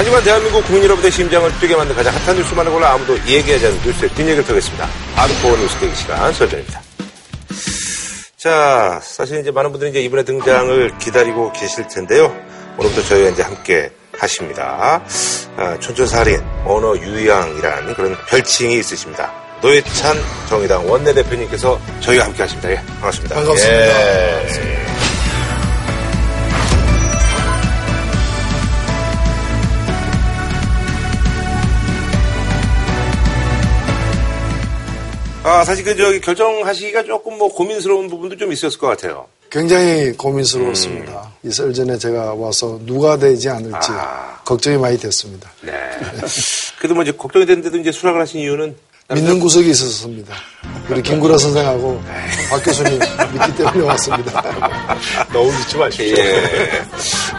[0.00, 4.10] 하지만 대한민국 국민 여러분의 심장을 뛰게 만든 가장 핫한 뉴스만을 골라 아무도 얘기하지 않는 뉴스의
[4.12, 4.88] 뒷얘기를 펴겠습니다.
[5.14, 6.80] 하드코어 뉴스 대기 시간 설전입니다.
[8.38, 12.34] 자, 사실 이제 많은 분들이 이제 이번에 등장을 기다리고 계실 텐데요.
[12.78, 15.02] 오늘부터 저희가 이제 함께 하십니다.
[15.58, 19.30] 아, 촌촌살인, 언어 유양이라는 그런 별칭이 있으십니다.
[19.60, 20.16] 노예찬
[20.48, 22.70] 정의당 원내대표님께서 저희와 함께 하십니다.
[22.70, 23.34] 예, 반갑습니다.
[23.34, 23.76] 반갑습니다.
[23.76, 24.32] 예.
[24.32, 24.89] 반갑습니다.
[35.42, 39.26] 아, 사실 그 저기 결정하시기가 조금 뭐 고민스러운 부분도 좀 있었을 것 같아요.
[39.50, 41.12] 굉장히 고민스러웠습니다.
[41.12, 41.48] 음.
[41.48, 44.38] 이설 전에 제가 와서 누가 되지 않을지 아.
[44.44, 45.50] 걱정이 많이 됐습니다.
[45.62, 45.72] 네.
[46.78, 48.76] 그래도 뭐 이제 걱정이 됐는데도 이제 수락을 하신 이유는
[49.12, 50.34] 믿는 구석이 있었습니다.
[50.88, 52.00] 우리 김구라 선생하고
[52.48, 52.98] 박 교수님
[53.32, 54.42] 믿기 때문에 왔습니다.
[55.32, 56.16] 너무 믿지 마십시오.
[56.16, 56.42] 예.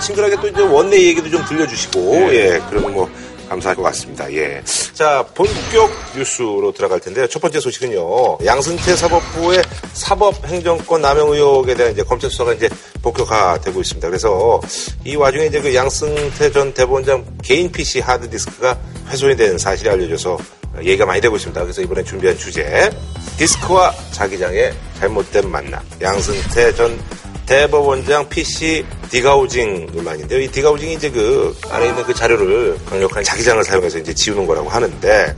[0.02, 2.62] 친근하게 또 이제 원내 얘기도 좀 들려주시고, 예.
[2.70, 3.10] 그러면 뭐,
[3.52, 4.32] 감사할 것 같습니다.
[4.34, 4.64] 예.
[4.94, 7.28] 자, 본격 뉴스로 들어갈 텐데요.
[7.28, 8.38] 첫 번째 소식은요.
[8.46, 12.70] 양승태 사법부의 사법행정권 남용 의혹에 대한 이제 검찰 수사가 이제
[13.02, 14.08] 본격화되고 있습니다.
[14.08, 14.62] 그래서
[15.04, 18.78] 이 와중에 이제 그 양승태 전 대법원장 개인 PC 하드디스크가
[19.10, 20.38] 훼손이 된 사실이 알려져서
[20.84, 21.62] 얘기가 많이 되고 있습니다.
[21.62, 22.90] 그래서 이번에 준비한 주제
[23.38, 26.98] 디스크와 자기장의 잘못된 만남 양승태 전
[27.52, 30.40] 대법원장 PC 디가우징 논란인데요.
[30.40, 35.36] 이 디가우징이 이제 그 안에 있는 그 자료를 강력한 자기장을 사용해서 이제 지우는 거라고 하는데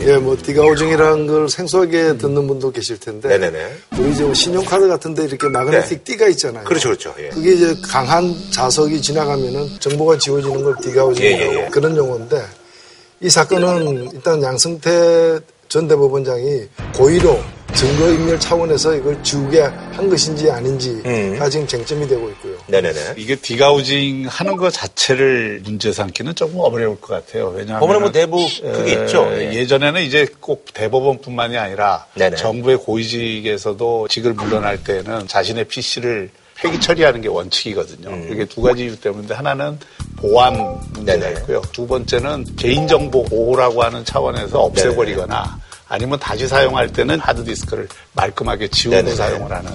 [0.00, 3.74] 예, 뭐 degaussing이라는 걸 생소하게 듣는 분도 계실 텐데 네네네.
[3.98, 6.64] 우리 이제 뭐 신용카드 같은데 이렇게 마그네틱 띠가 있잖아요.
[6.64, 7.14] 그렇죠, 그렇죠.
[7.18, 7.28] 예.
[7.28, 11.68] 그게 이제 강한 자석이 지나가면은 정보가 지워지는 걸 degaussing이라고 예, 예, 예.
[11.68, 12.42] 그런 용어인데
[13.22, 17.40] 이 사건은 일단 양승태 전 대법원장이 고의로
[17.72, 21.50] 증거인멸 차원에서 이걸 지우게 한 것인지 아닌지가 음.
[21.50, 22.56] 지금 쟁점이 되고 있고요.
[22.66, 23.14] 네네네.
[23.16, 27.50] 이게 degaussing 하는 것 자체를 문제 삼기는 조금 어려울 것 같아요.
[27.50, 29.28] 왜냐하면 법원에 뭐 내부 그게 있죠.
[29.32, 29.54] 예.
[29.54, 32.36] 예전에는 이제 꼭 대법원뿐만이 아니라 네네.
[32.36, 36.30] 정부의 고위직에서도 직을 물러날 때는 자신의 PC를
[36.62, 38.08] 폐기 처리하는 게 원칙이거든요.
[38.08, 38.28] 음.
[38.32, 39.78] 이게 두 가지 이유 때문인데 하나는
[40.16, 40.54] 보안
[40.92, 41.40] 문제가 네네.
[41.40, 41.60] 있고요.
[41.72, 45.58] 두 번째는 개인정보 보호라고 하는 차원에서 없애버리거나
[45.88, 49.16] 아니면 다시 사용할 때는 하드디스크를 말끔하게 지우고 네네네.
[49.16, 49.70] 사용을 하는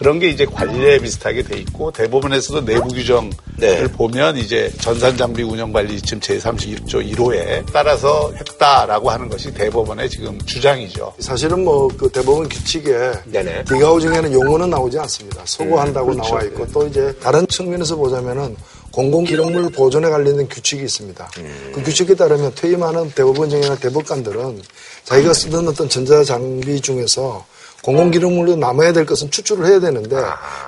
[0.00, 3.86] 그런 게 이제 관리에 비슷하게 돼 있고 대법원에서도 내부 규정을 네.
[3.92, 11.12] 보면 이제 전산장비 운영관리 지침 제31조 1호에 따라서 했다라고 하는 것이 대법원의 지금 주장이죠.
[11.18, 13.64] 사실은 뭐 그 대법원 규칙에 네네.
[13.64, 15.42] 디가우징에는 용어는 나오지 않습니다.
[15.44, 16.30] 소고한다고 그렇죠.
[16.30, 18.56] 나와 있고 또 이제 다른 측면에서 보자면은
[18.92, 21.30] 공공기록물 보존에 관련된 규칙이 있습니다.
[21.74, 24.62] 그 규칙에 따르면 퇴임하는 대법원장이나 대법관들은
[25.04, 27.44] 자기가 쓰던 어떤 전자장비 중에서
[27.82, 30.16] 공공기록물로 남아야 될 것은 추출을 해야 되는데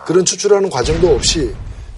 [0.06, 1.52] 그런 추출하는 과정도 없이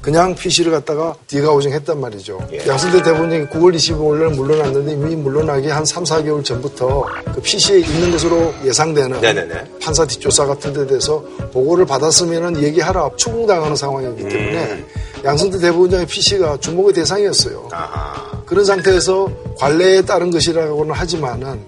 [0.05, 2.39] 그냥 PC를 갖다가 디가우징 했단 말이죠.
[2.53, 2.69] 예.
[2.69, 8.11] 양승태 대법원장이 9월 25일 날 물러났는데 이미 물러나기 한 3, 4개월 전부터 그 PC에 있는
[8.13, 9.65] 것으로 예상되는 네네네.
[9.81, 14.85] 판사 뒷조사 같은 데 대해서 보고를 받았으면 얘기하라 추궁당하는 상황이기 때문에
[15.25, 17.71] 양승태 대법원장의 PC가 주목의 대상이었어요.
[17.73, 18.43] 아하.
[18.45, 19.27] 그런 상태에서
[19.57, 21.63] 관례에 따른 것이라고는 하지만은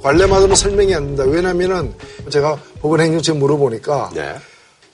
[0.00, 1.24] 관례마다는 설명이 안 된다.
[1.24, 1.92] 왜냐면은
[2.30, 4.34] 제가 법원 행정처에 물어보니까 네.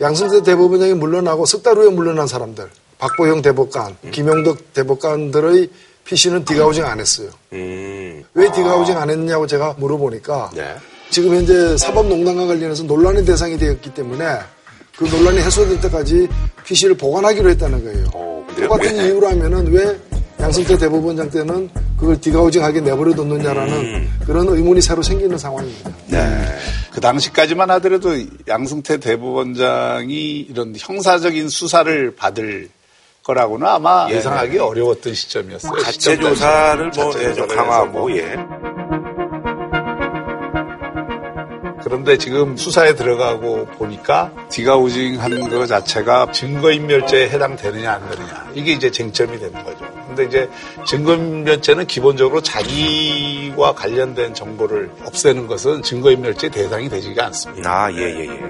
[0.00, 5.70] 양승태 대법원장이 물러나고 석 달 후에 물러난 사람들, 박보영 대법관, 김용덕 대법관들의
[6.04, 7.30] PC는 디가우징 안 했어요.
[7.52, 8.22] 음.
[8.34, 10.74] 왜 디가우징 안 했냐고 제가 물어보니까 네.
[11.10, 14.24] 지금 현재 사법농단과 관련해서 논란의 대상이 되었기 때문에
[14.96, 16.28] 그 논란이 해소될 때까지
[16.64, 18.06] PC를 보관하기로 했다는 거예요.
[18.14, 18.68] 어, 근데요?
[18.68, 19.04] 똑같은 왜?
[19.06, 19.98] 이유로 하면은 왜
[20.46, 21.68] 양승태 대법원장 때는
[21.98, 24.18] 그걸 디가우징하게 내버려 뒀느냐라는 음.
[24.24, 25.90] 그런 의문이 새로 생기는 상황입니다.
[26.92, 28.10] 그 당시까지만 하더라도
[28.46, 32.68] 양승태 대법원장이 이런 형사적인 수사를 받을
[33.24, 35.82] 거라고는 아마 예, 예상하기 어려웠던 시점이었어요.
[35.82, 38.20] 자체 시점 조사를 뭐 자체 예, 강화하고 해서.
[38.20, 38.36] 예.
[41.82, 48.90] 그런데 지금 수사에 들어가고 보니까 디가우징 하는 것 자체가 증거인멸죄에 해당되느냐 안 되느냐 이게 이제
[48.90, 49.95] 쟁점이 되는 거죠.
[50.16, 50.50] 근데 이제
[50.86, 57.70] 증거인멸죄는 기본적으로 자기와 관련된 정보를 없애는 것은 증거인멸죄 대상이 되지가 않습니다.
[57.70, 58.40] 아, 예, 예, 예.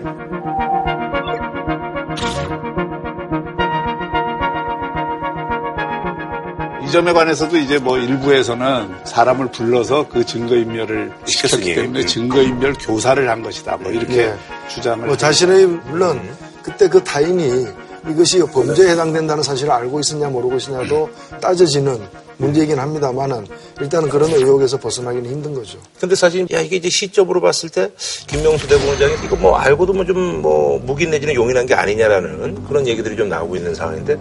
[6.86, 11.74] 이 점에 관해서도 이제 뭐 일부에서는 사람을 불러서 그 증거인멸을 시켰기.
[11.74, 12.06] 때문에 음.
[12.06, 13.76] 증거인멸 교사를 한 것이다.
[13.78, 14.34] 뭐 이렇게 예.
[14.68, 16.20] 주장을 뭐 자신의 물론
[16.62, 17.66] 그때 그 타인이
[18.08, 21.10] 이것이 범죄에 해당된다는 사실을 알고 있었냐 모르고 있었냐도
[21.40, 22.00] 따져지는
[22.38, 23.46] 문제이긴 합니다만은
[23.80, 25.78] 일단은 그런 의혹에서 벗어나기는 힘든 거죠.
[25.98, 27.90] 근데 사실 야 이게 이제 시점으로 봤을 때
[28.26, 33.28] 김명수 대법원장이 이거 뭐 알고도 뭐 좀뭐 묵인 내지는 용인한 게 아니냐라는 그런 얘기들이 좀
[33.28, 34.16] 나오고 있는 상황인데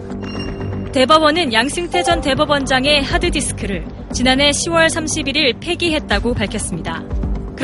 [0.93, 7.03] 대법원은 양승태 전 대법원장의 하드디스크를 지난해 10월 31일 폐기했다고 밝혔습니다.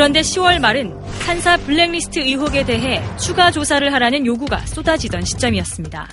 [0.01, 6.09] 그런데 10월 말은 판사 블랙리스트 의혹에 대해 추가 조사를 하라는 요구가 쏟아지던 시점이었습니다.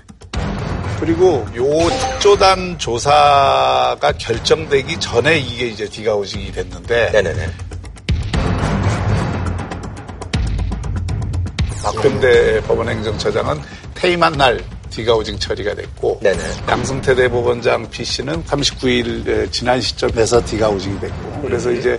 [1.00, 7.50] 그리고 요 특조단 조사가 결정되기 전에 이게 이제 디가우징이 됐는데 네네네.
[11.82, 13.58] 박병대 법원행정처장은
[13.94, 16.38] 퇴임한 날 디가우징 처리가 됐고 네네.
[16.68, 21.98] 양승태 대법원장 PC는 39일 지난 시점에서 디가우징이 됐고 그래서 이제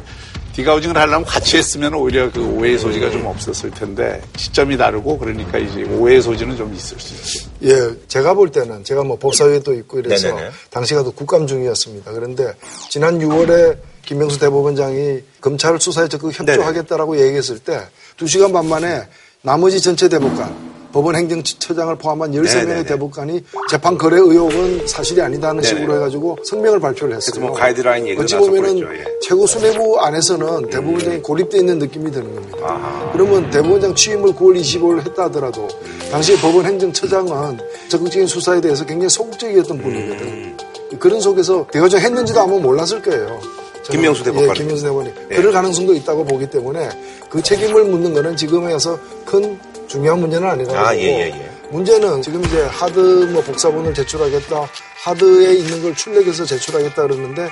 [0.59, 5.83] 디가우징을 하려면 같이 했으면 오히려 그 오해의 소지가 좀 없었을 텐데 시점이 다르고 그러니까 이제
[5.83, 7.49] 오해의 소지는 좀 있을 수 있죠.
[7.63, 10.49] 예, 제가 볼 때는 제가 뭐 법사위에도 있고 이래서 네네네.
[10.69, 12.11] 당시가 또 국감 중이었습니다.
[12.11, 12.53] 그런데
[12.89, 17.79] 지난 6월에 김명수 대법원장이 검찰 수사에 적극 협조하겠다라고 얘기했을 때
[18.17, 19.03] 2시간 반 만에
[19.41, 22.83] 나머지 전체 대법관 법원 행정처장을 포함한 13명의 네네네.
[22.85, 25.75] 대법관이 재판 거래 의혹은 사실이 아니다는 네네.
[25.75, 27.31] 식으로 해가지고 성명을 발표를 했어요.
[27.31, 29.05] 그래서 뭐 가이드라인 얘기도 어찌 보면은 예.
[29.21, 33.09] 최고 수뇌부 안에서는 대법원장이 고립되어 있는 느낌이 드는 겁니다.
[33.13, 35.67] 그러면 대법원장 취임을 9월 25일 했다 하더라도
[36.11, 37.59] 당시 법원 행정처장은
[37.89, 40.57] 적극적인 수사에 대해서 굉장히 소극적이었던 분이거든.
[40.99, 43.39] 그런 속에서 대화정 했는지도 아마 몰랐을 거예요.
[43.83, 44.49] 김명수 대법관은.
[44.49, 45.11] 예, 김명수 대법관이.
[45.31, 45.35] 예.
[45.35, 46.89] 그럴 가능성도 있다고 보기 때문에
[47.29, 49.57] 그 책임을 묻는 거는 지금에 와서 큰
[49.89, 51.51] 중요한 문제는 아니라고 아, 예, 예, 예.
[51.71, 52.99] 문제는 지금 이제 하드
[53.31, 54.67] 뭐 복사본을 제출하겠다,
[55.03, 57.49] 하드에 있는 걸 출력해서 제출하겠다 그러는데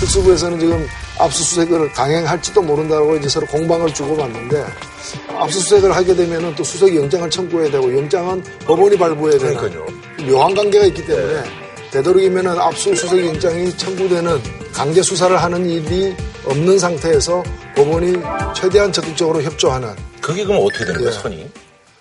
[0.00, 0.86] 특수부에서는 지금
[1.18, 4.64] 압수수색을 강행할지도 모른다고 이제 서로 공방을 주고받는데
[5.28, 9.86] 압수수색을 하게 되면은 또 수색 영장을 청구해야 되고 영장은 법원이 발부해야 되는 그러니까요.
[10.26, 11.42] 묘한 관계가 있기 때문에
[11.92, 14.40] 되도록이면은 압수수색 영장이 청구되는
[14.72, 16.14] 강제 수사를 하는 일이
[16.44, 17.42] 없는 상태에서
[17.74, 18.18] 법원이
[18.54, 19.88] 최대한 적극적으로 협조하는
[20.20, 21.12] 그게 그럼 어떻게 되는 거예요, 예.
[21.20, 21.50] 선이?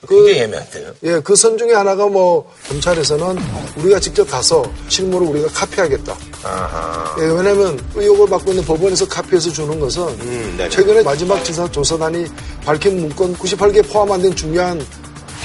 [0.08, 0.92] 그- 굉장히 애매한데요.
[1.04, 3.38] 예, 그 선 중에 하나가 뭐 검찰에서는
[3.78, 6.16] 우리가 직접 가서 실무를 우리가 카피하겠다.
[6.44, 7.16] 아하.
[7.20, 10.68] 예, 왜냐하면 의혹을 받고 있는 법원에서 카피해서 주는 것은 음.
[10.70, 12.26] 최근에 마지막 지사 조사단이
[12.64, 14.84] 밝힌 문건 98개 포함 안 된 중요한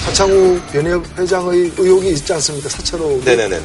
[0.06, 2.68] 하창우 변협 회장의 의혹이 있지 않습니까?
[2.68, 3.24] 사찰 의혹.
[3.24, 3.60] 네네네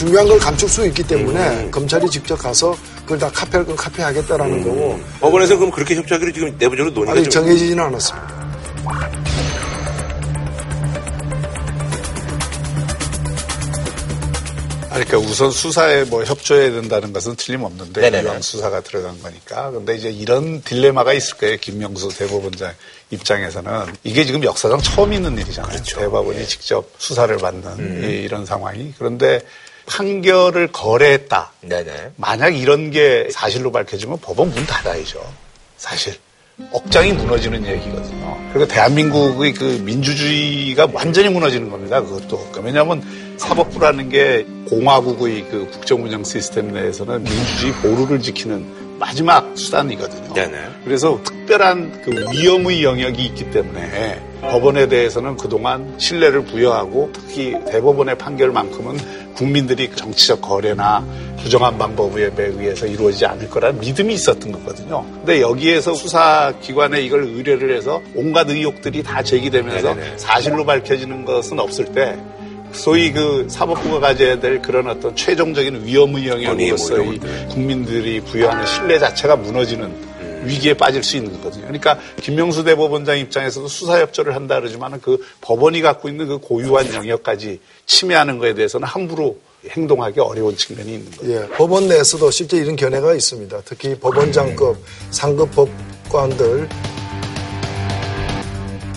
[0.00, 1.70] 중요한 걸 감출 수 있기 때문에 음.
[1.70, 6.94] 검찰이 직접 가서 그걸 다 카피할 건 카피하겠다라는 거고 법원에서 그럼 그렇게 협조하기로 지금 내부적으로
[6.94, 8.40] 논의가 아직 좀 정해지지는 않았습니다.
[14.92, 18.24] 아니, 그러니까 우선 수사에 뭐 협조해야 된다는 것은 틀림없는데 네네네.
[18.24, 19.70] 이왕 수사가 들어간 거니까.
[19.70, 21.58] 근데 이제 이런 딜레마가 있을 거예요.
[21.58, 22.72] 김명수 대법원장
[23.10, 23.70] 입장에서는
[24.02, 25.70] 이게 지금 역사상 처음 있는 일이잖아요.
[25.74, 26.00] 그렇죠.
[26.00, 26.44] 대법원이 예.
[26.46, 28.04] 직접 수사를 받는 음.
[28.04, 28.92] 이- 이런 상황이.
[28.98, 29.40] 그런데
[29.90, 31.52] 판결을 거래했다.
[31.62, 32.12] 네네.
[32.16, 35.20] 만약 이런 게 사실로 밝혀지면 법원 문 닫아야죠.
[35.76, 36.14] 사실.
[36.72, 38.38] 억장이 무너지는 얘기거든요.
[38.52, 42.02] 그리고 대한민국의 그 민주주의가 완전히 무너지는 겁니다.
[42.02, 42.50] 그것도.
[42.62, 43.02] 왜냐하면
[43.38, 50.34] 사법부라는 게 공화국의 그 국정운영 시스템 내에서는 민주주의 보루를 지키는 마지막 수단이거든요.
[50.34, 50.58] 네네.
[50.84, 58.98] 그래서 특별한 그 위험의 영역이 있기 때문에 법원에 대해서는 그동안 신뢰를 부여하고 특히 대법원의 판결만큼은
[59.34, 61.04] 국민들이 정치적 거래나
[61.42, 65.04] 부정한 방법에 의해서 이루어지지 않을 거라는 믿음이 있었던 거거든요.
[65.14, 70.18] 근데 여기에서 수사기관에 이걸 의뢰를 해서 온갖 의혹들이 다 제기되면서 네네네.
[70.18, 72.18] 사실로 밝혀지는 것은 없을 때
[72.72, 77.14] 소위 그 사법부가 가져야 될 그런 어떤 최종적인 위험의 영역으로서의 뭐
[77.48, 80.09] 국민들이 부여하는 신뢰 자체가 무너지는
[80.44, 81.62] 위기에 빠질 수 있는 거거든요.
[81.62, 87.60] 그러니까 김명수 대법원장 입장에서도 수사 협조를 한다 그러지만 그 법원이 갖고 있는 그 고유한 영역까지
[87.86, 91.32] 침해하는 거에 대해서는 함부로 행동하기 어려운 측면이 있는 거죠.
[91.32, 93.62] 예, 법원 내에서도 실제 이런 견해가 있습니다.
[93.64, 94.78] 특히 법원장급,
[95.10, 96.68] 상급 법관들.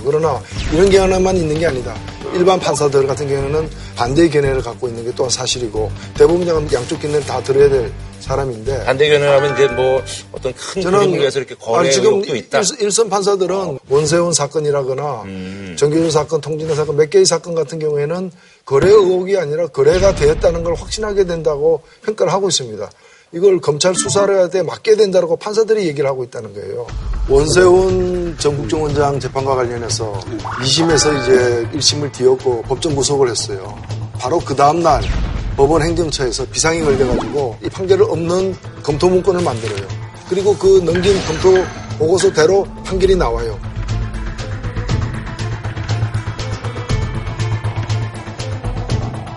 [0.06, 0.42] 그러나
[0.74, 1.96] 이런 견해만 있는 게 아니다.
[2.34, 7.42] 일반 판사들 같은 경우는 반대의 견해를 갖고 있는 게 또한 사실이고 대법원장은 양쪽 견해를 다
[7.44, 7.92] 들어야 될
[8.24, 10.02] 사람인데 반대견을 하면 이제 뭐
[10.32, 12.60] 어떤 큰 그림을 위해서 이렇게 거래 아니, 지금 있다.
[12.60, 12.62] 어.
[12.80, 15.76] 일, 선 판사들은 원세훈 사건이라거나 음.
[15.78, 18.32] 정규준 사건, 통진의 사건 몇 개의 사건 같은 경우에는
[18.66, 22.90] 거래 의혹이 아니라 거래가 되었다는 걸 확신하게 된다고 평가를 하고 있습니다.
[23.34, 26.86] 이걸 검찰 수사를 할때 맡게 된다고 판사들이 얘기를 하고 있다는 거예요.
[27.28, 30.14] 원세훈 전 국정원장 재판과 관련해서
[30.62, 33.76] 2심에서 이제 1심을 뒤엎고 법정 구속을 했어요.
[34.20, 35.02] 바로 그 다음날
[35.56, 39.88] 법원 행정처에서 비상이 걸려가지고 이 판결을 없는 검토 문건을 만들어요.
[40.28, 41.64] 그리고 그 넘긴 검토
[42.00, 43.60] 보고서대로 판결이 나와요.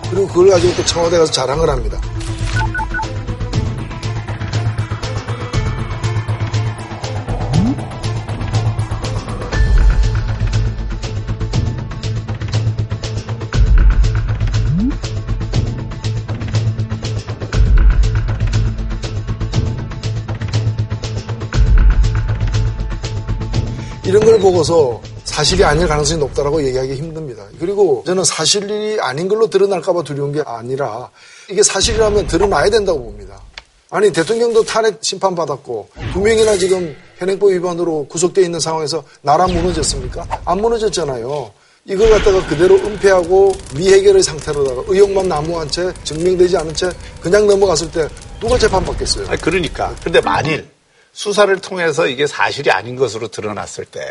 [0.09, 2.01] 그리고 그걸 가지고 또 청와대 가서 자랑을 합니다.
[24.57, 27.45] 보고서 사실이 아닐 가능성이 높다라고 얘기하기 힘듭니다.
[27.59, 31.09] 그리고 저는 사실이 아닌 걸로 드러날까봐 두려운 게 아니라
[31.49, 33.41] 이게 사실이라면 드러나야 된다고 봅니다.
[33.89, 40.25] 아니 대통령도 탄핵 심판 받았고 두 명이나 지금 현행법 위반으로 구속돼 있는 상황에서 나라 무너졌습니까?
[40.45, 41.51] 안 무너졌잖아요.
[41.85, 46.89] 이걸 갖다가 그대로 은폐하고 미해결의 상태로다가 의혹만 나무한 채 증명되지 않은 채
[47.21, 48.09] 그냥 넘어갔을 때
[48.41, 49.29] 누가 재판받겠어요?
[49.29, 49.95] 아니, 그러니까.
[50.03, 50.69] 근데 만일
[51.13, 54.01] 수사를 통해서 이게 사실이 아닌 것으로 드러났을 때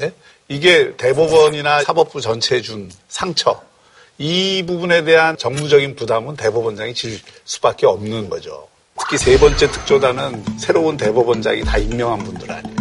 [0.00, 0.12] 예?
[0.48, 3.62] 이게 대법원이나 사법부 전체에 준 상처
[4.18, 8.66] 이 부분에 대한 정무적인 부담은 대법원장이 질 수밖에 없는 거죠.
[8.98, 12.76] 특히 세 번째 특조단은 새로운 대법원장이 다 임명한 분들 아니에요.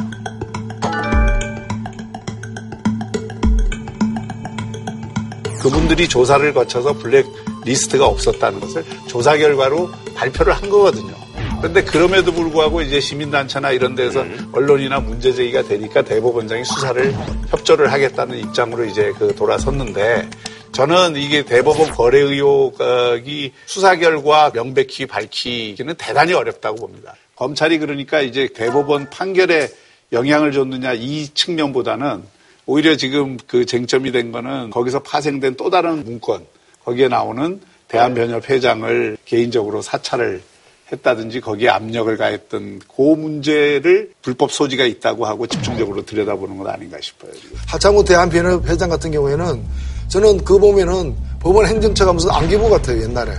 [5.62, 7.26] 그분들이 조사를 거쳐서 블랙
[7.66, 11.27] 리스트가 없었다는 것을 조사 결과로 발표를 한 거거든요.
[11.60, 17.14] 그런데 그럼에도 불구하고 이제 시민단체나 이런 데서 언론이나 문제 제기가 되니까 대법원장이 수사를
[17.50, 20.30] 협조를 하겠다는 입장으로 이제 그 돌아섰는데
[20.72, 27.16] 저는 이게 대법원 거래 의혹이 수사 결과 명백히 밝히기는 대단히 어렵다고 봅니다.
[27.36, 29.70] 검찰이 그러니까 이제 대법원 판결에
[30.12, 32.24] 영향을 줬느냐 이 측면보다는
[32.68, 36.46] 오히려 지금 그 쟁점이 된 거는 거기서 파생된 또 다른 문건
[36.86, 40.42] 거기에 나오는 대한변협 회장을 개인적으로 사찰을
[40.92, 47.32] 했다든지 거기에 압력을 가했던 그 문제를 불법 소지가 있다고 하고 집중적으로 들여다보는 건 아닌가 싶어요.
[47.34, 47.58] 지금.
[47.68, 49.64] 하창우 대한변협 회장 같은 경우에는
[50.08, 53.34] 저는 그 보면은 법원 행정처가 무슨 안기부 같아요 옛날에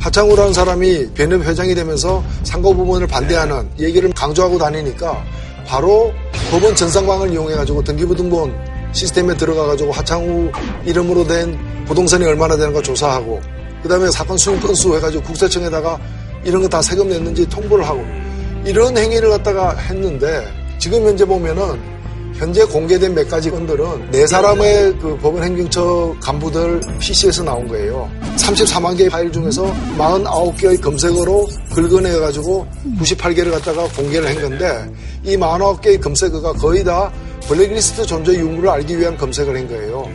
[0.00, 5.24] 하창우라는 사람이 변협 회장이 되면서 상고부문을 반대하는 얘기를 강조하고 다니니까
[5.66, 6.12] 바로
[6.50, 8.54] 법원 전상방을 이용해가지고 등기부등본
[8.92, 10.50] 시스템에 들어가가지고 하창우
[10.84, 13.40] 이름으로 된 부동산이 얼마나 되는가 조사하고
[13.82, 15.98] 그 다음에 사건 수용 건수 해가지고 국세청에다가
[16.48, 18.02] 이런 거 다 세금 냈는지 통보를 하고
[18.64, 20.46] 이런 행위를 갖다가 했는데
[20.78, 21.78] 지금 현재 보면은
[22.34, 28.08] 현재 공개된 몇 가지 건들은 네 사람의 그 법원 행정처 간부들 PC에서 나온 거예요.
[28.36, 29.64] 34만 개의 파일 중에서
[29.98, 32.66] 49개의 검색어로 긁어내가지고
[33.00, 34.90] 98개를 갖다가 공개를 한 건데
[35.24, 37.10] 이 49개의 검색어가 거의 다
[37.48, 40.08] 블랙리스트 존재 유무를 알기 위한 검색을 한 거예요.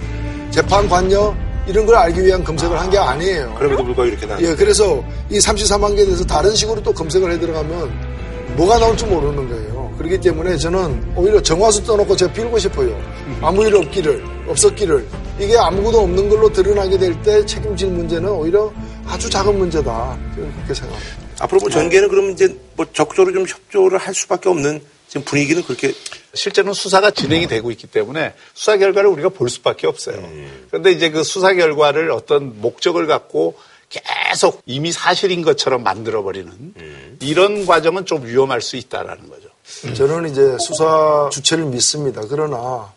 [0.52, 1.36] 재판 관여
[1.68, 3.56] 이런 걸 알기 위한 검색을 한 게 아니에요.
[3.58, 4.40] 그럼에도 불구하고 이렇게 나.
[4.42, 9.50] 예, 그래서 이 34만 개에 대해서 다른 식으로 또 검색을 해 들어가면 뭐가 나올지 모르는
[9.50, 9.94] 거예요.
[9.98, 12.96] 그렇기 때문에 저는 오히려 정화수 떠놓고 제가 빌고 싶어요.
[13.42, 15.08] 아무 일 없기를, 없었기를.
[15.40, 18.72] 이게 아무것도 없는 걸로 드러나게 될 때 책임질 문제는 오히려
[19.08, 20.18] 아주 작은 문제다.
[20.36, 21.16] 저는 그렇게 생각합니다.
[21.40, 25.94] 앞으로 뭐 전개는 그러면 이제 뭐 적극적으로 좀 협조를 할 수밖에 없는 지금 분위기는 그렇게
[26.34, 30.22] 실제로는 수사가 진행이 되고 있기 때문에 수사 결과를 우리가 볼 수밖에 없어요.
[30.70, 33.56] 그런데 이제 그 수사 결과를 어떤 목적을 갖고
[33.90, 36.74] 계속 이미 사실인 것처럼 만들어버리는
[37.22, 39.50] 이런 과정은 좀 위험할 수 있다라는 거죠.
[39.94, 42.22] 저는 이제 수사 주체를 믿습니다.
[42.28, 42.92] 그러나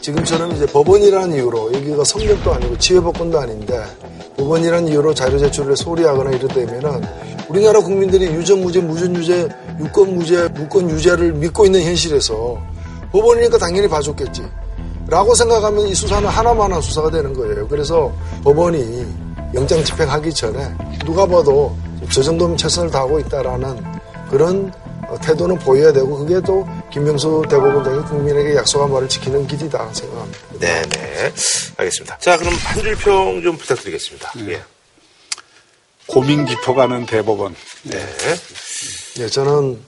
[0.00, 3.84] 지금처럼 이제 법원이라는 이유로 여기가 성역도 아니고 지회법권도 아닌데
[4.38, 7.02] 법원이라는 이유로 자료 제출을 소리하거나 이러다면은
[7.48, 9.48] 우리나라 국민들이 유전 무죄, 무전 유죄,
[9.80, 12.62] 유권 무죄, 무권 유죄를 믿고 있는 현실에서
[13.12, 14.44] 법원이니까 당연히 봐줬겠지.
[15.08, 17.66] 라고 생각하면 이 수사는 하나만한 수사가 되는 거예요.
[17.68, 18.12] 그래서
[18.44, 19.06] 법원이
[19.54, 20.74] 영장 집행하기 전에
[21.06, 21.74] 누가 봐도
[22.12, 23.82] 저 정도면 최선을 다하고 있다라는
[24.30, 24.70] 그런
[25.22, 30.38] 태도는 보여야 되고 그게 또 김명수 대법원장이 국민에게 약속한 말을 지키는 길이다 생각합니다.
[30.60, 31.32] 네네
[31.78, 32.18] 알겠습니다.
[32.18, 34.32] 자 그럼 한 줄 평 좀 부탁드리겠습니다.
[34.50, 34.60] 예.
[36.06, 37.54] 고민 깊어가는 대법원.
[37.84, 37.98] 네.
[39.18, 39.78] 예, 저는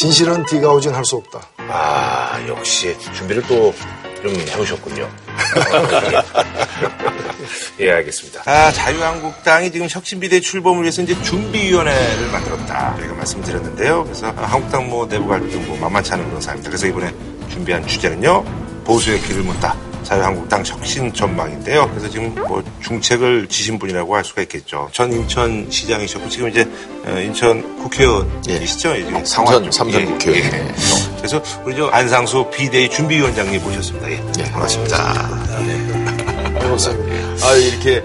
[0.00, 1.40] 진실은 뒤가 오진 할 수 없다.
[1.68, 3.74] 아 역시 준비를 또
[4.22, 5.08] 좀 해오셨군요.
[7.80, 8.42] 예, 알겠습니다.
[8.46, 12.96] 아, 자유한국당이 지금 혁신비대 출범을 위해서 이제 준비위원회를 만들었다.
[12.96, 14.04] 저희가 말씀드렸는데요.
[14.04, 16.70] 그래서 한국당 뭐 내부 갈등 뭐 만만치 않은 그런 상황입니다.
[16.70, 17.14] 그래서 이번에
[17.50, 18.42] 준비한 주제는요.
[18.84, 19.76] 보수의 길을 묻다.
[20.06, 21.88] 자유한국당 혁신 전망인데요.
[21.90, 24.88] 그래서 지금 뭐 중책을 지신 분이라고 할 수가 있겠죠.
[24.92, 26.64] 전 인천시장이셨고 지금 이제
[27.04, 28.96] 어, 인천 국회의원이시죠?
[28.96, 29.02] 예.
[29.12, 30.50] 어, 삼선, 삼선 국회의원.
[30.50, 30.74] 네.
[31.18, 34.10] 그래서 우리 저 안상수 비대위 준비위원장님 모셨습니다.
[34.12, 34.16] 예.
[34.36, 35.58] 네, 반갑습니다.
[35.66, 36.58] 네.
[36.60, 37.46] 반갑습니다.
[37.46, 38.02] 아, 이렇게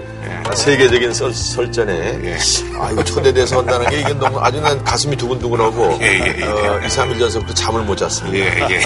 [0.54, 2.38] 세계적인 설, 설전에 예.
[2.78, 6.44] 아 이거 초대돼서 한다는 게 이게 너무 아주 난 가슴이 두근두근하고 예, 예, 예.
[6.44, 8.38] 어, 2, 3일 전서부터 잠을 못 잤습니다.
[8.70, 8.80] 예, 예.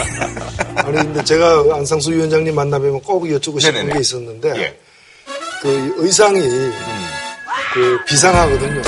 [0.76, 3.94] 아니 근데 제가 안상수 위원장님 만나뵈면 꼭 여쭙고 싶은 네네네.
[3.94, 4.78] 게 있었는데 예.
[5.62, 6.40] 그 의상이
[7.72, 8.82] 그 비상하거든요.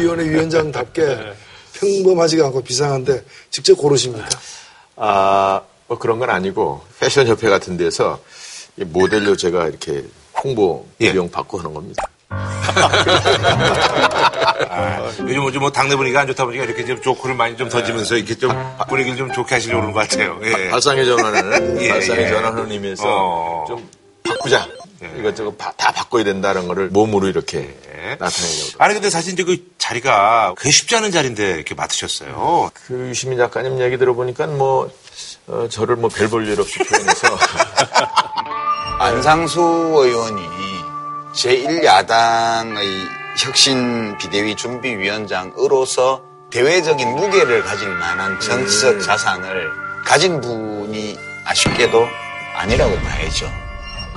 [0.00, 1.34] 준비위원회 위원장답게
[1.74, 4.28] 평범하지가 않고 비상한데 직접 고르십니까?
[4.96, 8.20] 아, 뭐 그런 건 아니고 패션 협회 같은 데서
[8.76, 10.04] 이 모델로 제가 이렇게
[10.42, 11.12] 홍보 예.
[11.12, 12.02] 비용 받고 하는 겁니다.
[15.20, 18.34] 요즘 뭐좀 뭐 당내 분위기가 안 좋다 보니까 이렇게 좀 조크를 많이 좀 던지면서 이렇게
[18.36, 18.50] 좀
[18.88, 20.38] 분위기를 좀 좋게 하시려고 그러는 것 같아요.
[20.44, 20.70] 예.
[20.70, 22.28] 발상의 전환을 예, 발상의 예.
[22.30, 23.64] 전환하는 의미에서 어.
[23.66, 23.88] 좀
[24.22, 24.68] 바꾸자.
[25.18, 27.58] 이것저것 바- 다 바꿔야 된다는 거를 몸으로 이렇게
[27.94, 28.16] 예.
[28.18, 28.70] 나타내려고.
[28.78, 32.70] 아니 근데 사실 이제 그 자리가 그게 쉽지 않은 자리인데 이렇게 맡으셨어요.
[32.86, 34.90] 그 유시민 작가님 얘기 들어보니까 뭐
[35.46, 37.28] 어, 저를 뭐 별 볼 일 없이 표현해서
[39.00, 40.42] 안상수 의원이
[41.34, 49.70] 제1야당의 혁신 비대위 준비위원장으로서 대외적인 무게를 가질 만한 정치적 자산을
[50.04, 51.16] 가진 분이
[51.46, 52.06] 아쉽게도
[52.54, 53.50] 아니라고 봐야죠.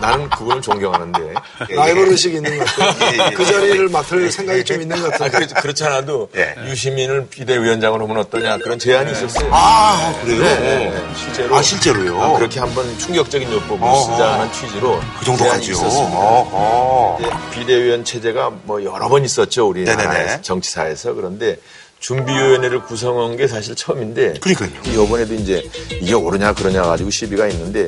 [0.02, 1.34] 나는 그분을 존경하는데
[1.76, 3.12] 라이벌 의식이 있는 것 같아요.
[3.14, 3.30] 예, 예.
[3.36, 5.46] 그 자리를 맡을 생각이 좀 있는 것 아, 같은데.
[5.48, 6.56] 그렇, 그렇지 않아도 예.
[6.68, 9.50] 유시민을 비대위원장으로 하면 어떠냐 그런 제안이 있었어요.
[9.54, 10.40] 아 그래요?
[10.44, 10.56] 네,
[10.90, 11.04] 네.
[11.16, 12.20] 실제로 아 실제로요?
[12.20, 14.12] 어, 그렇게 한번 충격적인 요법을 어허.
[14.12, 15.72] 쓰자는 취지로 그 제안이 정도까지요.
[15.74, 16.18] 있었습니다.
[16.18, 17.18] 어허.
[17.22, 20.42] 이제 비대위원 체제가 뭐 여러 번 있었죠 우리 나라 네네네.
[20.42, 21.58] 정치사에서 그런데
[22.00, 24.70] 준비위원회를 구성한 게 사실 처음인데 그러니까요.
[25.06, 25.64] 이번에도 이제
[26.02, 27.88] 이게 옳으냐 그러냐 가지고 시비가 있는데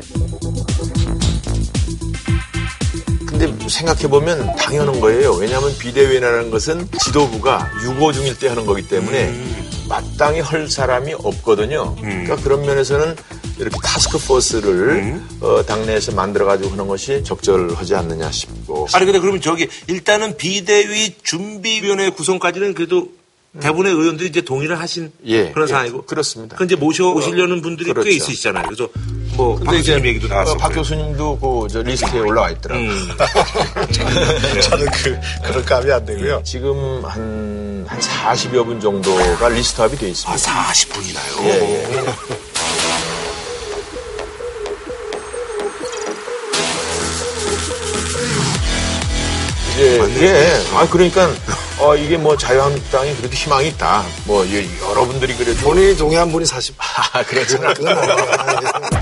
[3.37, 5.33] 근데 생각해보면 당연한 거예요.
[5.33, 9.69] 왜냐하면 비대위원회라는 것은 지도부가 유고 중일 때 하는 거기 때문에 음.
[9.89, 11.95] 마땅히 할 사람이 없거든요.
[11.95, 13.15] 그러니까 그런 면에서는
[13.59, 15.29] 이렇게 타스크 포스를 음.
[15.41, 18.87] 어, 당내에서 만들어가지고 하는 것이 적절하지 않느냐 싶고.
[18.93, 23.09] 아니 근데 그러면 저기 일단은 비대위 준비위원회 구성까지는 그래도
[23.59, 26.57] 대부분의 의원들이 이제 동의를 하신 예, 그런 예, 상황이고 그- 그렇습니다.
[26.57, 28.07] 그 이제 모셔 오시려는 분들이 그렇죠.
[28.09, 28.63] 꽤 있으시잖아요.
[28.65, 28.87] 그래서
[29.35, 30.57] 뭐 이제 박수님 얘기도 나왔었고.
[30.57, 32.89] 어, 박 교수님도 그저 리스트에 올라와 있더라고요.
[32.89, 33.09] 음.
[34.61, 36.41] 저는 그, 그런 감이 안 되고요.
[36.43, 40.35] 지금 한, 한 40여 분 정도가 list up이 돼아 있습니다.
[40.71, 41.43] 40분이나요?
[41.43, 42.05] 예, 예.
[49.73, 50.33] 이제 이게
[50.73, 51.29] 아 그러니까
[51.77, 54.03] 어 이게 뭐 자유한국당이 그래도 희망이 있다.
[54.25, 56.75] 뭐 이- 여러분들이 그래도 본인이 동의한 분이 40.
[57.13, 57.73] 아 그렇잖아.
[57.73, 58.15] 그건 아니에요.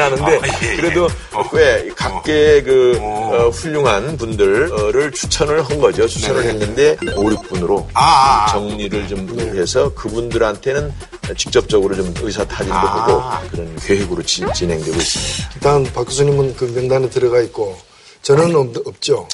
[0.00, 0.76] 그렇진 않은데 아, 예, 예.
[0.76, 1.48] 그래도 어.
[1.52, 3.20] 왜 각계 그 어.
[3.46, 6.06] 어, 훌륭한 분들을 추천을 한 거죠.
[6.08, 8.52] 추천을 했는데 5, 6분으로 아, 아.
[8.52, 10.92] 정리를 좀 해서 그분들한테는
[11.36, 12.80] 직접적으로 좀 의사 타진도 아.
[13.40, 15.50] 하고 그런 계획으로 지- 진행되고 있습니다.
[15.54, 17.78] 일단 박 교수님은 그 명단에 들어가 있고
[18.22, 19.26] 저는 없, 죠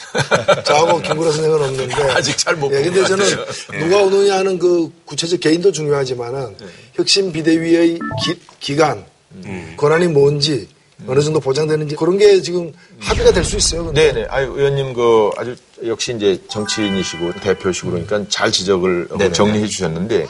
[0.64, 3.80] 저하고 김구라 선생은 없는데 아직 잘못 예, 근데 저는 같아요.
[3.84, 6.56] 누가 오느냐 하는 그 구체적 개인도 중요하지만은
[6.94, 7.98] 혁신 비대위의
[8.60, 9.04] 기, 간
[9.76, 10.68] 권한이 뭔지
[11.06, 13.84] 어느 정도 보장되는지 그런 게 지금 합의가 될 수 있어요.
[13.84, 14.12] 근데.
[14.12, 14.26] 네네.
[14.30, 20.26] 아유, 의원님 그 아주 역시 이제 정치인이시고 대표시고 그러니까 잘 지적을 어, 정리해 주셨는데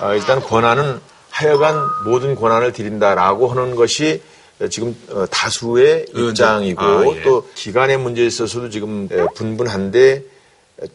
[0.00, 0.98] 아, 일단 권한은
[1.30, 4.22] 하여간 모든 권한을 드린다라고 하는 것이
[4.70, 7.22] 지금 어, 다수의 입장이고 아, 예.
[7.22, 10.22] 또 기간의 문제에 있어서도 지금 에, 분분한데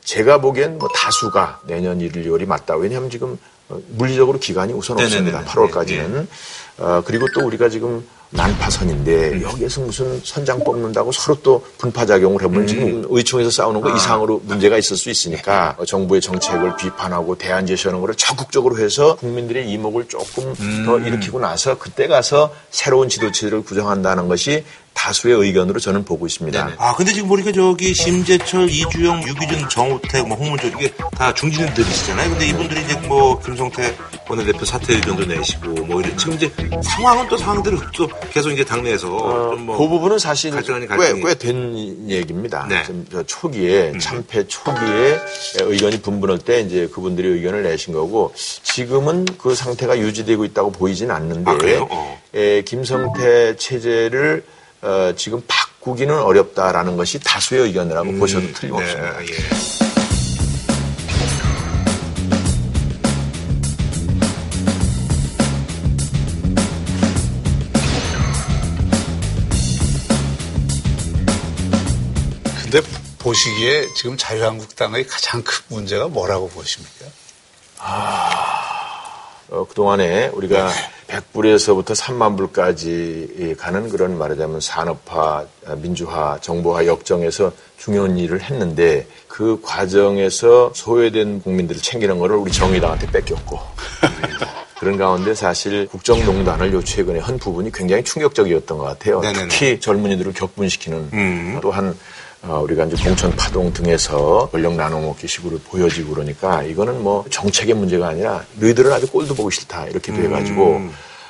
[0.03, 2.75] 제가 보기엔 뭐 다수가 내년 1월 2월이 맞다.
[2.75, 5.39] 왜냐하면 지금 어, 물리적으로 기간이 우선 없습니다.
[5.39, 5.45] 네네네네.
[5.45, 6.27] 8월까지는.
[6.77, 13.05] 어, 그리고 또 우리가 지금 난파선인데 여기에서 무슨 선장 뽑는다고 서로 또 분파작용을 해보면 지금
[13.09, 18.15] 의총에서 싸우는 거 이상으로 문제가 있을 수 있으니까 어, 정부의 정책을 비판하고 대안 제시하는 거를
[18.15, 20.55] 적극적으로 해서 국민들의 이목을 조금
[20.85, 26.73] 더 일으키고 나서 그때 가서 새로운 지도체제를 구성한다는 것이 다수의 의견으로 저는 보고 있습니다.
[26.77, 32.29] 아, 근데 지금 보니까 저기 심재철, 이주영, 유기준, 정우택, 뭐 홍문조 이게 다 중진들이시잖아요.
[32.29, 33.95] 근데 이분들이 이제 뭐 김성태
[34.29, 36.51] 원내대표 사퇴 의견도 내시고 뭐 이런 지금 이제
[36.83, 39.07] 상황은 또 상황대로 또 계속 이제 당내에서
[39.55, 39.77] 좀 뭐.
[39.77, 42.67] 그 부분은 사실 갈등 아닌 꽤 갈등이- 꽤된 얘기입니다.
[42.69, 42.83] 네.
[42.83, 45.19] 좀저 초기에 참패 초기에
[45.61, 51.49] 의견이 분분할 때 이제 그분들이 의견을 내신 거고 지금은 그 상태가 유지되고 있다고 보이진 않는데
[51.49, 51.87] 아, 그래요?
[51.89, 52.21] 어.
[52.35, 54.43] 에, 김성태 체제를
[54.81, 59.19] 어, 지금 바꾸기는 어렵다라는 것이 다수의 의견이라고 음, 보셔도 틀림없습니다.
[59.19, 59.81] 네, 예.
[72.63, 72.81] 근데
[73.19, 77.05] 보시기에 지금 자유한국당의 가장 큰 문제가 뭐라고 보십니까?
[77.77, 80.73] 아, 어, 그동안에 우리가 네.
[81.11, 85.45] 100불에서부터 3만 불까지 가는 그런 말하자면 산업화,
[85.77, 93.59] 민주화, 정보화 역정에서 중요한 일을 했는데 그 과정에서 소외된 국민들을 챙기는 거를 우리 정의당한테 뺏겼고
[94.79, 99.19] 그런 가운데 사실 국정농단을 요 최근에 한 부분이 굉장히 충격적이었던 것 같아요.
[99.19, 99.47] 네네네.
[99.49, 101.93] 특히 젊은이들을 격분시키는 또한 어,
[102.43, 108.43] 우리가 이제 공천 파동 등에서 권력 나눠먹기 식으로 보여지고 그러니까 이거는 뭐 정책의 문제가 아니라
[108.55, 110.81] 너희들은 아주 꼴도 보기 싫다 이렇게 돼가지고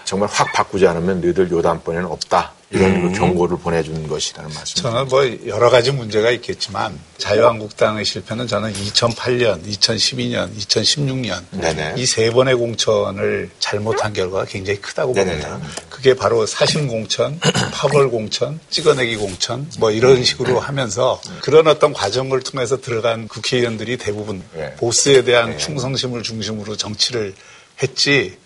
[0.06, 4.82] 정말 확 바꾸지 않으면 너희들 요 다음번에는 없다 이런 그 경고를 보내준 것이라는 말씀입니다.
[4.82, 11.96] 저는 뭐 여러 가지 문제가 있겠지만 자유한국당의 실패는 저는 2008년, 2012년, 2016년 네네.
[11.98, 15.14] 이세 번의 공천을 잘못한 결과가 굉장히 크다고.
[15.14, 15.60] 봅니다.
[15.90, 17.40] 그게 바로 사심 공천,
[17.74, 24.42] 파벌 공천, 찍어내기 공천 뭐 이런 식으로 하면서 그런 어떤 과정을 통해서 들어간 국회의원들이 대부분
[24.54, 24.74] 네.
[24.76, 27.34] 보스에 대한 충성심을 중심으로 정치를
[27.84, 28.38] 했지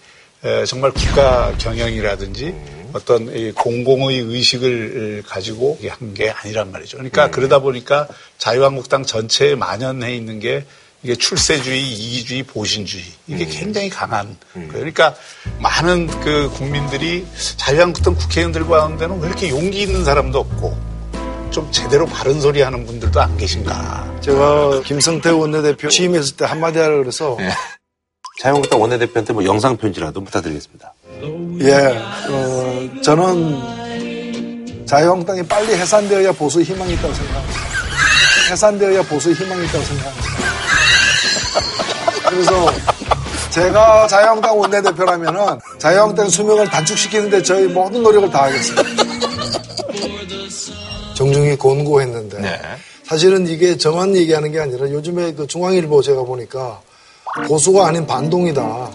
[0.44, 2.54] 에, 정말 국가 경영이라든지
[2.96, 6.98] 어떤 이 공공의 의식을 가지고 한 게 아니란 말이죠.
[6.98, 10.64] 그러니까 그러다 보니까 자유한국당 전체에 만연해 있는 게
[11.04, 14.70] 이게 출세주의, 이기주의, 보신주의 이게 굉장히 강한 거예요.
[14.70, 15.14] 그러니까
[15.60, 17.26] 많은 그 국민들이
[17.58, 20.96] 자유한국당 국회의원들 가운데는 왜 이렇게 용기 있는 사람도 없고
[21.52, 24.20] 좀 제대로 바른 소리 하는 분들도 안 계신가.
[24.22, 27.38] 제가 김성태 원내대표 취임했을 때 한마디 하라 그래서
[28.42, 30.94] 자유한국당 원내대표한테 뭐 영상 편지라도 부탁드리겠습니다.
[31.62, 31.98] 예,
[32.30, 37.60] 어, 저는 자유한국당이 빨리 해산되어야 보수 희망이 있다고 생각합니다.
[38.52, 40.26] 해산되어야 보수 희망이 있다고 생각합니다.
[42.30, 42.74] 그래서
[43.50, 48.84] 제가 자유한국당 원내대표라면은 자유한국당 수명을 단축시키는데 저희 모든 노력을 다하겠습니다.
[51.16, 52.62] 정중히 권고했는데 네.
[53.06, 56.82] 사실은 이게 저만 얘기하는 게 아니라 요즘에 그 중앙일보 제가 보니까
[57.48, 58.92] 보수가 아닌 반동이다.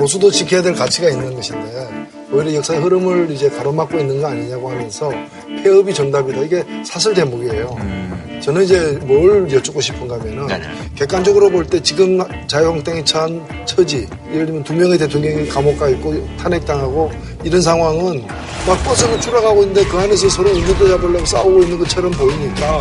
[0.00, 5.12] 보수도 지켜야 될 가치가 있는 것인데 오히려 역사의 흐름을 이제 가로막고 있는 거 아니냐고 하면서
[5.62, 6.40] 폐업이 정답이다.
[6.40, 7.76] 이게 사설 대목이에요.
[8.40, 10.46] 저는 이제 뭘 여쭙고 싶은가 하면은
[10.94, 16.14] 객관적으로 볼 때 지금 자유한국당이 처한 처지 예를 들면 두 명의 대통령이 감옥 가 있고
[16.38, 17.10] 탄핵당하고
[17.44, 18.26] 이런 상황은
[18.66, 22.80] 막 버스로 추락하고 있는데 그 안에서 서로 운전대 잡으려고 싸우고 있는 것처럼 보이니까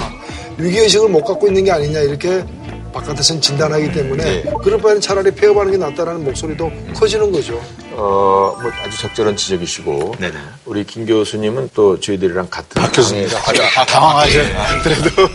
[0.57, 2.45] 위기의식을 못 갖고 있는 게 아니냐 이렇게
[2.91, 4.43] 바깥에서는 진단하기 때문에 네.
[4.63, 7.61] 그럴 바에는 차라리 폐업하는 게 낫다라는 목소리도 커지는 거죠.
[7.91, 10.33] 어, 뭐 아주 적절한 지적이시고 네네.
[10.65, 13.27] 우리 김 교수님은 또 저희들이랑 같은 박 교수님.
[13.87, 14.39] 당황하죠.
[14.83, 15.27] 그래도.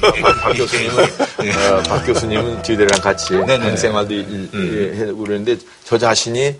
[0.42, 6.56] 박 교수님은 어, 박 교수님은 저희들이랑 같이 당 생활도 일- 일- 해 그러는데 저 자신이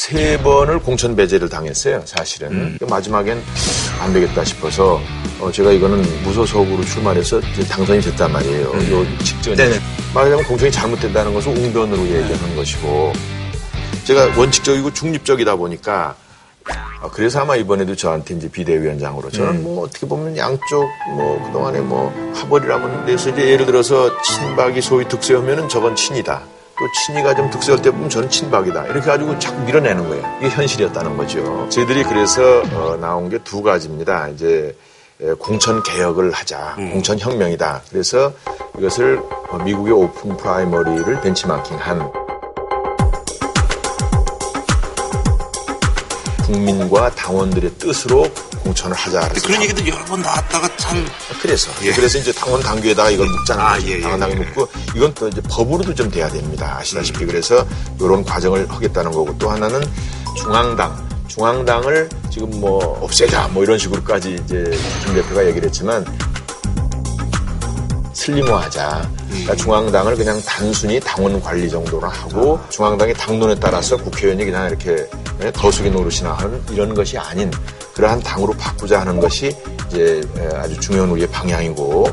[0.00, 2.00] 세 번을 공천 배제를 당했어요.
[2.06, 3.38] 사실은 마지막엔
[4.00, 4.98] 안 되겠다 싶어서
[5.38, 8.64] 어, 제가 이거는 무소속으로 출마해서 당선이 됐단 말이에요.
[8.64, 9.78] 요 직전에
[10.14, 13.12] 말하자면 공천이 잘못된다는 것을 웅변으로 얘기하는 것이고
[14.04, 16.16] 제가 원칙적이고 중립적이다 보니까
[17.02, 22.10] 아, 그래서 아마 이번에도 저한테 이제 비대위원장으로 저는 뭐 어떻게 보면 양쪽 뭐 그동안에 뭐
[22.36, 26.40] 하벌이라면 그래서 이제 예를 들어서 친박이 소위 득세하면은 저건 친이다.
[26.80, 28.86] 또 친이가 좀 득세할 때 보면 저는 친박이다.
[28.86, 30.24] 이렇게 가지고 자꾸 밀어내는 거예요.
[30.40, 31.68] 이게 현실이었다는 거죠.
[31.68, 34.28] 저희들이 그래서 어, 나온 게 두 가지입니다.
[34.28, 34.74] 이제
[35.20, 36.76] 에, 공천 개혁을 하자.
[36.92, 37.82] 공천 혁명이다.
[37.90, 38.32] 그래서
[38.78, 42.12] 이것을 어, 미국의 오픈 프라이머리를 벤치마킹한
[46.50, 48.28] 국민과 당원들의 뜻으로
[48.62, 49.28] 공천을 하자.
[49.28, 51.04] 그래서 그런 얘기들 여러 번 나왔다가 잘
[51.40, 51.92] 그래서 예.
[51.92, 53.86] 그래서 이제 당원 당규에다가 이걸 묻자는 아, 거죠.
[53.86, 54.44] 예, 예, 당원 당규 예.
[54.44, 56.76] 묻고 이건 또 이제 법으로도 좀 돼야 됩니다.
[56.80, 57.64] 아시다시피 그래서
[58.00, 59.80] 이런 과정을 하겠다는 거고 또 하나는
[60.36, 66.04] 중앙당 중앙당을 지금 뭐 없애자 뭐 이런 식으로까지 이제 김 대표가 얘기를 했지만
[68.12, 69.10] 슬림화하자.
[69.28, 75.08] 그러니까 중앙당을 그냥 단순히 당원 관리 정도로 하고 중앙당의 당론에 따라서 국회의원이 그냥 이렇게
[75.42, 77.50] 예, 더숙이 노릇이나 하는 이런 것이 아닌
[77.94, 79.54] 그러한 당으로 바꾸자 하는 것이
[79.88, 82.06] 이제 에, 아주 중요한 우리의 방향이고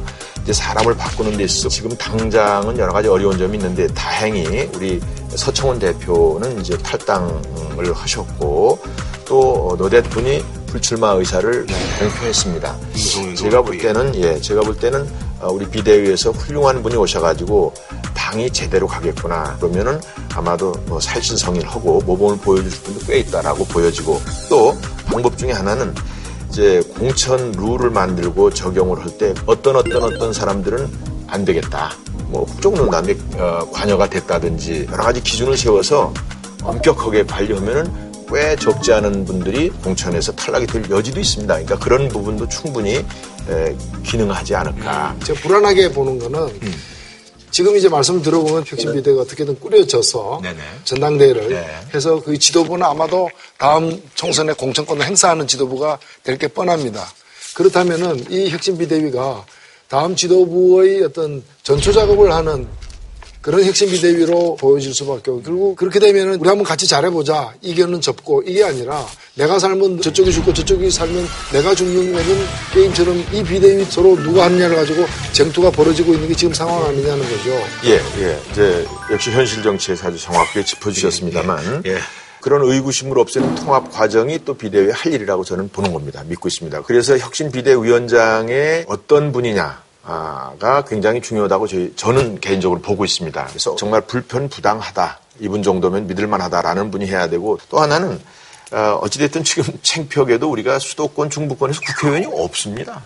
[0.44, 5.78] 이제 사람을 바꾸는 데 있어서 지금 당장은 여러 가지 어려운 점이 있는데 다행히 우리 서청원
[5.78, 8.80] 대표는 이제 탈당을 하셨고
[9.26, 11.66] 또노 대통령이 불출마 의사를
[12.00, 12.76] 발표했습니다.
[13.36, 17.74] 제가 볼 때는 예, 제가 볼 때는 어, 우리 비대위에서 훌륭한 분이 오셔가지고
[18.14, 20.00] 당이 제대로 가겠구나 그러면은
[20.36, 24.20] 아마도 뭐 살신성의를 하고 모범을 보여줄 분도 꽤 있다라고 보여지고
[24.50, 25.94] 또 방법 중에 하나는
[26.50, 30.90] 이제 공천 룰을 만들고 적용을 할 때 어떤 어떤 어떤 사람들은
[31.28, 31.92] 안 되겠다.
[32.30, 36.14] 뭐 국정농단에 어, 관여가 됐다든지 여러 가지 기준을 세워서
[36.64, 41.54] 엄격하게 관리하면은 꽤 적지 않은 분들이 공천에서 탈락이 될 여지도 있습니다.
[41.54, 42.96] 그러니까 그런 부분도 충분히
[43.50, 45.16] 에, 기능하지 않을까.
[45.24, 46.60] 제가 불안하게 보는 거는
[47.52, 50.60] 지금 이제 말씀을 들어보면 혁신비대가 어떻게든 꾸려져서 네네.
[50.84, 51.66] 전당대회를 네.
[51.94, 57.08] 해서 그 지도부는 아마도 다음 총선에 공천권을 행사하는 지도부가 될 게 뻔합니다.
[57.56, 59.46] 그렇다면은 이 혁신비대위가
[59.88, 62.68] 다음 지도부의 어떤 전초 작업을 하는
[63.48, 68.62] 그런 혁신비대위로 보여질 수밖에 없고 그리고 그렇게 되면은 우리 한번 같이 잘해보자 이견은 접고 이게
[68.66, 72.14] 아니라 내가 살면 저쪽이 죽고 저쪽이 살면 내가 죽는
[72.74, 77.52] 게임처럼 이 비대위 서로 누가 하느냐를 가지고 쟁투가 벌어지고 있는 게 지금 상황 아니냐는 거죠.
[77.86, 78.38] 예, 예.
[78.52, 82.00] 이제 역시 현실 정치에서 아주 정확하게 짚어주셨습니다만 예.
[82.42, 86.22] 그런 의구심을 없애는 통합 과정이 또 비대위의 할 일이라고 저는 보는 겁니다.
[86.28, 86.82] 믿고 있습니다.
[86.82, 93.46] 그래서 혁신 비대위원장의 어떤 분이냐 가 굉장히 중요하다고 저희, 저는 개인적으로 보고 있습니다.
[93.48, 95.20] 그래서 정말 불편부당하다.
[95.40, 98.20] 이분 정도면 믿을만하다라는 분이 해야 되고 또 하나는
[98.72, 103.04] 어, 어찌됐든 지금 챙벽에도 우리가 수도권 중부권에서 국회의원이 없습니다.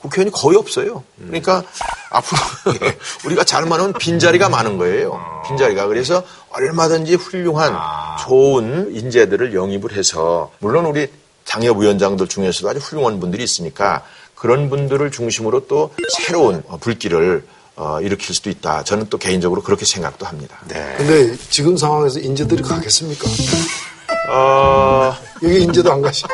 [0.00, 1.02] 국회의원이 거의 없어요.
[1.16, 1.62] 그러니까
[2.10, 2.40] 앞으로
[3.24, 5.18] 우리가 잘만 하면 빈자리가 많은 거예요.
[5.46, 5.86] 빈자리가.
[5.86, 7.74] 그래서 얼마든지 훌륭한
[8.20, 11.08] 좋은 인재들을 영입을 해서 물론 우리
[11.44, 14.02] 장협위원장들 중에서도 아주 훌륭한 분들이 있으니까
[14.34, 17.44] 그런 분들을 중심으로 또 새로운 어, 불길을
[17.76, 18.84] 어, 일으킬 수도 있다.
[18.84, 20.58] 저는 또 개인적으로 그렇게 생각도 합니다.
[20.68, 20.94] 네.
[20.96, 23.26] 근데 지금 상황에서 인재들이 가겠습니까?
[24.28, 26.24] 어, 여기 인재도 안 가시.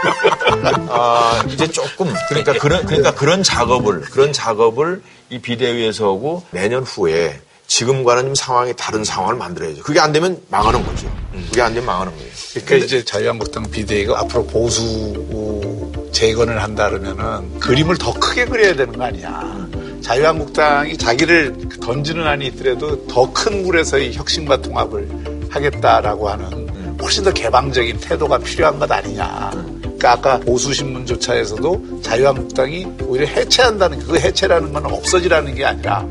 [0.88, 7.40] 아, 이제 조금 그러니까 그런 그러니까 그런 작업을 그런 작업을 이 비대위에서 하고 내년 후에
[7.66, 9.82] 지금과는 좀 상황이 다른 상황을 만들어야죠.
[9.82, 11.08] 그게 안 되면 망하는 거죠.
[11.32, 12.30] 그게 안 되면 망하는 거예요.
[12.52, 19.04] 그러니까 이제 자유한국당 비대위가 앞으로 보수 재건을 한다 그러면은 그림을 더 크게 그려야 되는 거
[19.04, 19.68] 아니야.
[20.02, 25.08] 자유한국당이 자기를 던지는 한이 있더라도 더 큰 물에서의 혁신과 통합을
[25.50, 29.50] 하겠다라고 하는 훨씬 더 개방적인 태도가 필요한 것 아니냐.
[29.82, 36.06] 그러니까 아까 보수신문조차에서도 자유한국당이 오히려 해체한다는 그 해체라는 건 없어지라는 게 아니라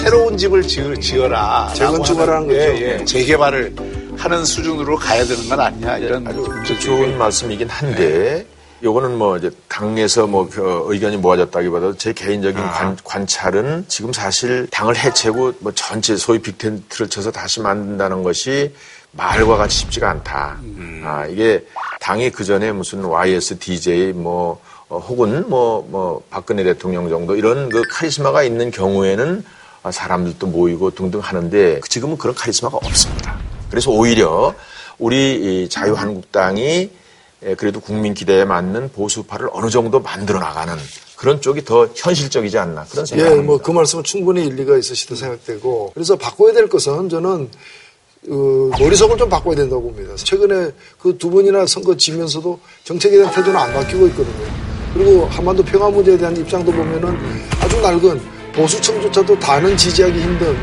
[0.00, 1.72] 새로운 집을 지으, 지어라.
[1.74, 2.58] 재건축하라는 거죠.
[2.58, 3.04] 예, 예.
[3.04, 3.74] 재개발을
[4.16, 5.98] 하는 수준으로 가야 되는 건 아니냐.
[5.98, 8.46] 이런 아주 좋은 말씀이긴 한데
[8.86, 12.62] 요거는 뭐 이제 당에서 뭐그 의견이 모아졌다기보다도 제 개인적인
[13.04, 18.72] 관, 찰은 지금 사실 당을 해체고 뭐 전체 소위 빅텐트를 쳐서 다시 만든다는 것이
[19.10, 20.58] 말과 같이 쉽지가 않다.
[21.04, 21.66] 아 이게
[22.00, 27.82] 당이 그 전에 무슨 YSDJ 뭐 어, 혹은 뭐 뭐 박근혜 대통령 정도 이런 그
[27.90, 29.44] 카리스마가 있는 경우에는
[29.82, 33.36] 아, 사람들도 모이고 등등 하는데 지금은 그런 카리스마가 없습니다.
[33.68, 34.54] 그래서 오히려
[34.98, 36.90] 우리 이 자유한국당이 예,
[37.56, 40.74] 그래도 국민 기대에 맞는 보수파를 어느 정도 만들어 나가는
[41.16, 43.42] 그런 쪽이 더 현실적이지 않나 그런 예, 생각입니다.
[43.44, 47.48] 뭐그 말씀은 충분히 일리가 있으시다 생각되고 그래서 바꿔야 될 것은 저는
[48.28, 50.14] 어, 머리속을 좀 바꿔야 된다고 봅니다.
[50.16, 54.46] 최근에 그 두 번이나 선거 지면서도 정책에 대한 태도는 안 바뀌고 있거든요.
[54.94, 57.16] 그리고 한반도 평화 문제에 대한 입장도 보면은
[57.60, 58.20] 아주 낡은
[58.54, 60.56] 보수층조차도 다는 지지하기 힘든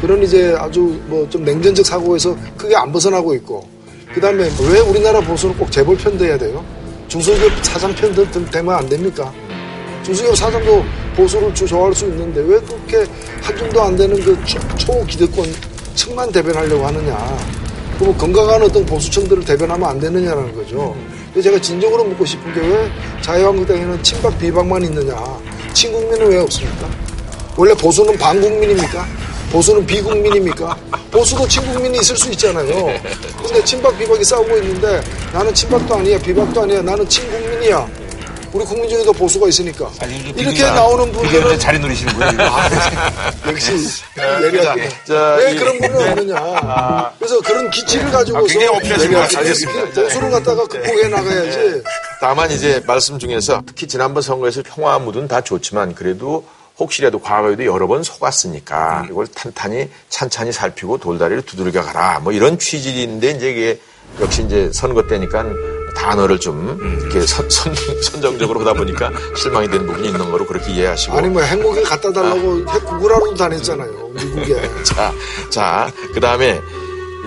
[0.00, 3.68] 그런 이제 아주 뭐 좀 냉전적 사고에서 크게 안 벗어나고 있고
[4.14, 6.64] 그 다음에 왜 우리나라 보수는 꼭 재벌 편돼야 돼요?
[7.08, 9.32] 중소기업 사장 편 들- 들- 되면 안 됩니까?
[10.04, 10.84] 중소기업 사장도
[11.16, 13.10] 보수를 주- 좋아할 수 있는데 왜 그렇게
[13.42, 15.46] 한 줌도 안 되는 그 초- 초기득권
[15.94, 17.38] 층만 대변하려고 하느냐.
[17.98, 20.96] 그럼 건강한 어떤 보수층들을 대변하면 안 되느냐라는 거죠.
[21.40, 25.14] 제가 진정으로 묻고 싶은 게 왜 자유한국당에는 친박 비박만 있느냐.
[25.72, 26.88] 친국민은 왜 없습니까?
[27.56, 29.06] 원래 보수는 반국민입니까?
[29.50, 30.76] 보수는 비국민입니까?
[31.10, 32.86] 보수도 친국민이 있을 수 있잖아요.
[33.42, 37.86] 근데 친박 비박이 싸우고 있는데 나는 친박도 아니야, 비박도 아니야, 나는 친국민이야.
[38.52, 39.88] 우리 국민 중에도 보수가 있으니까.
[40.36, 42.32] 이렇게 나오는 분들은 자리 노리시는 거예요.
[43.46, 47.12] 역시 예리하게 자, 왜 이- 그런 분을 없느냐.
[47.18, 48.46] 그래서 그런 기치를 가지고서
[48.80, 49.04] 굉장히.
[49.04, 49.36] 얘기하지.
[49.36, 50.02] 알겠습니다.
[50.02, 51.82] 보수를 갖다가 극복해 나가야지.
[52.20, 56.44] 다만 이제 말씀 중에서 특히 지난번 선거에서 평화무드는 다 좋지만 그래도
[56.80, 63.30] 혹시라도 과거에도 여러 번 속았으니까 이걸 탄탄히 찬찬히 살피고 돌다리를 두들겨 가라 뭐 이런 취지인데
[63.32, 63.80] 이제 이게
[64.20, 65.44] 역시 이제 선거 때니까
[65.94, 71.16] 단어를 좀 이렇게 선, 선, 선정적으로 하다 보니까 실망이 되는 부분이 있는 거로 그렇게 이해하시고
[71.16, 74.08] 아니 뭐 핵무기 갖다 달라고 핵 구구라로도 다녔잖아요.
[74.14, 74.70] 미국에.
[74.82, 75.12] 자,
[75.50, 76.60] 자, 그 다음에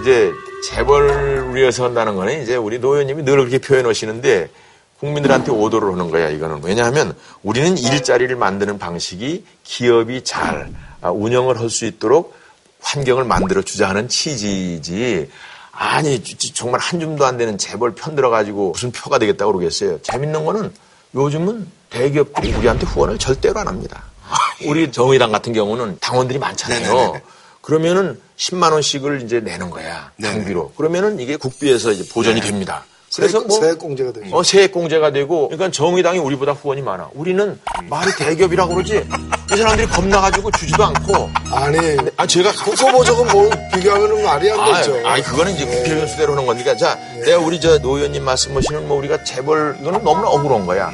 [0.02, 0.32] 이제
[0.70, 4.50] 재벌 위해서 한다는 거는 이제 우리 노 의원님이 늘 그렇게 표현하시는데
[5.00, 6.62] 국민들한테 오도를 하는 거야, 이거는.
[6.64, 10.70] 왜냐하면 우리는 일자리를 만드는 방식이 기업이 잘
[11.02, 12.36] 아, 운영을 할 수 있도록
[12.82, 15.30] 환경을 만들어 주자 하는 취지지.
[15.72, 20.02] 아니, 정말 한 줌도 안 되는 재벌 편 들어 가지고 무슨 표가 되겠다고 그러겠어요.
[20.02, 20.72] 재밌는 거는
[21.16, 24.04] 요즘은 대기업들이 우리한테 후원을 절대로 안 합니다.
[24.66, 27.20] 우리 정의당 같은 경우는 당원들이 많잖아요.
[27.62, 30.12] 그러면은 10만 원씩을 이제 내는 거야.
[30.22, 30.72] 당비로.
[30.74, 32.86] 그러면은 이게 국비에서 이제 보전이 됩니다.
[33.16, 34.36] 그래서 뭐 세액 공제가 되죠.
[34.36, 37.10] 어, 세액 공제가 되고, 그러니까 정의당이 우리보다 후원이 많아.
[37.14, 39.06] 우리는 말이 대기업이라고 그러지.
[39.54, 41.30] 이 사람들이 겁나가지고 주지도 않고.
[41.52, 41.78] 아니,
[42.18, 45.00] 아, 제가 국고보조금 뭐 비교하면 말이 안 아, 되죠.
[45.08, 46.76] 아, 그거는 이제 국회 순대로 하는 거니까.
[46.76, 50.92] 자, 내가 우리 저 노 의원님 말씀하시는 뭐 우리가 재벌, 이거는 너무나 억울한 거야.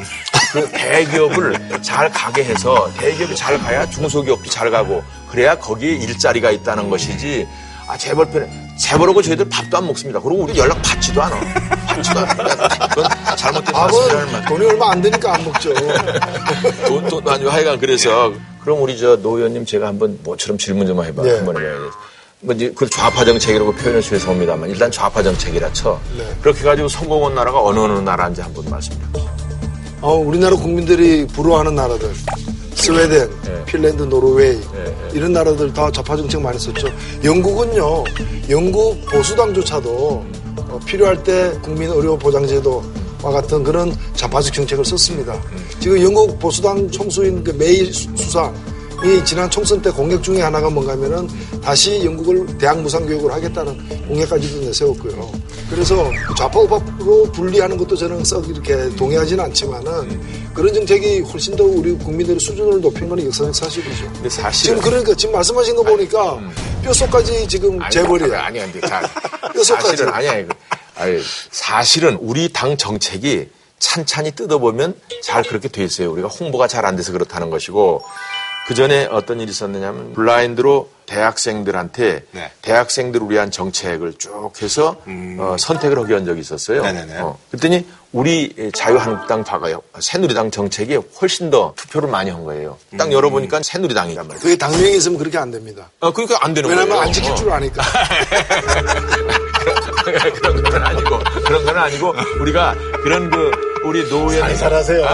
[0.52, 6.90] 그 대기업을 잘 가게 해서 대기업이 잘 가야 중소기업도 잘 가고 그래야 거기에 일자리가 있다는
[6.90, 7.48] 것이지.
[7.90, 8.48] 아, 재벌 편에,
[8.78, 10.20] 재벌하고 저희들 밥도 안 먹습니다.
[10.22, 11.40] 그리고 우리 연락 받지도 않아.
[11.88, 12.88] 받지도 않아.
[12.90, 14.46] 그건 잘못된 말씀이라는.
[14.46, 15.74] 돈이 얼마 안 되니까 안 먹죠.
[16.88, 18.32] 돈, 돈, 아니고 하여간 그래서.
[18.62, 21.24] 그럼 우리 저 노 의원님 제가 한번 뭐처럼 질문 좀 해봐.
[21.24, 21.38] 네.
[21.38, 21.90] 한번 해봐요.
[22.42, 26.00] 뭐 이제 그걸 좌파 정책이라고 표현을 해서 옵니다만 일단 좌파 정책이라 쳐.
[26.16, 26.24] 네.
[26.44, 29.28] 그렇게 가지고 성공한 나라가 어느 어느 나라인지 한번 말씀 좀.
[30.02, 32.14] 어, 우리나라 국민들이 부러워하는 나라들.
[32.84, 33.66] 스웨덴, 네.
[33.66, 35.10] 핀란드, 노르웨이 네.
[35.14, 36.88] 이런 나라들 다 좌파 정책 많이 썼죠.
[37.24, 38.04] 영국은요,
[38.50, 40.26] 영국 보수당조차도
[40.70, 42.84] 어, 필요할 때 국민 의료 보장제도
[43.22, 45.38] 와 같은 그런 좌파적 정책을 썼습니다.
[45.80, 48.54] 지금 영국 보수당 총수인 그 메이 수- 수상
[49.04, 51.28] 이 지난 총선 때 공약 중에 하나가 뭔가 하면은
[51.62, 55.32] 다시 영국을 대학 무상 교육을 하겠다는 공약까지도 내세웠고요.
[55.70, 61.94] 그래서 좌파 우파로 분리하는 것도 저는 썩 이렇게 동의하지는 않지만은 그런 정책이 훨씬 더 우리
[61.94, 64.12] 국민들의 수준을 높인 건 역사적 사실이죠.
[64.14, 66.40] 근데 사실은 지금 그러니까 지금 말씀하신 거 보니까
[66.84, 68.36] 뼛속까지 지금 재벌이에요.
[68.36, 69.02] 아니, 아니, 자,
[69.54, 69.88] 뼛속까지.
[69.92, 70.38] 사실은 아니야.
[70.40, 70.54] 이거.
[70.96, 71.20] 아니,
[71.52, 73.48] 사실은 우리 당 정책이
[73.80, 76.12] 찬찬히 뜯어보면 잘 그렇게 돼 있어요.
[76.12, 78.02] 우리가 홍보가 잘 안 돼서 그렇다는 것이고
[78.70, 82.52] 그 전에 어떤 일이 있었느냐면 블라인드로 대학생들한테 네.
[82.62, 84.96] 대학생들 위한 정책을 쭉 해서
[85.40, 86.82] 어, 선택을 하게 한 적이 있었어요.
[86.82, 86.84] 음.
[86.84, 87.18] 네네네.
[87.20, 89.82] 어, 그랬더니 우리 자유한국당 파가요.
[90.00, 92.78] 새누리당 정책이 훨씬 더 투표를 많이 한 거예요.
[92.94, 92.98] 음.
[92.98, 94.40] 딱 열어보니까 새누리당이란 말이에요.
[94.40, 95.90] 그게 당명이 있으면 그렇게 안 됩니다.
[96.00, 97.08] 어, 그러니까 안 되는 왜냐면 거예요.
[97.08, 97.36] 안 지킬 어.
[97.36, 97.82] 줄 아니까.
[100.06, 105.06] 그런 건 아니고 그런 건 아니고 우리가 그런 그 우리 노 의원님 잘하세요.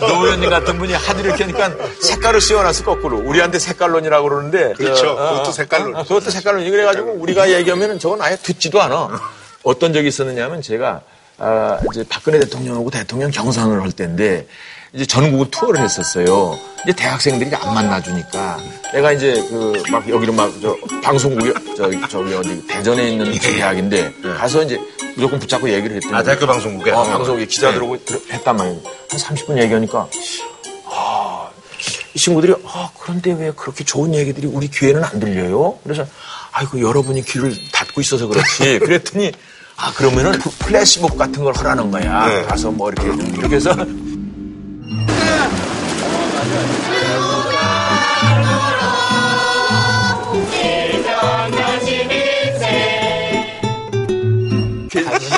[0.00, 4.94] 노 의원님 같은 분이 하도 이렇게 하니까 색깔을 씌워놨어 거꾸로 우리한테 색깔론이라고 그러는데 그렇죠.
[5.02, 5.96] 저, 그것도 색깔론.
[5.96, 9.08] 어, 그것도 색깔론이 그래가지고 우리가 얘기하면은 저건 아예 듣지도 않아
[9.62, 11.02] 어떤 적이 있었느냐면 제가
[11.38, 14.46] 아, 이제 박근혜 대통령하고 대통령 경선을 할 때인데
[14.94, 16.58] 이제 전국을 투어를 했었어요.
[16.84, 18.58] 이제 대학생들이 안 만나주니까
[18.92, 24.62] 내가 이제 그 막 여기로 막 저 방송국에 저기 저기 어디 대전에 있는 대학인데 가서
[24.62, 24.78] 이제
[25.16, 26.90] 무조건 붙잡고 얘기를 했더니 아, 대학교 방송국에?
[26.90, 27.10] 어, 네.
[27.10, 28.80] 방송국에 기자들 오고 들- 했단 말이에요.
[29.10, 30.08] 한 30분 얘기하니까
[30.86, 31.48] 아,
[32.14, 35.78] 이 친구들이 아, 그런데 왜 그렇게 좋은 얘기들이 우리 귀에는 안 들려요?
[35.84, 36.06] 그래서
[36.52, 38.78] 아이고 여러분이 귀를 닫고 있어서 그렇지.
[38.84, 39.32] 그랬더니
[39.76, 42.26] 아 그러면은 그 플래시몹 같은 걸 하라는 거야.
[42.26, 42.42] 네.
[42.42, 43.74] 가서 뭐 이렇게 이렇게 해서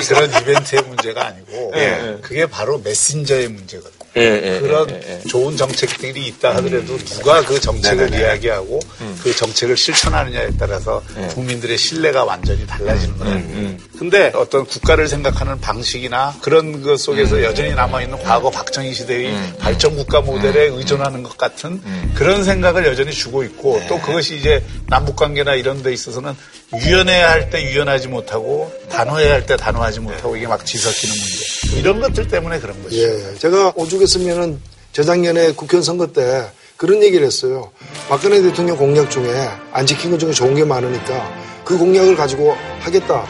[0.07, 2.17] 그런 이벤트의 문제가 아니고 예.
[2.21, 3.95] 그게 바로 메신저의 문제거든요.
[4.17, 5.27] 예, 예, 그런 예, 예.
[5.27, 8.23] 좋은 정책들이 있다 하더라도 누가 그 정책을 네네네.
[8.23, 8.79] 이야기하고
[9.21, 13.77] 그 정책을 실천하느냐에 따라서 국민들의 신뢰가 완전히 달라지는 거예요.
[13.97, 20.21] 근데 어떤 국가를 생각하는 방식이나 그런 것 속에서 여전히 남아있는 과거 박정희 시대의 발전 국가
[20.21, 21.81] 모델에 의존하는 것 같은
[22.13, 26.33] 그런 생각을 여전히 주고 있고 또 그것이 이제 남북 관계나 이런 데 있어서는
[26.73, 31.79] 유연해야 할 때 유연하지 못하고 단호해야 할 때 단호하지 못하고 이게 막 뒤섞이는 문제.
[31.79, 32.97] 이런 것들 때문에 그런 거죠.
[32.97, 33.35] 예.
[33.37, 34.59] 제가 오죽했으면은
[34.93, 37.71] 재작년에 국회의원 선거 때 그런 얘기를 했어요.
[38.09, 39.29] 박근혜 대통령 공약 중에
[39.71, 41.31] 안 지킨 것 중에 좋은 게 많으니까
[41.63, 43.25] 그 공약을 가지고 하겠다.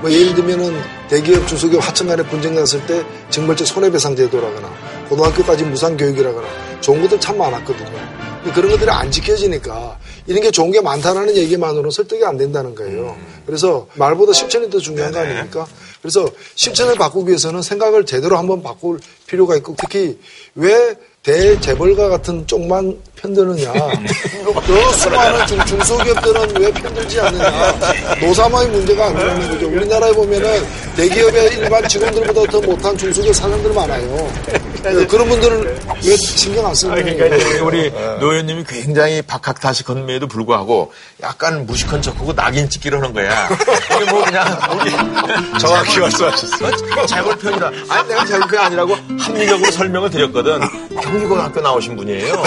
[0.00, 4.72] 뭐 예를 들면은 대기업, 중소기업 하청 간에 분쟁 났을 때 정말적 손해배상 제도라거나
[5.08, 6.46] 고등학교까지 무상교육이라거나
[6.80, 8.28] 좋은 것들 참 많았거든요.
[8.54, 13.16] 그런 것들이 안 지켜지니까 이런 게 좋은 게 많다라는 얘기만으로는 설득이 안 된다는 거예요.
[13.44, 15.66] 그래서 말보다 실천이 더 중요한 거 아닙니까?
[16.00, 20.18] 그래서 실천을 바꾸기 위해서는 생각을 제대로 한번 바꿀 필요가 있고 특히
[20.54, 23.72] 왜 대재벌가 같은 쪽만 편드느냐.
[24.66, 27.74] 그 수많은 중, 중소기업들은 왜 편들지 않느냐.
[28.20, 29.66] 노사망의 문제가 아니라는 거죠.
[29.68, 34.32] 우리나라에 보면은 대기업의 일반 직원들보다 더 못한 중소기업 사장들 많아요.
[34.82, 37.16] 네, 그런 분들은 왜 신경 안 쓰는 거예요?
[37.16, 43.48] 그러니까 이제 우리 노 의원님이 굉장히 박학다식한음에도 불구하고 약간 무식한 척하고 낙인 찍기를 하는 거야.
[44.00, 44.46] 이게 뭐 그냥
[44.80, 44.90] 우리
[45.58, 47.06] 정확히 말씀하셨어요.
[47.06, 47.70] 재벌편이라.
[47.88, 50.60] 아니 내가 재벌편이 아니라고 합리적으로 설명을 드렸거든.
[51.02, 52.42] 경기고등학교 나오신 분이에요.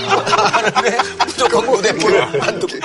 [0.00, 2.78] 하는데 무조건 무대포를 안 듣고.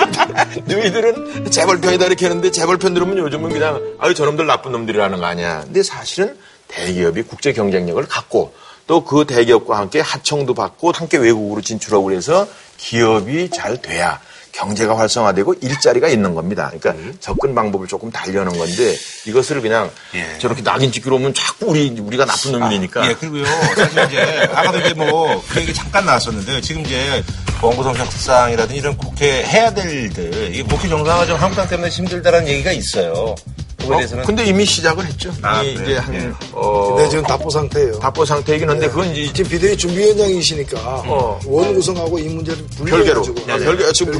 [0.64, 5.62] 너희들은 재벌편이다 이렇게 하는데 재벌편 들으면 요즘은 그냥 아유 저놈들 나쁜 놈들이라는 거 아니야.
[5.64, 6.36] 근데 사실은
[6.68, 8.54] 대기업이 국제 경쟁력을 갖고
[8.86, 12.46] 또또그 대기업과 함께 하청도 받고 함께 외국으로 진출하고 그래서
[12.78, 14.20] 기업이 잘 돼야
[14.52, 16.70] 경제가 활성화되고 일자리가 있는 겁니다.
[16.78, 18.96] 그러니까 접근 방법을 조금 달려는 건데
[19.26, 20.38] 이것을 그냥 예.
[20.38, 23.44] 저렇게 낙인 찍기로 오면 자꾸 우리 우리가 나쁜 놈이니까 예, 그리고요.
[23.46, 26.60] 사실 이제 아까도 이제 뭐 그 얘기 잠깐 나왔었는데요.
[26.60, 27.22] 지금 이제
[27.60, 32.72] 원구성 협상이라든지 이런 국회 해야 될 일들 이게 국회 정상화 좀 한국당 때문에 힘들다라는 얘기가
[32.72, 33.34] 있어요.
[33.82, 35.32] 그거에 어, 대해서는 근데 이미 시작을 했죠.
[35.42, 35.90] 아, 이미 그래요?
[35.90, 36.32] 이제 한 예.
[36.52, 37.98] 어, 근데 지금 답보 상태예요.
[37.98, 41.40] 답보 상태이긴 한데 그건 이제 지금 비대위 준비위원장이시니까 어.
[41.46, 43.22] 원 구성하고 이 문제를 별개로.
[43.46, 44.12] 네, 별개- 지금.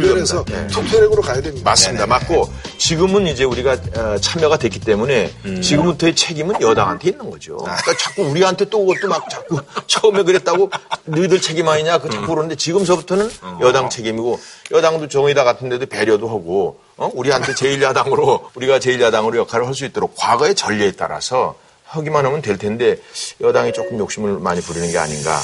[0.47, 0.67] 네.
[0.69, 1.71] 투표력으로 가야 됩니다.
[1.71, 2.07] 맞습니다.
[2.07, 5.33] 맞고 지금은 이제 우리가 어, 참여가 됐기 때문에
[5.63, 7.57] 지금부터의 책임은 여당한테 있는 거죠.
[7.57, 10.71] 그러니까 자꾸 우리한테 또 그것도 막 자꾸 처음에 그랬다고
[11.05, 14.39] 너희들 책임 아니냐 그 자꾸 그러는데 지금서부터는 여당 책임이고
[14.73, 17.11] 여당도 정의당 같은 데도 배려도 하고 어?
[17.15, 22.97] 우리한테 제1야당으로 우리가 제1야당으로 역할을 할 수 있도록 과거의 전례에 따라서 하기만 하면 될 텐데
[23.41, 25.39] 여당이 조금 욕심을 많이 부리는 게 아닌가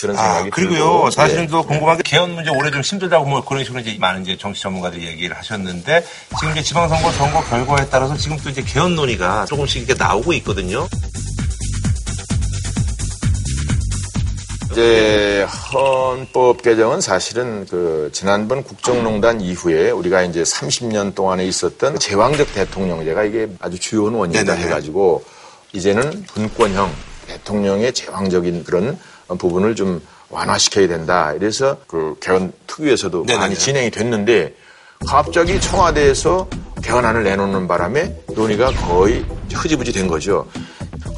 [0.00, 0.78] 그런 생각이 아, 그리고요.
[0.78, 1.48] 들고 사실은 네.
[1.48, 4.62] 또 궁금한 게 개헌 문제 올해 좀 힘들다고 뭐 그런 식으로 이제 많은 이제 정치
[4.62, 6.04] 전문가들이 얘기를 하셨는데
[6.38, 10.86] 지금 이제 지방선거 선거 결과에 따라서 지금 또 이제 개헌 논의가 조금씩 이렇게 나오고 있거든요.
[14.70, 23.24] 이제 헌법 개정은 사실은 그 지난번 국정농단 이후에 우리가 이제 30년 동안에 있었던 제왕적 대통령제가
[23.24, 24.66] 이게 아주 주요한 원인이다 네네.
[24.66, 25.24] 해가지고
[25.72, 26.90] 이제는 분권형
[27.26, 28.98] 대통령의 제왕적인 그런
[29.38, 31.32] 부분을 좀 완화시켜야 된다.
[31.34, 33.38] 이래서 그 개헌 특위에서도 네네네.
[33.38, 34.54] 많이 진행이 됐는데
[35.06, 36.48] 갑자기 청와대에서
[36.82, 40.46] 개헌안을 내놓는 바람에 논의가 거의 흐지부지 된 거죠.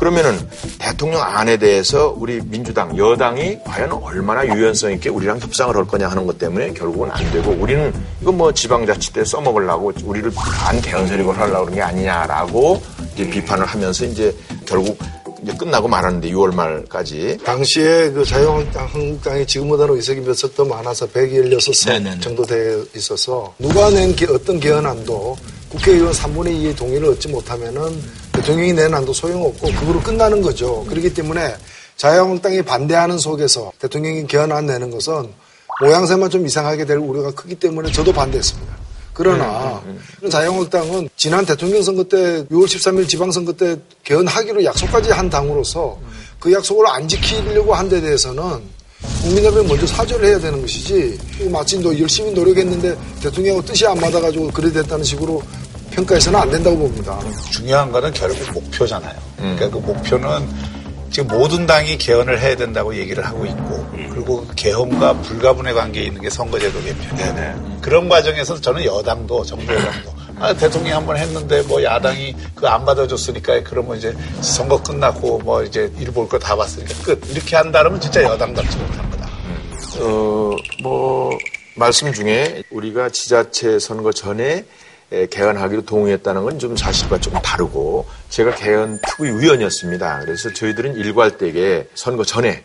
[0.06, 0.36] 그러면은
[0.80, 6.26] 대통령 안에 대해서 우리 민주당 여당이 과연 얼마나 유연성 있게 우리랑 협상을 할 거냐 하는
[6.26, 11.38] 것 때문에 결국은 안 되고 우리는 이거 뭐 지방자치 때 써먹으려고 우리를 반 개헌 세력을
[11.38, 12.82] 하려고 그런 게 아니냐라고
[13.14, 14.34] 이제 비판을 하면서 이제
[14.66, 14.98] 결국
[15.40, 21.06] 이제 끝나고 말았는데 6월 말까지 당시에 그 자유한국당, 한국당이 지금보다는 의석이 몇 석 더 많아서
[21.06, 22.18] 116석 네네네.
[22.18, 25.36] 정도 돼 있어서 누가 낸 개- 어떤 개헌안도
[25.68, 28.02] 국회의원 3분의 2의 동의를 얻지 못하면은
[28.32, 30.84] 대통령이 낸 안도 소용없고 그거로 끝나는 거죠.
[30.88, 31.54] 그렇기 때문에
[31.96, 35.28] 자유한국당이 반대하는 속에서 대통령이 개헌안 내는 것은
[35.80, 38.76] 모양새만 좀 이상하게 될 우려가 크기 때문에 저도 반대했습니다.
[39.14, 39.82] 그러나
[40.30, 45.98] 자유한국당은 지난 대통령 선거 때 6월 13일 지방선거 때 개헌하기로 약속까지 한 당으로서
[46.40, 48.42] 그 약속을 안 지키려고 한 데 대해서는
[49.22, 51.18] 국민 앞에 먼저 사죄를 해야 되는 것이지
[51.50, 55.42] 마치 너 열심히 노력했는데 대통령하고 뜻이 안 맞아가지고 그래 됐다는 식으로
[55.92, 57.18] 평가해서는 안 된다고 봅니다.
[57.50, 59.14] 중요한 거는 결국 목표잖아요.
[59.36, 60.48] 그러니까 그 목표는
[61.10, 66.22] 지금 모든 당이 개헌을 해야 된다고 얘기를 하고 있고 그리고 그 개헌과 불가분의 관계에 있는
[66.22, 67.78] 게 선거제도 개편이에요.
[67.82, 72.84] 그런 과정에서 저는 여당도 정부 여당도 아, 대통령이 한 번 했는데 뭐 야당이 그 안
[72.86, 78.00] 받아줬으니까 그러면 이제 선거 끝나고 뭐 이제 일 볼 거 다 봤으니까 끝 이렇게 한다면
[78.00, 79.28] 진짜 여당 답지 못한 거다.
[80.00, 81.30] 어, 뭐,
[81.76, 84.64] 말씀 중에 우리가 지자체 선거 전에 에,
[85.30, 90.20] 개헌하기로 동의했다는 건 좀 사실과 조금 다르고 제가 개헌 특위 위원이었습니다.
[90.20, 92.64] 그래서 저희들은 일괄되게 선거 전에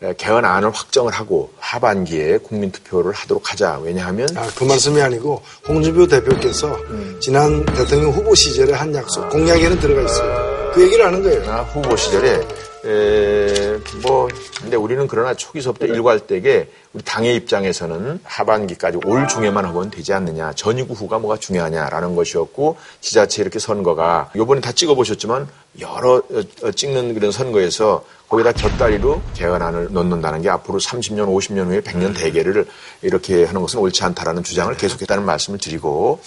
[0.00, 3.80] 에, 개헌안을 확정을 하고 하반기에 국민투표를 하도록 하자.
[3.82, 6.78] 왜냐하면 아, 그 말씀이 아니고 홍준표 대표께서
[7.20, 10.47] 지난 대통령 후보 시절에 한 약속 공약에는 들어가 있어요.
[10.72, 11.44] 그 얘기를 하는 거예요.
[11.44, 12.40] 나 후보 시절에
[12.84, 14.28] 에, 뭐
[14.60, 20.94] 근데 우리는 그러나 초기서부터 일괄되게 우리 당의 입장에서는 하반기까지 올 중에만 하면 되지 않느냐 전이구
[20.94, 25.48] 후가 뭐가 중요하냐라는 것이었고 지자체 이렇게 선거가 요번에 다 찍어보셨지만
[25.80, 31.80] 여러 어, 어, 찍는 그런 선거에서 거기다 곁다리로 개헌안을 넣는다는 게 앞으로 30년 50년 후에
[31.80, 32.66] 100년 대계를
[33.02, 36.20] 이렇게 하는 것은 옳지 않다라는 주장을 계속했다는 말씀을 드리고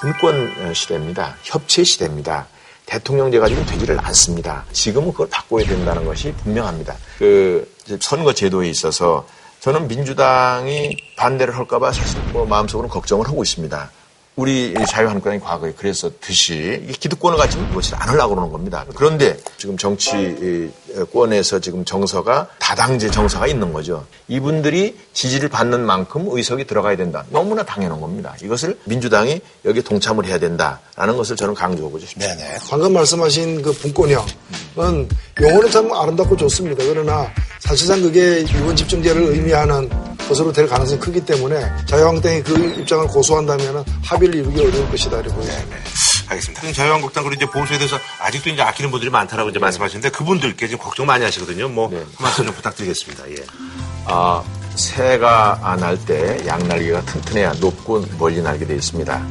[0.00, 1.36] 분권 시대입니다.
[1.42, 2.46] 협치 시대입니다.
[2.86, 4.64] 대통령제가 지금 되지를 않습니다.
[4.72, 6.96] 지금은 그걸 바꿔야 된다는 것이 분명합니다.
[7.18, 7.70] 그
[8.00, 9.26] 선거 제도에 있어서
[9.60, 13.90] 저는 민주당이 반대를 할까봐 사실 뭐 마음속으로 걱정을 하고 있습니다.
[14.34, 18.86] 우리 자유한국당이 과거에 그랬었듯이 기득권을 가지면 그것을 안 하려고 그러는 겁니다.
[18.94, 24.06] 그런데 지금 정치권에서 지금 정서가 다당제 정서가 있는 거죠.
[24.28, 27.26] 이분들이 지지를 받는 만큼 의석이 들어가야 된다.
[27.28, 28.34] 너무나 당연한 겁니다.
[28.42, 32.34] 이것을 민주당이 여기에 동참을 해야 된다라는 것을 저는 강조하고 싶습니다.
[32.34, 32.56] 네네.
[32.70, 35.08] 방금 말씀하신 그 분권형은
[35.40, 36.84] 용어는 참 아름답고 좋습니다.
[36.86, 37.30] 그러나
[37.60, 39.88] 사실상 그게 이번 집정제를 의미하는
[40.28, 45.20] 것으로 될 가능성이 크기 때문에 자유한국당이 그 입장을 고수한다면 합의를 이루기 어려울 것이다.
[45.20, 45.76] 이렇게 보입니다.
[46.28, 46.60] 알겠습니다.
[46.60, 50.82] 지금 자유한국당 그리고 이제 보수에 대해서 아직도 이제 아끼는 분들이 많다라고 이제 말씀하시는데 그분들께 지금
[50.82, 51.68] 걱정 많이 하시거든요.
[51.68, 53.30] 뭐한 말씀 좀 부탁드리겠습니다.
[53.30, 53.36] 예.
[54.06, 54.42] 아,
[54.74, 59.26] 새가 날때 양날개가 튼튼해야 높고 멀리 날게 되어 있습니다.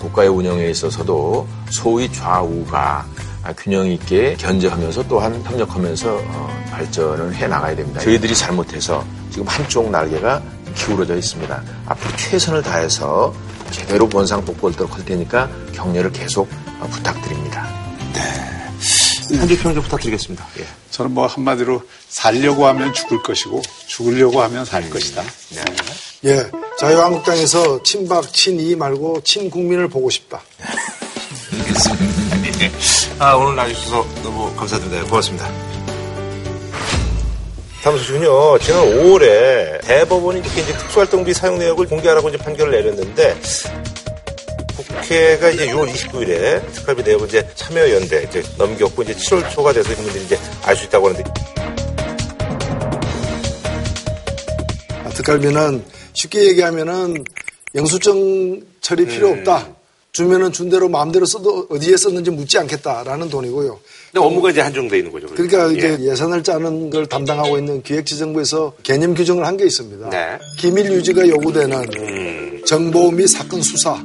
[0.00, 3.06] 국가의 운영에 있어서도 소위 좌우가 아,
[3.52, 8.00] 균형 있게 견제하면서 또한 협력하면서 어, 발전을 해 나가야 됩니다.
[8.00, 10.42] 저희들이 잘못해서 지금 한쪽 날개가
[10.74, 11.62] 기울어져 있습니다.
[11.86, 13.34] 앞으로 최선을 다해서
[13.70, 16.48] 제대로 원상 복구하도록 할 테니까 격려를 계속
[16.80, 17.84] 어, 부탁드립니다.
[19.38, 20.46] 한줄 평좀 부탁드리겠습니다.
[20.58, 20.66] 예.
[20.90, 25.22] 저는 뭐 한마디로 살려고 하면 죽을 것이고 죽으려고 하면 살 것이다.
[26.26, 30.42] 예, 자유한국당에서 친박, 친이 말고 친국민을 보고 싶다.
[33.18, 35.04] 아, 오늘 나와주셔서 너무 감사드립니다.
[35.04, 35.48] 고맙습니다.
[37.82, 38.58] 다음 소식은요.
[38.58, 43.36] 지난 5월에 대법원이 이렇게 이제 특수활동비 사용 내역을 공개하라고 이제 판결을 내렸는데
[44.76, 50.24] 국회가 이제 6월 29일에 특활비 내역을 이제 참여연대 이제 넘겼고 이제 7월 초가 돼서 국민들이
[50.24, 51.30] 이제 알 수 있다고 하는데
[55.04, 55.84] 아, 특갈비는
[56.14, 57.22] 쉽게 얘기하면은
[57.74, 59.68] 영수증 처리 필요 없다.
[60.14, 63.80] 주면은 준 대로 마음대로 써도 어디에 썼는지 묻지 않겠다라는 돈이고요.
[64.12, 65.26] 근데 업무가 이제 한정돼 있는 거죠.
[65.26, 65.76] 그러니까 예.
[65.76, 70.10] 이제 예 산을 짜는 걸 담당하고 있는 기획지정부에서 개념 규정을 한 게 있습니다.
[70.10, 70.38] 네.
[70.56, 72.62] 기밀 유지가 요구되는 음.
[72.64, 74.04] 정보 및 사건 수사,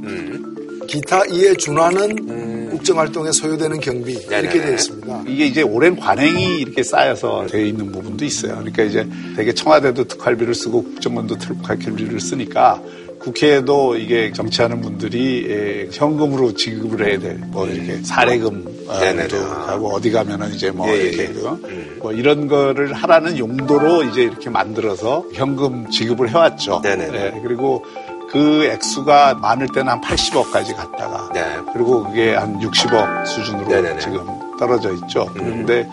[0.88, 4.42] 기타 이에 준하는 국정 활동에 소요되는 경비 이렇게 음.
[4.42, 4.66] 네네네.
[4.66, 5.24] 되어 있습니다.
[5.28, 8.54] 이게 이제 오랜 관행이 이렇게 쌓여서 되어 있는 부분도 있어요.
[8.56, 12.82] 그러니까 이제 되게 청와대도 특활비를 쓰고 국정원도 특활비를 쓰니까
[13.30, 17.38] 국회에도 이게 정치하는 분들이 예, 현금으로 지급을 해야 돼.
[17.48, 19.28] 뭐 이렇게 사례금 어, 네네네.
[19.28, 21.28] 도 하고 어디 가면은 이제 뭐 예, 예, 이렇게 예.
[21.28, 26.82] 그, 뭐 이런 거를 하라는 용도로 이제 이렇게 만들어서 현금 지급을 해왔죠.
[26.86, 27.86] 예, 그리고
[28.32, 31.44] 그 액수가 많을 때는 한 80억까지 갔다가 네.
[31.74, 34.00] 그리고 그게 한 60억 수준으로 네네네.
[34.00, 34.20] 지금
[34.60, 35.28] 떨어져 있죠.
[35.34, 35.88] 그런데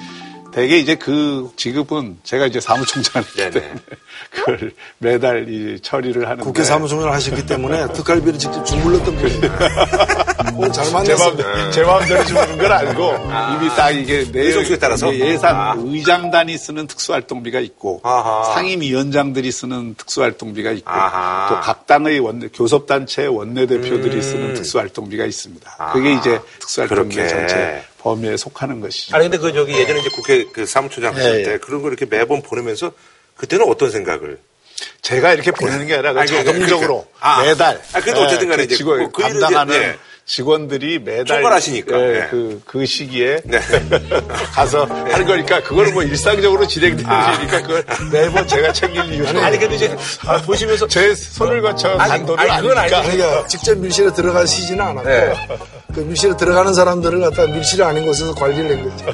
[0.57, 3.51] 대개 이제 그 지급은 제가 이제 사무총장이기.
[3.51, 3.75] 때문에
[4.33, 9.41] 그걸 매달 이 처리를 하는데 국회 사무총장을 하셨기 때문에 특갈비를 직접 주물렀던 분이에요.
[10.73, 11.19] 잘제 만났어요.
[11.19, 13.13] 마음대로, 제 마음대로 주는 걸 알고
[13.55, 15.15] 이미 딱 이게 의석수에 따라서?
[15.15, 15.75] 예산 아.
[15.77, 18.55] 의장단이 쓰는 특수활동비가 있고 아하.
[18.55, 21.49] 상임위원장들이 쓰는 특수활동비가 있고 아하.
[21.51, 24.23] 또 각 당의 원내 교섭단체 원내대표들이 음.
[24.23, 25.75] 쓰는 특수활동비가 있습니다.
[25.79, 25.93] 아하.
[25.93, 27.17] 그게 이제 특수활동비.
[27.17, 29.17] 전체 범위에 속하는 것이죠.
[29.17, 31.59] 아니 근데 그 저기 예전에 이제 국회 그 사무처장 하실 예, 때 예.
[31.59, 32.93] 그런 거 이렇게 매번 보내면서
[33.37, 34.39] 그때는 어떤 생각을?
[35.03, 37.39] 제가 이렇게 보내는 게 아니라 그 아니, 그러니까, 자동적으로 그러니까.
[37.39, 37.43] 아.
[37.43, 37.83] 매달.
[37.95, 39.99] 아, 그래도 어쨌든 간에 그 이제 직원, 그- 그 담당하는 예.
[40.27, 41.25] 직원들이 매달.
[41.25, 42.01] 총괄하시니까.
[42.01, 42.27] 예, 예.
[42.29, 43.61] 그, 그 시기에 네.
[44.53, 49.39] 가서 하는 거니까 그거는 뭐 일상적으로 진행되는 일이니까 그걸 매번 제가 챙길 이유는.
[49.39, 49.97] 아니 근데 이제
[50.27, 53.03] 아, 보시면서 제 손을 거쳐 아니, 간 돈은 아니, 그건 아니니까.
[53.03, 55.33] 그러니까 직접 밀실에 들어가시지는 않았고 네.
[55.95, 59.05] 그 밀실에 들어가는 사람들을 갖다 밀실이 아닌 곳에서 관리를 한 거죠.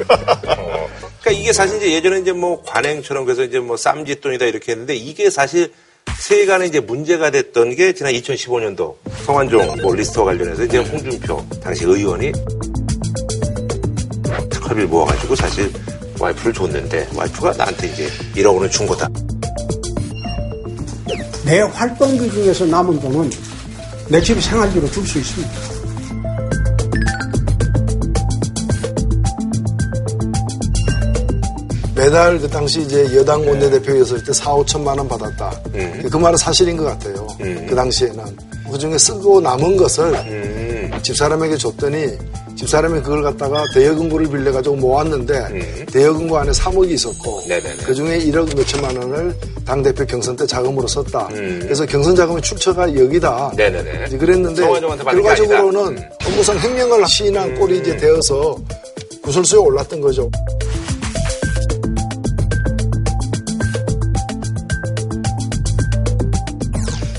[1.20, 5.28] 그러니까 이게 사실 이제 예전에 이제 뭐 관행처럼 그래서 이제 뭐 쌈짓돈이다 이렇게 했는데 이게
[5.28, 5.72] 사실
[6.18, 8.94] 세간에 이제 문제가 됐던 게 지난 2015년도
[9.26, 12.32] 성완종 뭐 리스트와 관련해서 이제 홍준표 당시 의원이
[14.50, 15.72] 특활비를 모아가지고 사실
[16.18, 19.09] 와이프를 줬는데 와이프가 나한테 이제 1억 원을 준 거다.
[21.44, 23.30] 내 활동비 중에서 남은 돈은
[24.09, 25.71] 내 집 생활비로 줄 수 있습니다.
[32.03, 35.53] 매달 그 당시 이제 여당 원내대표였을 때 4, 5천만 원 받았다.
[36.11, 37.28] 그 말은 사실인 것 같아요.
[37.38, 38.24] 그 당시에는.
[38.72, 40.90] 그 중에 쓰고 남은 것을 음.
[41.03, 42.09] 집사람에게 줬더니
[42.57, 47.76] 집사람이 그걸 갖다가 대여금고를 빌려가지고 모았는데 대여금고 안에 3억이 있었고 네네네.
[47.84, 51.28] 그 중에 1억 몇천만 원을 당대표 경선 때 자금으로 썼다.
[51.32, 51.61] 음.
[51.62, 53.53] 그래서 경선 자금의 출처가 여기다.
[53.57, 54.16] 네네네.
[54.16, 55.98] 그랬는데 결과적으로는.
[55.98, 56.03] 음.
[56.26, 58.57] 업무상 횡령을 시인한 꼴이 이제 되어서
[59.22, 60.28] 구설수에 올랐던 거죠.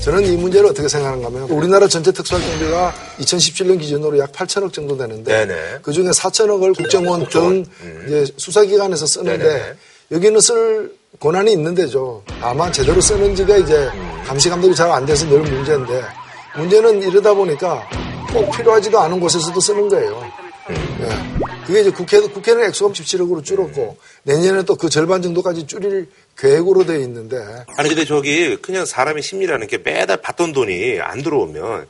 [0.04, 5.46] 저는 이 문제를 어떻게 생각하는가 하면 우리나라 전체 특수활동비가 2017년 기준으로 약 8천억 정도 되는데
[5.46, 5.78] 네네.
[5.82, 7.64] 그중에 4천억을 국정원 등
[8.06, 9.74] 이제 수사기관에서 쓰는데 네네.
[10.12, 12.22] 여기는 쓸 권한이 있는 데죠.
[12.40, 13.88] 다만 제대로 쓰는지가 이제
[14.26, 16.02] 감시 감독이 잘 안 돼서 늘 문제인데
[16.56, 17.88] 문제는 이러다 보니까
[18.32, 20.22] 꼭 필요하지도 않은 곳에서도 쓰는 거예요.
[20.70, 21.54] 예.
[21.66, 26.08] 그게 이제 국회, 국회는 액수가 17억으로 줄었고 내년에 또 그 절반 정도까지 줄일
[26.38, 27.36] 계획으로 되어 있는데
[27.76, 31.86] 아니 근데 저기 그냥 사람의 심리라는 게 매달 받던 돈이 안 들어오면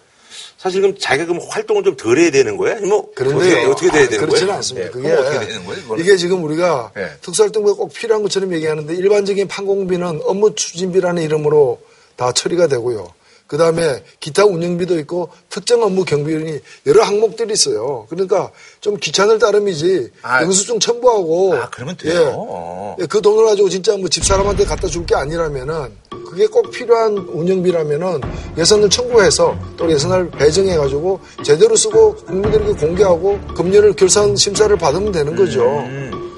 [0.58, 2.76] 사실 그럼 자기가 그럼 활동을 좀 덜 해야 되는 거야?
[2.80, 4.56] 뭐 그런데 어떻게, 어떻게 돼야 되는 그렇지는 거예요?
[4.56, 4.86] 않습니다.
[4.88, 5.82] 예, 그게 어떻게 되는 거예요?
[5.82, 6.04] 그거는?
[6.04, 7.10] 이게 지금 우리가 예.
[7.20, 11.80] 특수활동비가 꼭 필요한 것처럼 얘기하는데 일반적인 판공비는 업무 추진비라는 이름으로
[12.16, 13.12] 다 처리가 되고요.
[13.54, 18.04] 그 다음에 기타 운영비도 있고 특정 업무 경비원이 여러 항목들이 있어요.
[18.10, 18.50] 그러니까
[18.80, 20.42] 좀 귀찮을 따름이지 아.
[20.42, 22.32] 영수증 첨부하고 아, 그러면 돼요?
[22.36, 22.96] 어.
[22.98, 23.04] 예.
[23.04, 27.16] 예, 그 돈을 가지고 진짜 뭐 집사람한테 갖다 줄 게 아니라면은 그 그게 꼭 필요한
[27.16, 28.22] 운영비라면은
[28.58, 35.36] 예산을 청구해서 또 예산을 배정해 가지고 제대로 쓰고 국민들에게 공개하고 금년을 결산 심사를 받으면 되는
[35.36, 35.62] 거죠.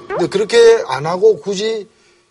[0.08, 0.58] 근데 그렇게
[0.88, 1.88] 안 하고 굳이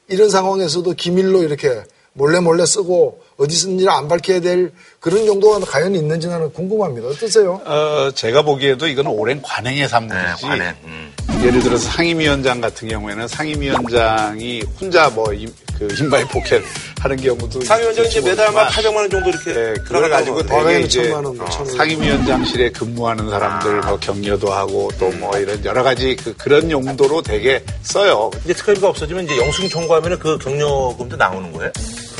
[0.09, 1.81] 이런 상황에서도 기밀로 이렇게
[2.13, 7.07] 몰래 몰래 쓰고 어디 쓴지를 안 밝혀야 될 그런 용도가 과연 있는지 나는 궁금합니다.
[7.09, 7.59] 어떠세요?
[7.65, 10.41] 어, 제가 보기에도 이거는 오랜 관행의 산물이지.
[10.43, 10.73] 네, 관행.
[10.85, 11.11] 음.
[11.43, 16.63] 예를 들어서 상임위원장 같은 경우에는 상임위원장이 혼자 뭐 임, 그 in my pocket
[17.01, 21.11] 하는 경우도 상위원장이 이제 매달 막 800만 원 정도 이렇게 네, 그걸 가지고 되게 이제
[21.11, 21.37] 원, 원.
[21.77, 27.63] 상임위원장실에 근무하는 사람들 뭐 격려도 하고 또 뭐 이런 여러 가지 그, 그런 용도로 되게
[27.83, 28.31] 써요.
[28.43, 31.71] 이제 특활비가 없어지면 이제 영수증 청구하면 그 격려금도 나오는 거예요?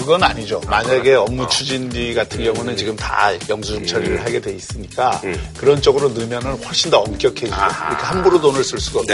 [0.06, 0.62] 그건 아니죠.
[0.68, 5.20] 만약에 업무 추진비 같은 경우는 지금 다 영수증 처리를 하게 돼 있으니까
[5.58, 7.48] 그런 쪽으로 넣으면은 훨씬 더 엄격해지죠.
[7.50, 9.14] 그러니까 함부로 돈을 쓸 수가 없죠.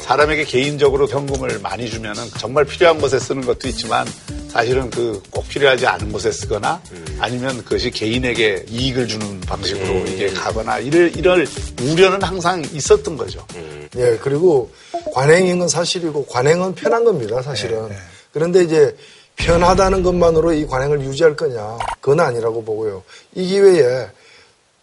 [0.00, 4.04] 사람에게 개인적으로 현금을 많이 주면은 정말 필요한 곳에 쓰는 것도 있지만
[4.48, 6.80] 사실은 그 꼭 필요하지 않은 곳에 쓰거나
[7.18, 11.46] 아니면 그것이 개인에게 이익을 주는 방식으로 이게 가거나 이럴, 이럴
[11.82, 13.46] 우려는 항상 있었던 거죠.
[13.96, 14.70] 예, 그리고
[15.12, 17.88] 관행인 건 사실이고 관행은 편한 겁니다, 사실은.
[18.32, 18.96] 그런데 이제
[19.46, 23.02] 편하다는 것만으로 이 관행을 유지할 거냐, 그건 아니라고 보고요.
[23.34, 24.06] 이 기회에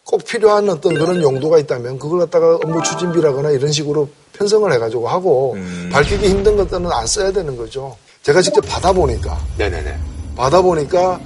[0.03, 5.55] 꼭 필요한 어떤 그런 용도가 있다면 그걸 갖다가 업무 추진비라거나 이런 식으로 편성을 해가지고 하고
[5.91, 7.95] 밝히기 힘든 것들은 안 써야 되는 거죠.
[8.23, 9.97] 제가 직접 받아보니까, 네네네.
[10.35, 11.19] 받아보니까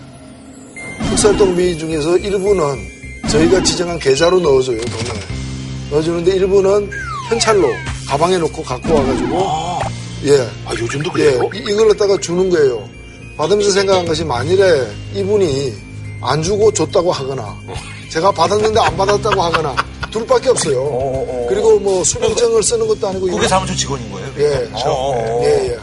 [1.09, 2.63] 특수활동비 중에서 일부는
[3.29, 5.21] 저희가 지정한 계좌로 넣어줘요, 돈을.
[5.91, 6.89] 넣어주는데 일부는
[7.29, 7.67] 현찰로
[8.07, 9.37] 가방에 넣고 갖고 와가지고,
[10.25, 10.39] 예.
[10.65, 11.49] 아, 요즘도 예, 그래요?
[11.53, 12.87] 이- 이걸 갖다가 주는 거예요.
[13.37, 15.73] 받으면서 생각한 것이 만일에 이분이
[16.21, 17.55] 안 주고 줬다고 하거나,
[18.09, 19.75] 제가 받았는데 안 받았다고 하거나,
[20.11, 21.45] 둘밖에 없어요.
[21.49, 24.27] 그리고 뭐 수령증을 쓰는 것도 아니고, 이거- 사무처 직원인 거예요?
[24.37, 24.69] 예.
[24.73, 25.41] 어, 어, 어.
[25.43, 25.77] 예, 예.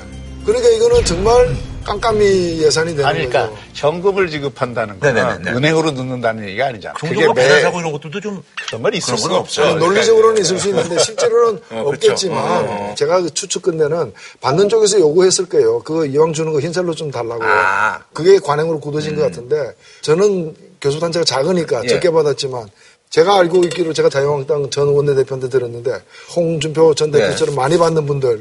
[0.47, 3.63] 그러니까 이거는 정말 깜깜이 예산이 되는 아니, 그러니까 거죠.
[3.75, 5.57] 현금을 지급한다는 거는 네네네.
[5.57, 6.95] 은행으로 넣는다는 얘기가 아니잖아.
[6.99, 9.63] 종교가 배달 사고 이런 것들도 좀 그런 건 있을 건 없죠.
[9.63, 11.89] 아니, 논리적으로는 있을 수 있는데 실제로는 어, 그렇죠.
[11.89, 12.95] 없겠지만 어, 어.
[12.97, 15.81] 제가 그 추측 끝내는 받는 쪽에서 요구했을 거예요.
[15.83, 17.43] 그거 이왕 주는 거 흰살로 좀 달라고.
[17.43, 17.97] 아.
[17.97, 18.03] 음.
[18.13, 21.89] 그게 관행으로 굳어진 것 같은데 저는 교수단체가 작으니까 예.
[21.89, 22.69] 적게 받았지만
[23.11, 26.01] 제가 알고 있기로 제가 자유한국당 전 원내대표한테 들었는데
[26.37, 27.19] 홍준표 전 네.
[27.19, 28.41] 대표처럼 많이 받는 분들은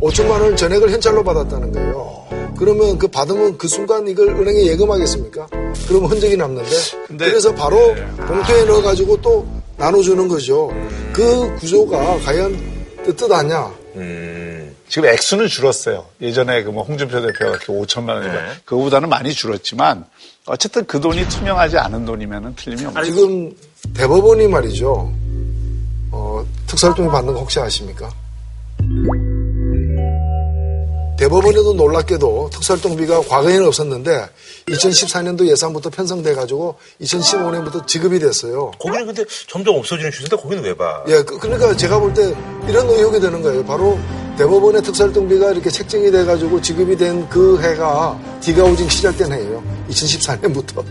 [0.00, 2.25] 5천만 원을 전액을 현찰로 받았다는 거예요.
[2.58, 5.46] 그러면 그 받으면 그 순간 이걸 은행에 예금하겠습니까?
[5.88, 6.70] 그러면 흔적이 남는데
[7.18, 7.94] 그래서 바로
[8.26, 9.46] 봉투에 넣어가지고 또
[9.76, 10.70] 나눠주는 거죠.
[11.12, 12.56] 그 구조가 과연
[13.04, 13.72] 뜨뜻하냐?
[14.88, 16.06] 지금 액수는 줄었어요.
[16.20, 18.34] 예전에 그 뭐 홍준표 대표가 이렇게 5천만 원이고
[18.64, 20.04] 그거보다는 많이 줄었지만
[20.46, 23.04] 어쨌든 그 돈이 투명하지 않은 돈이면은 틀림이 없죠.
[23.04, 23.52] 지금
[23.94, 25.12] 대법원이 말이죠.
[26.12, 28.08] 어, 특수활동비 받는 거 혹시 아십니까?
[31.16, 34.26] 대법원에도 놀랍게도 특수활동비가 과거에는 없었는데
[34.68, 38.70] 2014년도 예산부터 편성돼 가지고 2015년부터 지급이 됐어요.
[38.78, 41.02] 거기는 근데 점점 없어지는 추세인데 거기는 왜 봐?
[41.08, 42.34] 예, 그- 그러니까 제가 볼 때
[42.68, 43.64] 이런 의혹이 드는 거예요.
[43.64, 43.98] 바로
[44.38, 49.62] 대법원의 특수활동비가 이렇게 책정이 돼 가지고 지급이 된 그 해가 디가우징 시작된 해예요.
[49.88, 50.84] 2014년부터.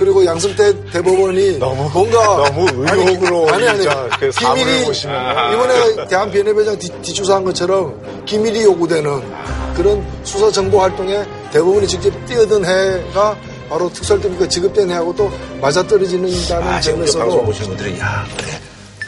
[0.00, 3.84] 그리고 양승태 대법원이 너무- 뭔가 너무 의혹으로 아니 아니
[4.18, 4.82] 그 기밀이.
[4.86, 9.22] 이번에 대한비례배장 뒤- 뒤추사한 것처럼 기밀이 요구되는
[9.76, 11.22] 그런 수사 정보 활동에
[11.52, 13.36] 대법원이 직접 뛰어든 해가
[13.68, 15.30] 바로 특수활동비가 지급된 해하고 또
[15.60, 18.58] 맞아떨어지는다는 아, 지금 이제 방송 보시는 분들이 야 그래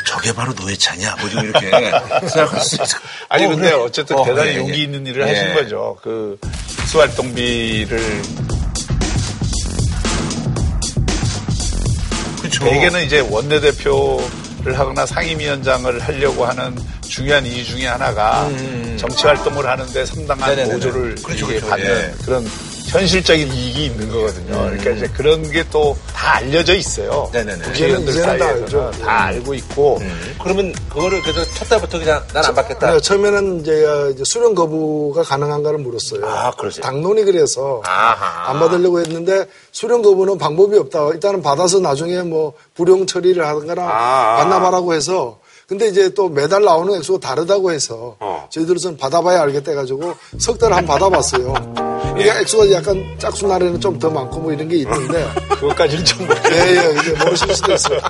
[0.07, 1.71] 저게 바로 노예차냐 뭐 지금 이렇게
[2.29, 2.99] 생각할 수 있어.
[3.31, 3.83] 아니 어, 근데 그래.
[3.83, 4.77] 어쨌든 어, 대단히 예, 용기 예.
[4.85, 5.33] 있는 일을 예.
[5.35, 5.97] 하신 거죠.
[6.03, 6.39] 그
[6.77, 8.23] 특수활동비를
[12.65, 16.77] 대개는 이제 원내대표를 하거나 상임위원장을 하려고 하는
[17.09, 18.49] 중요한 이유 중에 하나가
[18.97, 20.75] 정치 활동을 하는데 상당한 음, 네네네네.
[20.75, 21.67] 보조를 그렇죠, 그렇죠.
[21.67, 22.15] 받는 예.
[22.25, 22.45] 그런
[22.93, 24.53] 현실적인 이익이 있는 거거든요.
[24.65, 27.29] 그러니까 이제 그런 게 또 다 알려져 있어요.
[27.29, 27.33] 음.
[27.33, 27.65] 네네네.
[27.65, 28.91] 국회의원들 다 사이에서는 알죠.
[29.03, 29.99] 다 알고 있고
[30.43, 32.93] 그러면 그거를 그래서 첫 달부터 그냥 난 안 받겠다.
[32.93, 36.27] 네, 처음에는 제가 이제 수령 거부가 가능한가를 물었어요.
[36.27, 36.83] 아, 그러세요?
[36.83, 38.51] 당론이 그래서 아하.
[38.51, 41.09] 안 받으려고 했는데 수령 거부는 방법이 없다.
[41.15, 44.37] 일단은 받아서 나중에 뭐 불용 처리를 하거나 아.
[44.39, 48.47] 반납하라고 해서 근데 이제 또 매달 나오는 액수가 다르다고 해서 어.
[48.51, 51.55] 저희들은 받아봐야 알겠다 해가지고 석 달 한 받아봤어요.
[52.19, 55.25] 이게 액수가 약간 짝수 날에는 좀 더 많고 뭐 이런 게 있는데
[55.61, 58.01] 그것까지는 좀 예, 예, 이제 모르실 수도 있어요.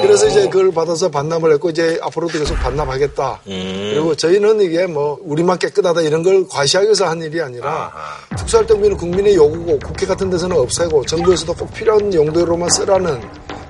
[0.00, 3.40] 그래서 이제 그걸 받아서 반납을 했고, 이제 앞으로도 계속 반납하겠다.
[3.44, 7.92] 그리고 저희는 이게 뭐, 우리만 깨끗하다 이런 걸 과시하기 위해서 한 일이 아니라,
[8.38, 13.20] 특수활동비는 국민의 요구고, 국회 같은 데서는 없애고, 정부에서도 꼭 필요한 용도로만 쓰라는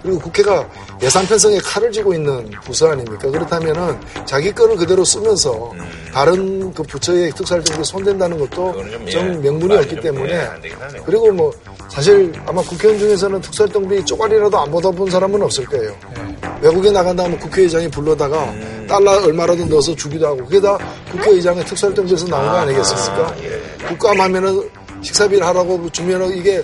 [0.05, 0.69] 그리고 국회가
[1.03, 3.31] 예산 편성에 칼을 쥐고 있는 부서 아닙니까?
[3.31, 5.73] 그렇다면은 자기 거를 그대로 쓰면서
[6.13, 10.49] 다른 그 부처의 특수활동에 손댄다는 것도 좀, 좀 예, 명분이 없기 좀, 때문에 예.
[11.07, 11.51] 그리고 뭐
[11.89, 15.97] 사실 아마 국회의원 중에서는 특수활동비 쪼가리라도 안 받아본 사람은 없을 거예요.
[16.61, 18.87] 외국에 나간다 하면 국회의장이 불러다가 음.
[18.87, 20.77] 달러 얼마라도 넣어서 주기도 하고 그게 다
[21.13, 23.35] 국회의장의 특수활동비에서 나온 거 아니겠습니까?
[23.43, 23.87] 예.
[23.89, 24.69] 국감 하면은
[25.01, 26.63] 식사비를 하라고 주면은 이게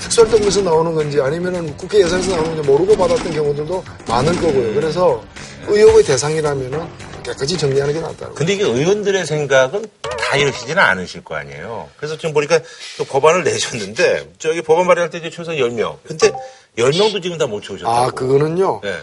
[0.00, 4.74] 특수활동비에서 나오는 건지 아니면은 국회 예산에서 나오는 건지 모르고 받았던 경우들도 많을 거고요.
[4.74, 5.22] 그래서
[5.66, 6.86] 의혹의 대상이라면은
[7.24, 8.34] 깨끗이 정리하는 게 낫다고.
[8.34, 11.88] 근데 이게 의원들의 생각은 다 이러시지는 않으실 거 아니에요.
[11.96, 12.60] 그래서 지금 보니까
[12.96, 15.96] 또 법안을 내셨는데 저기 법안 발의할 때 이제 최소 10명.
[16.04, 16.32] 근데
[16.78, 17.94] 10명도 지금 다 못 채우셨다고.
[17.96, 18.80] 아, 그거는요.
[18.82, 18.94] 네.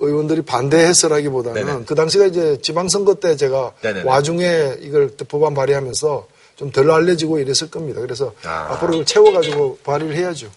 [0.00, 1.84] 의원들이 반대했으라기보다는 네네.
[1.86, 4.08] 그 당시가 이제 지방선거 때 제가 네네네.
[4.08, 6.26] 와중에 이걸 법안 발의하면서
[6.56, 8.00] 좀 덜 알려지고 이랬을 겁니다.
[8.00, 8.68] 그래서 아.
[8.72, 10.48] 앞으로 채워가지고 발의를 해야죠.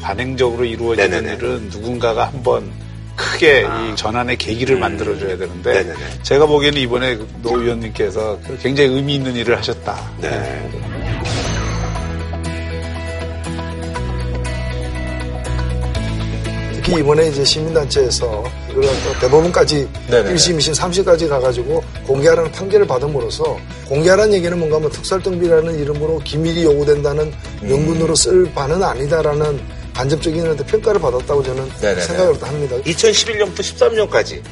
[0.00, 1.30] 관행적으로 이루어지는 네네네.
[1.30, 1.34] 아.
[1.34, 2.70] 일은 누군가가 한번
[3.16, 6.22] 크게 이 전환의 계기를 만들어줘야 되는데 네네네.
[6.22, 10.12] 제가 보기에는 이번에 그노 의원님께서 굉장히 의미 있는 일을 하셨다.
[10.20, 10.70] 네.
[16.84, 20.34] 특히 이번에 이제 시민단체에서 이걸 갖다가 대법원까지 네네네.
[20.34, 23.58] 1심, 2심, 3심까지 가가지고 공개하라는 판결을 받음으로써
[23.88, 27.32] 공개하라는 얘기는 뭔가 뭐 특수활동비라는 이름으로 기밀이 요구된다는
[27.62, 27.68] 음.
[27.68, 29.60] 명분으로 쓸 바는 아니다라는
[29.94, 32.00] 간접적인 평가를 받았다고 저는 네네네.
[32.02, 32.76] 생각을 합니다.
[32.76, 34.42] 2011년부터 13년까지.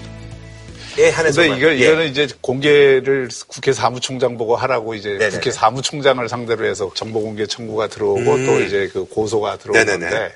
[0.99, 1.43] 예, 한해서.
[1.43, 5.31] 근데 이걸, 이거는 이제 공개를 국회 사무총장 보고 하라고 이제 네네네.
[5.31, 8.47] 국회 사무총장을 상대로 해서 정보 공개 청구가 들어오고 음.
[8.47, 10.33] 또 이제 그 고소가 들어오는데 네네네.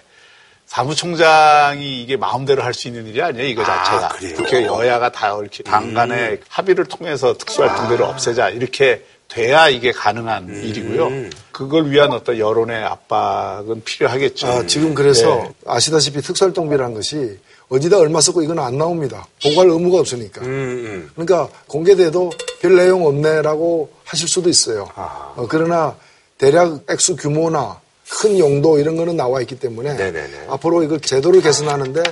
[0.67, 4.09] 사무총장이 이게 마음대로 할 수 있는 일이 아니에요, 이거 아, 자체가.
[4.09, 4.35] 그래요?
[4.37, 8.09] 국회 여야가 다 이렇게 당 간에 합의를 통해서 특수활동비를 아.
[8.11, 10.63] 없애자 이렇게 돼야 이게 가능한 음.
[10.65, 11.31] 일이고요.
[11.53, 14.47] 그걸 위한 어떤 여론의 압박은 필요하겠죠.
[14.47, 15.51] 아, 지금 그래서 네.
[15.67, 17.39] 아시다시피 특수활동비라는 것이
[17.69, 19.27] 어디다 얼마 쓰고 이건 안 나옵니다.
[19.43, 20.43] 보고할 의무가 없으니까.
[20.43, 21.11] 음, 음.
[21.15, 24.89] 그러니까 공개돼도 별 내용 없네라고 하실 수도 있어요.
[24.95, 25.33] 아.
[25.37, 25.97] 어, 그러나
[26.39, 30.47] 대략 액수 규모나 큰 용도 이런 거는 나와 있기 때문에 네네네.
[30.49, 32.03] 앞으로 이걸 제도를 개선하는데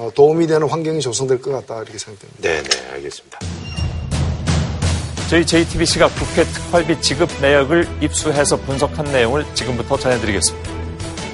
[0.00, 2.42] 어, 도움이 되는 환경이 조성될 것 같다 이렇게 생각됩니다.
[2.42, 3.38] 네, 네, 알겠습니다.
[5.28, 10.70] 저희 JTBC가 국회 특활비 지급 내역을 입수해서 분석한 내용을 지금부터 전해드리겠습니다.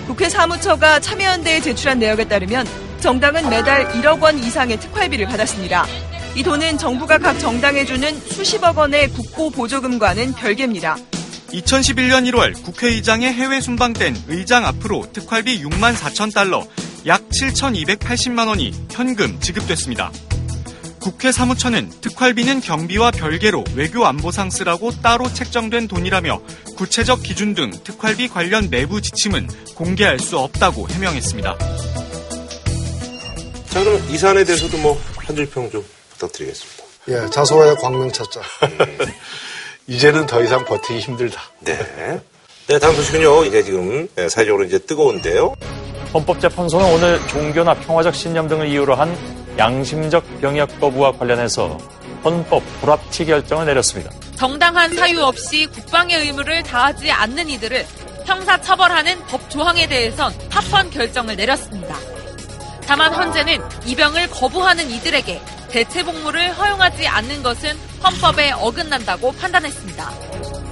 [0.06, 2.66] 국회 사무처가 참여연대에 제출한 내역에 따르면
[3.00, 5.86] 정당은 매달 1억 원 이상의 특활비를 받았습니다.
[6.34, 10.96] 이 돈은 정부가 각 정당에 주는 수십억 원의 국고 보조금과는 별개입니다.
[11.56, 16.66] 2011년 1월 국회의장의 해외 순방된 의장 앞으로 특활비 6만 4천 달러,
[17.06, 20.12] 약 7,280만 원이 현금 지급됐습니다.
[21.00, 26.42] 국회 사무처는 특활비는 경비와 별개로 외교 안보상 쓰라고 따로 책정된 돈이라며
[26.76, 31.56] 구체적 기준 등 특활비 관련 내부 지침은 공개할 수 없다고 해명했습니다.
[33.70, 36.84] 자, 그럼 이 사안에 대해서도 뭐, 한 줄 평 좀 부탁드리겠습니다.
[37.08, 38.40] 예, 자소와의 광명 찾자.
[39.88, 41.40] 이제는 더 이상 버티기 힘들다.
[41.60, 41.78] 네.
[42.66, 45.54] 네, 다음 소식은요, 이제 지금 네, 사회적으로 이제 뜨거운데요.
[46.12, 49.16] 헌법재판소는 오늘 종교나 평화적 신념 등을 이유로 한
[49.58, 51.78] 양심적 병역 거부와 관련해서
[52.24, 54.10] 헌법 불합치 결정을 내렸습니다.
[54.34, 57.86] 정당한 사유 없이 국방의 의무를 다하지 않는 이들을
[58.24, 61.94] 형사 처벌하는 법 조항에 대해선 합헌 결정을 내렸습니다.
[62.86, 70.10] 다만 헌재는 입영을 거부하는 이들에게 대체 복무를 허용하지 않는 것은 헌법에 어긋난다고 판단했습니다.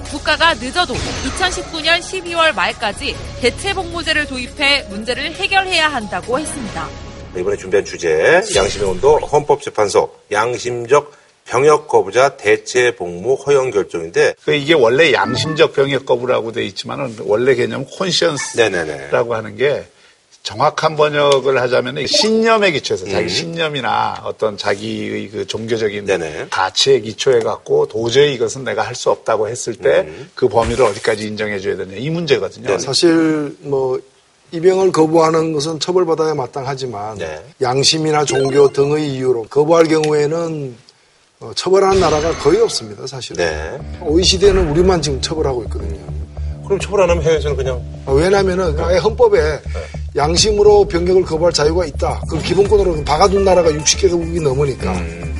[0.09, 6.87] 국가가 늦어도 2019년 12월 말까지 대체 복무제를 도입해 문제를 해결해야 한다고 했습니다.
[7.33, 11.11] 네, 이번에 준비한 주제, 양심의 온도 헌법재판소 양심적
[11.45, 17.53] 병역 거부자 대체 복무 허용 결정인데 그 이게 원래 양심적 병역 거부라고 돼 있지만은 원래
[17.55, 19.09] 개념 콘시언스라고 네네네.
[19.11, 19.85] 하는 게
[20.45, 23.11] 정확한 번역을 하자면 신념에 기초해서 음.
[23.11, 26.47] 자기 신념이나 어떤 자기의 그 종교적인 네네.
[26.51, 30.29] 가치에 기초해 갖고 도저히 이것은 내가 할 수 없다고 했을 때 음.
[30.35, 32.67] 그 범위를 어디까지 인정해 줘야 되냐 이 문제거든요.
[32.69, 32.79] 네.
[32.79, 33.99] 사실 뭐
[34.51, 37.43] 입영을 거부하는 것은 처벌받아야 마땅하지만 네.
[37.61, 40.77] 양심이나 종교 등의 이유로 거부할 경우에는
[41.41, 43.05] 어, 처벌하는 나라가 거의 없습니다.
[43.07, 43.43] 사실은.
[43.43, 43.99] 네.
[44.01, 45.99] OECD는 우리만 지금 처벌하고 있거든요.
[46.65, 49.59] 그럼 처벌 안 하면 해외에서는 그냥 어, 왜냐하면은 아예 헌법에
[50.15, 52.21] 양심으로 병역을 거부할 자유가 있다.
[52.29, 54.91] 그 기본권으로 박아둔 나라가 60개국이 넘으니까.
[54.93, 55.35] 음.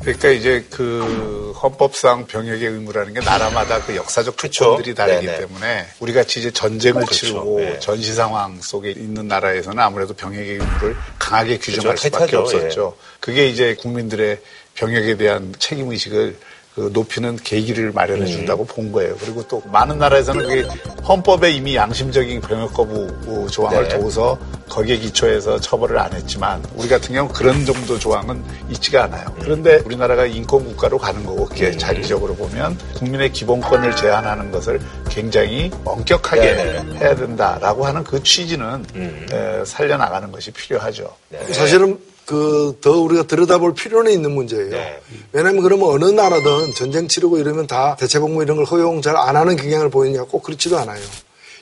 [0.00, 4.36] 그러니까 이제 그 헌법상 병역의 의무라는 게 나라마다 그 역사적.
[4.52, 5.38] 조건들이 다르기 네네.
[5.38, 7.14] 때문에 우리 같이 이제 전쟁을 그렇죠.
[7.14, 7.78] 치르고 네.
[7.80, 12.02] 전시 상황 속에 있는 나라에서는 아무래도 병역의 의무를 강하게 규정할 그렇죠.
[12.02, 12.56] 수밖에 타이트하죠.
[12.56, 12.96] 없었죠.
[13.18, 14.38] 그게 이제 국민들의
[14.74, 16.36] 병역에 대한 책임 의식을
[16.76, 19.16] 그 높이는 계기를 마련해 준다고 본 거예요.
[19.18, 20.68] 그리고 또 많은 나라에서는 그게
[21.08, 23.96] 헌법에 이미 양심적인 병역 거부 조항을 네.
[23.96, 29.34] 두고서 거기에 기초해서 처벌을 안 했지만 우리 같은 경우 는 그런 정도 조항은 있지가 않아요.
[29.40, 36.42] 그런데 우리나라가 인권 국가로 가는 거고 그게 장기적으로 보면 국민의 기본권을 제한하는 것을 굉장히 엄격하게
[36.42, 36.98] 네네.
[36.98, 38.84] 해야 된다라고 하는 그 취지는
[39.32, 41.10] 에, 살려 나가는 것이 필요하죠.
[41.52, 44.70] 사실은 그 더 우리가 들여다볼 필요는 있는 문제예요.
[44.70, 45.00] 네.
[45.32, 49.56] 왜냐하면 그러면 어느 나라든 전쟁 치르고 이러면 다 대체복무 이런 걸 허용 잘 안 하는
[49.56, 51.00] 경향을 보이냐 꼭 그렇지도 않아요.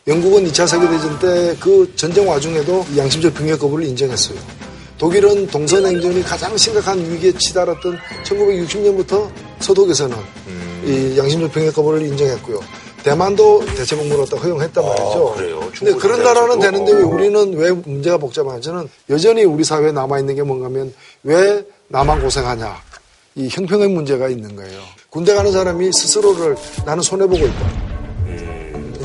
[0.06, 4.38] 영국은 2차 세계대전 때 그 전쟁 와중에도 이 양심적 병역 거부를 인정했어요.
[4.98, 10.16] 독일은 동서냉전이 가장 심각한 위기에 치달았던 1960년부터 서독에서는
[10.86, 12.60] 이 양심적 병역 거부를 인정했고요.
[13.04, 15.32] 대만도 대체복무를 갖다 허용했단 말이죠.
[15.34, 15.60] 아, 그래요?
[15.78, 16.58] 근데 그런 나라는.
[16.58, 20.92] 되는데 왜 우리는 왜 문제가 복잡한지는 여전히 우리 사회에 남아 있는 게 뭔가 하면
[21.22, 22.74] 왜 나만 고생하냐.
[23.36, 24.80] 이 형평의 문제가 있는 거예요.
[25.10, 27.94] 군대 가는 사람이 스스로를 나는 손해 보고 있다.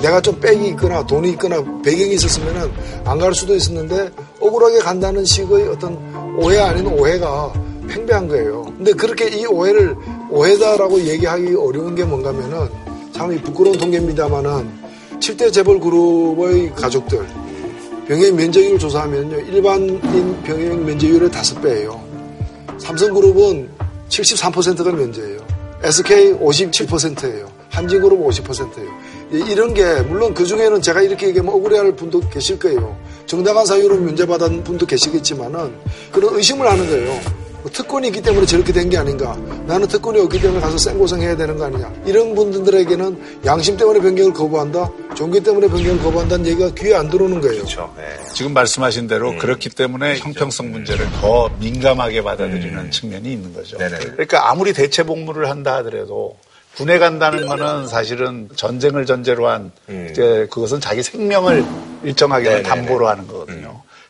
[0.02, 2.72] 내가 좀 빽이 있거나 돈이 있거나 배경이 있었으면은
[3.04, 5.98] 안 갈 수도 있었는데 억울하게 간다는 식의 어떤
[6.42, 7.52] 오해 아닌 오해가
[7.90, 8.64] 팽배한 거예요.
[8.78, 9.94] 근데 그렇게 이 오해를
[10.30, 12.70] 오해다라고 얘기하기 어려운 게 뭔가면은
[13.20, 14.70] 참이 부끄러운 통계입니다만은
[15.20, 17.28] 7대 재벌 그룹의 가족들
[18.08, 22.00] 병역 면제율 조사하면요 일반인 병역 면제율의 5배예요.
[22.80, 23.70] 삼성그룹은
[24.08, 25.46] 73%가 면제예요.
[25.84, 27.52] SK 57%예요.
[27.72, 28.90] 한진그룹 50%예요.
[29.32, 32.96] 이런 게 물론 그 중에는 제가 이렇게 얘기하면 억울해할 분도 계실 거예요.
[33.26, 35.74] 정당한 사유로 면제받은 분도 계시겠지만은
[36.14, 37.39] 그런 의심을 하는 거예요.
[37.62, 39.36] 뭐 특권이 있기 때문에 저렇게 된 게 아닌가.
[39.68, 41.92] 나는 특권이 없기 때문에 가서 생고생해야 되는 거 아니냐.
[42.06, 44.90] 이런 분들에게는 양심 때문에 변경을 거부한다.
[45.16, 47.58] 종교 때문에 변경을 거부한다는 얘기가 귀에 안 들어오는 거예요.
[47.58, 47.94] 그렇죠.
[47.98, 48.04] 네.
[48.34, 53.78] 지금 말씀하신 대로 그렇기 때문에 형평성 문제를 더 민감하게 받아들이는 측면이 있는 거죠.
[53.78, 53.98] 네네.
[54.00, 56.38] 그러니까 아무리 대체 복무를 한다 하더라도
[56.78, 61.66] 군에 간다는 거는 사실은 전쟁을 전제로 한 이제 그것은 자기 생명을
[62.04, 62.64] 일정하게 네네네.
[62.64, 63.59] 담보로 하는 거거든요.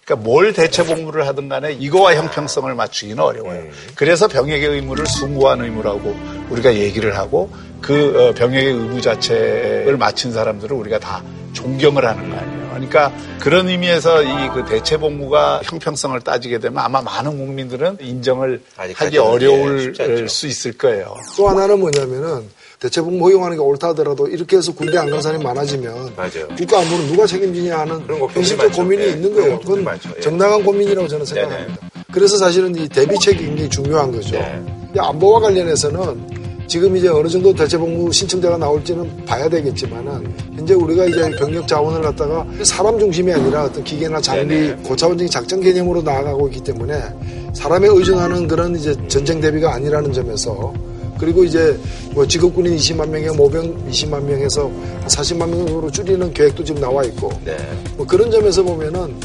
[0.10, 3.64] 그러니까 뭘 대체 복무를 하든 간에 이거와 형평성을 맞추기는 어려워요.
[3.94, 6.16] 그래서 병역의 의무를 숭고한 의무라고
[6.50, 12.38] 우리가 얘기를 하고 그 어, 병역의 의무 자체를 마친 사람들을 우리가 다 존경을 하는 거
[12.38, 12.70] 아니에요.
[12.70, 19.18] 그러니까 그런 의미에서 이 그 대체 복무가 형평성을 따지게 되면 아마 많은 국민들은 인정을 하기
[19.20, 20.28] 어려울 예.
[20.28, 21.16] 수 있을 거예요.
[21.38, 22.50] 또 하나는 뭐냐면은
[22.80, 26.48] 대체복무 허용하는 게 옳다 하더라도 이렇게 해서 군대 안 간 사람이 많아지면 맞아요.
[26.58, 28.00] 국가 안보는 누가 책임지냐 하는
[28.32, 28.72] 현실적.
[28.74, 29.60] 고민이 예, 있는 거예요.
[29.60, 29.86] 그건.
[30.16, 30.22] 예.
[30.22, 31.90] 정당한 고민이라고 저는 생각합니다.
[32.12, 34.32] 그래서 사실은 이 대비책이 굉장히 중요한 거죠.
[34.38, 34.62] 네.
[34.86, 41.32] 근데 안보와 관련해서는 지금 이제 어느 정도 대체복무 신청자가 나올지는 봐야 되겠지만은 현재 우리가 이제
[41.32, 44.76] 병력 자원을 갖다가 사람 중심이 아니라 어떤 기계나 장비 네네.
[44.84, 47.02] 고차원적인 작전 개념으로 나아가고 있기 때문에
[47.56, 50.72] 사람에 의존하는 그런 이제 전쟁 대비가 아니라는 점에서
[51.20, 51.78] 그리고 이제
[52.12, 57.32] 뭐 직업군인 20만 명에 모병 20만 명에서 한 40만 명으로 줄이는 계획도 지금 나와 있고
[57.44, 57.58] 네.
[57.98, 59.16] 뭐 그런 점에서 보면은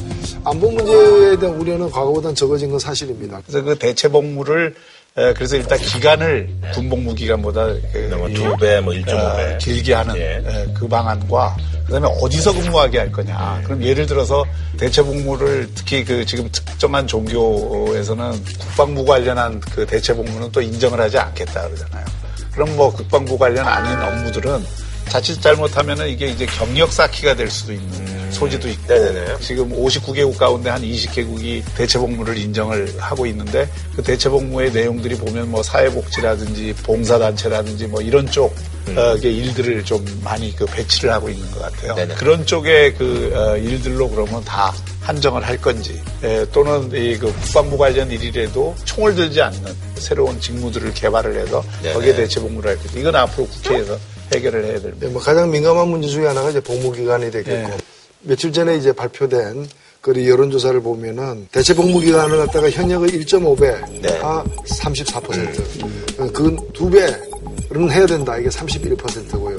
[0.45, 3.41] 안보 문제에 대한 우려는 과거보다는 적어진 건 사실입니다.
[3.47, 4.75] 그래서 그 대체 복무를 에,
[5.15, 9.55] 그래서 일단 기간을 군복무 기간보다 이, 두 배, 뭐 1.5배.
[9.55, 10.43] 어, 길게 하는 예.
[10.45, 11.57] 에, 그 방안과
[11.87, 13.61] 그다음에 어디서 근무하게 할 거냐.
[13.65, 14.45] 그럼 예를 들어서
[14.77, 21.17] 대체 복무를 특히 그 지금 특정한 종교에서는 국방부 관련한 그 대체 복무는 또 인정을 하지
[21.17, 22.05] 않겠다 그러잖아요.
[22.51, 24.65] 그럼 뭐 국방부 관련 아닌 업무들은
[25.09, 29.37] 자칫 잘못하면은 이게 이제 경력 쌓기가 될 수도 있는 소지도 있고 네네네.
[29.41, 36.75] 지금 59개국 가운데 한 20개국이 대체복무를 인정을 하고 있는데 그 대체복무의 내용들이 보면 뭐 사회복지라든지
[36.83, 38.55] 봉사단체라든지 뭐 이런 쪽
[38.97, 41.95] 어, 게 일들을 좀 많이 그 배치를 하고 있는 것 같아요.
[41.95, 42.15] 네네.
[42.17, 47.79] 그런 쪽의 그 어, 일들로 그러면 다 한정을 할 건지 에, 또는 이 그 국방부
[47.79, 51.95] 관련 일이라도 총을 들지 않는 새로운 직무들을 개발을 해서 네네.
[51.95, 53.99] 거기에 대체복무를 할 건지 이건 앞으로 국회에서
[54.35, 54.97] 해결을 해야 됩니다.
[55.01, 57.77] 네, 뭐 가장 민감한 문제 중에 하나가 이제 복무 기간이 되겠고 네.
[58.25, 59.69] 며칠 전에 이제 발표된
[60.01, 64.21] 그 여론조사를 보면은 대체 복무기간을 갖다가 현역의 1.5배, 네.
[64.23, 66.33] 아 34%.
[66.33, 68.37] 그건 두 배는 해야 된다.
[68.37, 69.57] 이게 31%고요.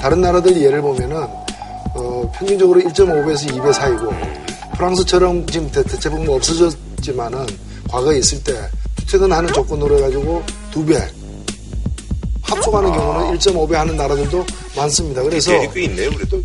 [0.00, 1.16] 다른 나라들 예를 보면은
[1.94, 4.12] 어, 평균적으로 1.5배에서 2배 사이고
[4.76, 7.46] 프랑스처럼 지금 대, 대체 복무 없어졌지만은
[7.90, 8.54] 과거에 있을 때
[9.10, 10.96] 퇴근하는 조건으로 해가지고 두 배.
[12.44, 14.44] 합숙하는 경우는 1.5배 하는 나라들도
[14.76, 15.22] 많습니다.
[15.22, 16.42] 그래서 꽤 있네요, 그래도.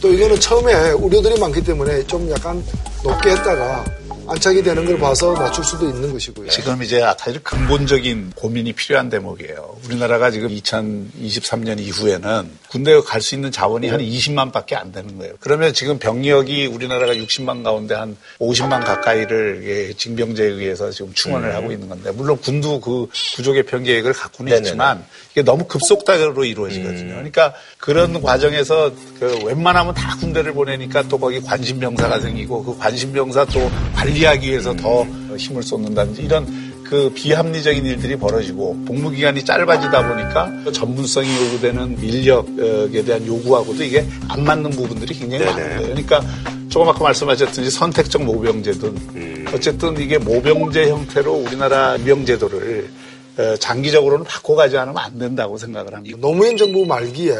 [0.00, 2.62] 또 이거는 처음에 우려들이 많기 때문에 좀 약간
[3.04, 3.84] 높게 했다가
[4.26, 6.48] 안착이 되는 걸 봐서 낮출 수도 있는 것이고요.
[6.48, 9.78] 지금 이제 아주 근본적인 고민이 필요한 대목이에요.
[9.84, 15.34] 우리나라가 지금 2023년 이후에는 군대에 갈 수 있는 자원이 한 20만 밖에 안 되는 거예요.
[15.40, 21.54] 그러면 지금 병력이 우리나라가 60만 가운데 한 50만 가까이를 예, 징병제에 의해서 지금 충원을 음.
[21.54, 23.06] 하고 있는 건데 물론 군도 그
[23.36, 24.66] 구조 개 편 계획을 갖고는 네네네.
[24.68, 27.10] 있지만 이게 너무 급속도로 이루어지거든요.
[27.14, 33.70] 그러니까 그런 과정에서 그 웬만하면 다 군대를 보내니까 또 거기 관심병사가 생기고 그 관심병사 또
[33.94, 35.04] 관리 하기 위해서 더
[35.36, 43.02] 힘을 쏟는다든지 이런 그 비합리적인 일들이 벌어지고 복무 기간이 짧아지다 보니까 또 전문성이 요구되는 인력에
[43.02, 45.80] 대한 요구하고도 이게 안 맞는 부분들이 굉장히 거예요.
[45.80, 46.20] 그러니까
[46.68, 52.90] 조금 아까 말씀하셨듯이 선택적 모병제든 어쨌든 이게 모병제 형태로 우리나라 모병제도를
[53.38, 56.18] 어, 장기적으로는 바꿔가지 않으면 안 된다고 생각을 합니다.
[56.20, 57.34] 노무현 정부 말기에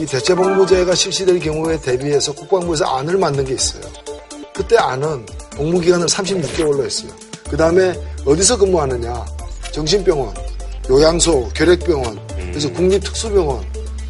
[0.00, 3.82] 이 대체복무제가 실시될 경우에 대비해서 국방부에서 안을 만든 게 있어요.
[4.54, 5.26] 그때 안은
[5.56, 7.10] 복무기간을 36개월로 했어요.
[7.50, 7.92] 그 다음에
[8.24, 9.24] 어디서 근무하느냐.
[9.72, 10.32] 정신병원,
[10.88, 13.64] 요양소, 결핵병원, 그래서 국립특수병원,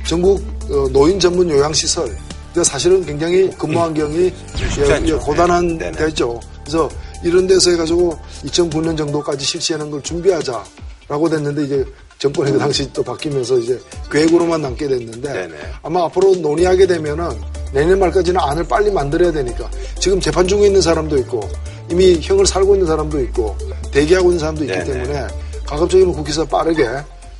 [0.07, 2.05] 전국 어, 노인 전문 요양시설.
[2.05, 5.03] 그러니까 사실은 굉장히 근무 환경이 쉽지 예.
[5.07, 5.97] 예, 고단한 네네.
[5.97, 6.38] 데죠.
[6.61, 6.88] 그래서
[7.22, 11.84] 이런 데서 해가지고 2009년 정도까지 실시하는 걸 준비하자라고 됐는데 이제
[12.18, 13.78] 정권이 그 당시 또 바뀌면서 이제
[14.10, 15.54] 계획으로만 남게 됐는데 네네.
[15.82, 17.30] 아마 앞으로 논의하게 되면은
[17.72, 21.48] 내년 말까지는 안을 빨리 만들어야 되니까 지금 재판 중에 있는 사람도 있고
[21.90, 23.56] 이미 형을 살고 있는 사람도 있고
[23.90, 24.84] 대기하고 있는 사람도 있기 네네.
[24.84, 25.26] 때문에
[25.66, 26.88] 가급적이면 국회에서 빠르게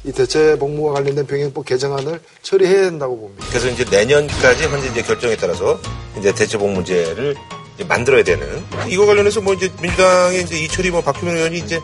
[0.04, 3.46] 이 대체 복무와 관련된 병행법 개정안을 처리해야 된다고 봅니다.
[3.48, 5.78] 그래서 이제 내년까지 현재 이제 결정에 따라서
[6.18, 7.34] 이제 대체 복무제를
[7.74, 8.46] 이제 만들어야 되는
[8.88, 11.80] 이거 관련해서 뭐 이제 민주당의 이제 이철이 뭐 박주민 의원이 이제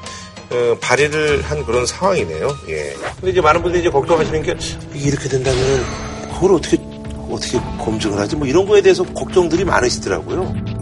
[0.50, 2.48] 어, 발의를 한 그런 상황이네요.
[2.68, 2.94] 예.
[3.16, 4.56] 근데 이제 많은 분들이 이제 걱정하시는 게
[4.94, 5.84] 이렇게 된다면
[6.34, 6.76] 그걸 어떻게
[7.30, 8.34] 어떻게 검증을 하지?
[8.34, 10.80] 뭐 이런 거에 대해서 걱정들이 많으시더라고요.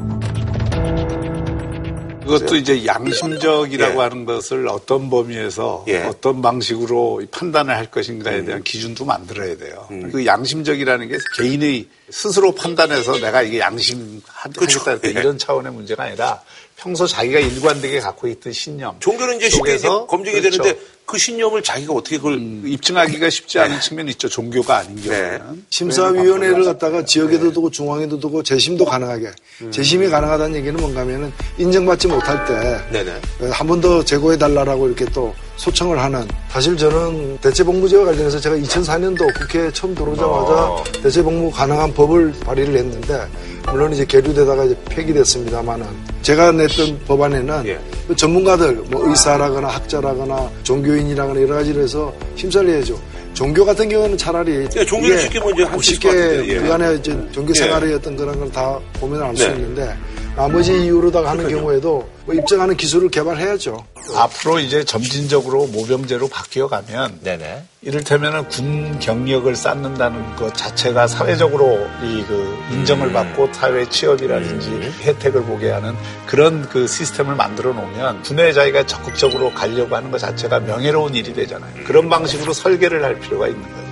[2.29, 4.03] 그것도 이제 양심적이라고 예.
[4.03, 6.03] 하는 것을 어떤 범위에서 예.
[6.05, 9.89] 어떤 방식으로 판단을 할 것인가에 대한 기준도 만들어야 돼요.
[10.13, 15.11] 그 양심적이라는 게 개인의 스스로 판단해서 내가 이게 양심하겠다 예.
[15.11, 16.43] 이런 차원의 문제가 아니라
[16.79, 18.95] 평소 자기가 일관되게 갖고 있던 신념.
[19.01, 20.63] 종교는 이제 쉽게 이제 검증이 그렇죠.
[20.63, 24.29] 되는데 그 신념을 자기가 어떻게 그걸 입증하기가 쉽지 않은 측면이 있죠.
[24.29, 25.65] 종교가 아닌 경우는.
[25.71, 29.31] 심사위원회를 갖다가 지역에도 두고 중앙에도 두고 재심도 가능하게
[29.73, 33.51] 재심이 가능하다는 얘기는 뭔가 하면은 인정받지 못할 때 네네.
[33.51, 39.71] 한번 더 제고해 달라라고 이렇게 또 소청을 하는 사실 저는 대체복무제와 관련해서 제가 2004년도 국회에
[39.73, 40.85] 처음 들어오자마자 어.
[41.03, 43.27] 대체복무 가능한 법을 발의를 했는데
[43.71, 45.87] 물론 이제 계류되다가 이제 폐기됐습니다만은
[46.23, 47.79] 제가 냈던 법안에는 예.
[48.07, 52.99] 그 전문가들 뭐 의사라거나 학자라거나 종교인이라거나 여러 가지로 해서 심사를 해야죠.
[53.35, 54.85] 종교 같은 경우는 차라리 예, 이게
[55.19, 56.61] 쉽게 할수 있을 것 쉽게 예.
[56.61, 57.59] 그간의 이제 종교 예.
[57.59, 59.55] 생활의 어떤 그런 걸 다 보면 알수 네.
[59.55, 59.95] 있는데
[60.35, 63.87] 나머지 이유로다가 하는 경우에도 뭐 입증하는 기술을 개발해야죠.
[64.15, 67.65] 앞으로 이제 점진적으로 모병제로 바뀌어 가면 네네.
[67.81, 74.69] 이를테면은 군 경력을 쌓는다는 것 자체가 사회적으로 이 그 인정을 받고 사회 취업이라든지
[75.05, 80.61] 혜택을 보게 하는 그런 그 시스템을 만들어 놓으면 군에 자기가 적극적으로 가려고 하는 것 자체가
[80.61, 81.85] 명예로운 일이 되잖아요.
[81.85, 83.89] 그런 방식으로 설계를 할 필요가 있는 거예요.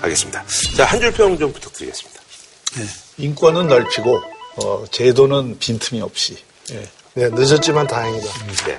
[0.00, 0.42] 알겠습니다.
[0.76, 2.20] 자, 한 줄 평 좀 부탁드리겠습니다.
[3.18, 4.20] 인권은 넓히고
[4.56, 6.38] 어, 제도는 빈틈이 없이
[6.72, 6.88] 예.
[7.16, 8.26] 네, 늦었지만 다행이다.
[8.66, 8.78] 네.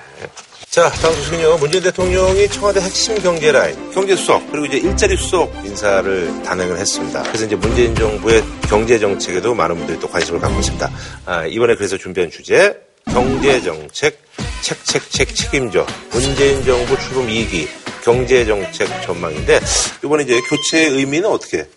[0.69, 1.57] 자, 다음 소식은요.
[1.57, 7.23] 문재인 대통령이 청와대 핵심 경제 라인, 경제 수석, 그리고 이제 일자리 수석 인사를 단행을 했습니다.
[7.23, 10.91] 그래서 이제 문재인 정부의 경제 정책에도 많은 분들이 또 관심을 갖고 있습니다.
[11.25, 14.19] 아, 이번에 그래서 준비한 주제, 경제 정책,
[14.61, 15.87] 책, 책, 책, 책임져.
[16.11, 17.67] 문재인 정부 출범 2기,
[18.03, 19.61] 경제 정책 전망인데,
[20.05, 21.67] 이번에 이제 교체의 의미는 어떻게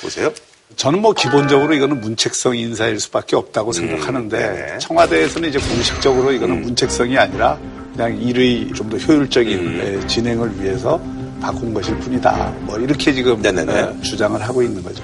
[0.00, 0.32] 보세요?
[0.74, 4.78] 저는 뭐 기본적으로 이거는 문책성 인사일 수밖에 없다고 생각하는데 네.
[4.78, 7.58] 청와대에서는 이제 공식적으로 이거는 문책성이 아니라
[7.94, 11.00] 그냥 일의 좀 더 효율적인 예, 진행을 위해서
[11.40, 12.54] 바꾼 것일 뿐이다.
[12.60, 13.72] 뭐 이렇게 지금 네네네.
[13.98, 15.02] 예, 주장을 하고 있는 거죠.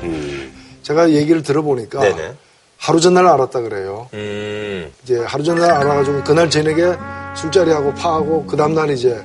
[0.82, 2.32] 제가 얘기를 들어보니까 네네.
[2.76, 4.08] 하루 전날 알았다 그래요.
[4.12, 6.96] 음, 이제 하루 전날 알아가지고 그날 저녁에
[7.36, 9.24] 술자리하고 파하고 그 다음날 이제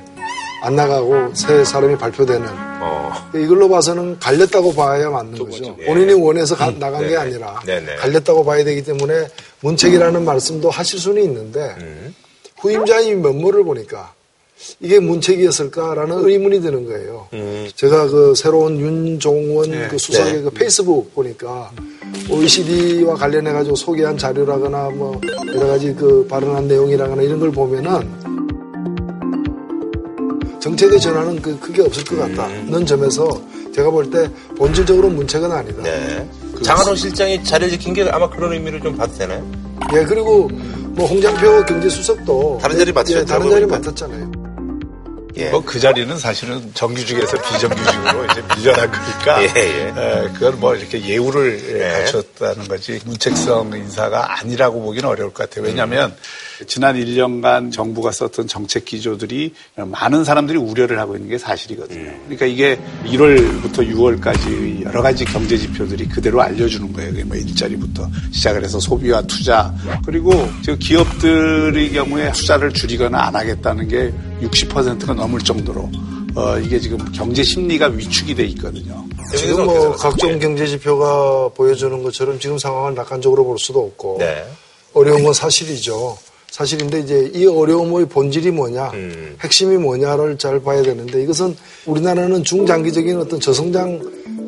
[0.62, 2.46] 안 나가고 새 사람이 발표되는
[2.80, 5.76] 어, 이걸로 봐서는 갈렸다고 봐야 맞는 거죠.
[5.80, 5.84] 예.
[5.86, 7.16] 본인이 원해서 가- 나간 게 네네.
[7.16, 7.96] 아니라 네네.
[7.96, 9.28] 갈렸다고 봐야 되기 때문에
[9.60, 12.14] 문책이라는 말씀도 하실 수는 있는데 음.
[12.58, 14.12] 후임자의 면모를 보니까
[14.80, 17.28] 이게 문책이었을까라는 의문이 드는 거예요.
[17.32, 17.68] 음.
[17.76, 19.86] 제가 그 새로운 윤종원 네.
[19.88, 20.40] 그 수석의 네.
[20.42, 21.70] 그 페이스북 보니까
[22.28, 25.20] OECD와 관련해 가지고 소개한 자료라거나 뭐
[25.54, 28.10] 여러 가지 그 발언한 내용이라거나 이런 걸 보면은
[30.68, 33.26] 정책의 전환은 그 크게 없을 것 같다는 점에서
[33.74, 35.82] 제가 볼 때 본질적으로 문책은 아니다.
[35.82, 36.28] 네.
[36.62, 39.46] 장하동 실장이 자리를 지킨 게 아마 그런 의미를 좀 봐도 되나요?
[39.94, 40.48] 예, 그리고
[40.88, 43.64] 뭐 홍장표 경제수석도 다른 자리 맡으셨죠, 예, 다른 자리.
[43.66, 44.32] 맡았잖아요.
[45.36, 45.50] 예.
[45.50, 49.88] 뭐 그 자리는 사실은 정규직에서 비정규직으로 이제 밀려난 거니까 예, 예.
[49.96, 52.02] 에, 그건 뭐 이렇게 예우를 예, 예.
[52.02, 55.64] 갖췄다는 거지 문책성 인사가 아니라고 보기는 어려울 것 같아요.
[55.66, 56.14] 왜냐하면
[56.66, 62.10] 지난 1년간 정부가 썼던 정책 기조들이 많은 사람들이 우려를 하고 있는 게 사실이거든요.
[62.24, 67.24] 그러니까 이게 1월부터 6월까지 여러 가지 경제 지표들이 그대로 알려주는 거예요.
[67.26, 70.32] 뭐 일자리부터 시작을 해서 소비와 투자 그리고
[70.62, 75.90] 저 기업들의 경우에 투자를 줄이거나 안 하겠다는 게 60%가 넘을 정도로
[76.34, 79.04] 어, 이게 지금 경제 심리가 위축이 돼 있거든요.
[79.36, 84.44] 지금 뭐 각종 경제 지표가 보여주는 것처럼 지금 상황을 낙관적으로 볼 수도 없고 네.
[84.94, 86.16] 어려운 건 사실이죠.
[86.50, 89.36] 사실인데 이제 이 어려움의 본질이 뭐냐, 음.
[89.40, 94.00] 핵심이 뭐냐를 잘 봐야 되는데 이것은 우리나라는 중장기적인 어떤 저성장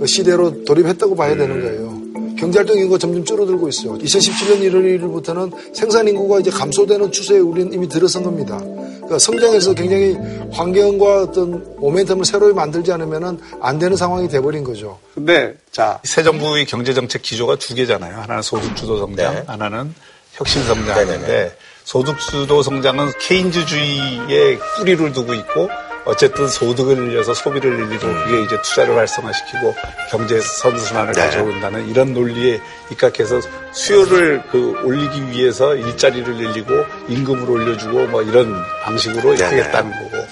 [0.07, 1.61] 시대로 돌입했다고 봐야 되는 음.
[1.61, 2.01] 거예요.
[2.41, 3.99] 경제활동 인구가 점점 줄어들고 있어요.
[3.99, 8.59] 2017년 1월 1일부터는 생산 인구가 이제 감소되는 추세에 우리는 이미 들어선 겁니다.
[8.59, 10.17] 그러니까 성장에서 굉장히
[10.51, 14.99] 환경과 어떤 모멘텀을 새로 만들지 않으면 안 되는 상황이 돼버린 거죠.
[15.15, 18.17] 근데 자, 새 정부의 경제 정책 기조가 두 개잖아요.
[18.17, 19.43] 하나는 소득 주도 성장, 네.
[19.47, 19.95] 하나는
[20.33, 21.53] 혁신 성장인데 네네네.
[21.91, 25.69] 소득 주도 성장은 케인즈주의의 뿌리를 두고 있고
[26.05, 29.75] 어쨌든 소득을 늘려서 소비를 늘리고 그게 이제 투자를 활성화시키고
[30.09, 31.21] 경제 선순환을 네.
[31.21, 32.61] 가져온다는 이런 논리에
[32.93, 33.41] 입각해서
[33.73, 36.73] 수요를 그 올리기 위해서 일자리를 늘리고
[37.09, 39.43] 임금을 올려주고 뭐 이런 방식으로 네네.
[39.43, 40.25] 하겠다는 거고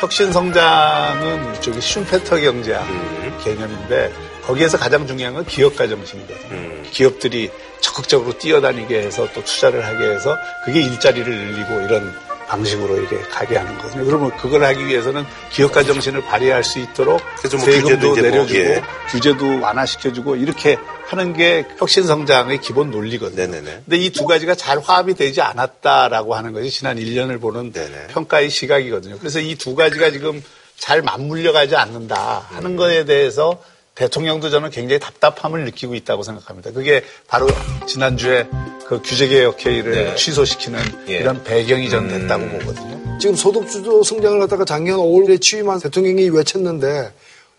[0.00, 3.38] 혁신 성장은 이쪽이 슈페터 경제학 음.
[3.42, 4.12] 개념인데
[4.48, 6.48] 거기에서 가장 중요한 건 기업가 정신이거든요.
[6.52, 6.86] 음.
[6.90, 7.50] 기업들이
[7.82, 12.14] 적극적으로 뛰어다니게 해서 또 투자를 하게 해서 그게 일자리를 늘리고 이런
[12.48, 14.06] 방식으로 이렇게 가게 하는 거거든요.
[14.06, 18.82] 그러면 그걸 하기 위해서는 기업가 정신을 발휘할 수 있도록 뭐 세금도 뭐, 내려주고 예.
[19.10, 20.78] 규제도 완화시켜주고 이렇게
[21.08, 23.36] 하는 게 혁신 성장의 기본 논리거든요.
[23.42, 23.82] 네네네.
[23.84, 28.06] 근데 이 두 가지가 잘 화합이 되지 않았다라고 하는 것이 지난 1년을 보는 네네.
[28.08, 29.18] 평가의 시각이거든요.
[29.18, 30.42] 그래서 이 두 가지가 지금
[30.78, 32.56] 잘 맞물려 가지 않는다 음.
[32.56, 33.60] 하는 거에 대해서
[33.98, 36.70] 대통령도 저는 굉장히 답답함을 느끼고 있다고 생각합니다.
[36.70, 37.48] 그게 바로
[37.86, 38.48] 지난주에
[38.86, 40.14] 그 규제개혁회의를 네.
[40.14, 40.78] 취소시키는
[41.08, 41.16] 예.
[41.16, 42.08] 이런 배경이 전 음.
[42.08, 43.18] 됐다고 보거든요.
[43.18, 47.12] 지금 소득주도 성장을 갖다가 작년 5월에 취임한 대통령이 외쳤는데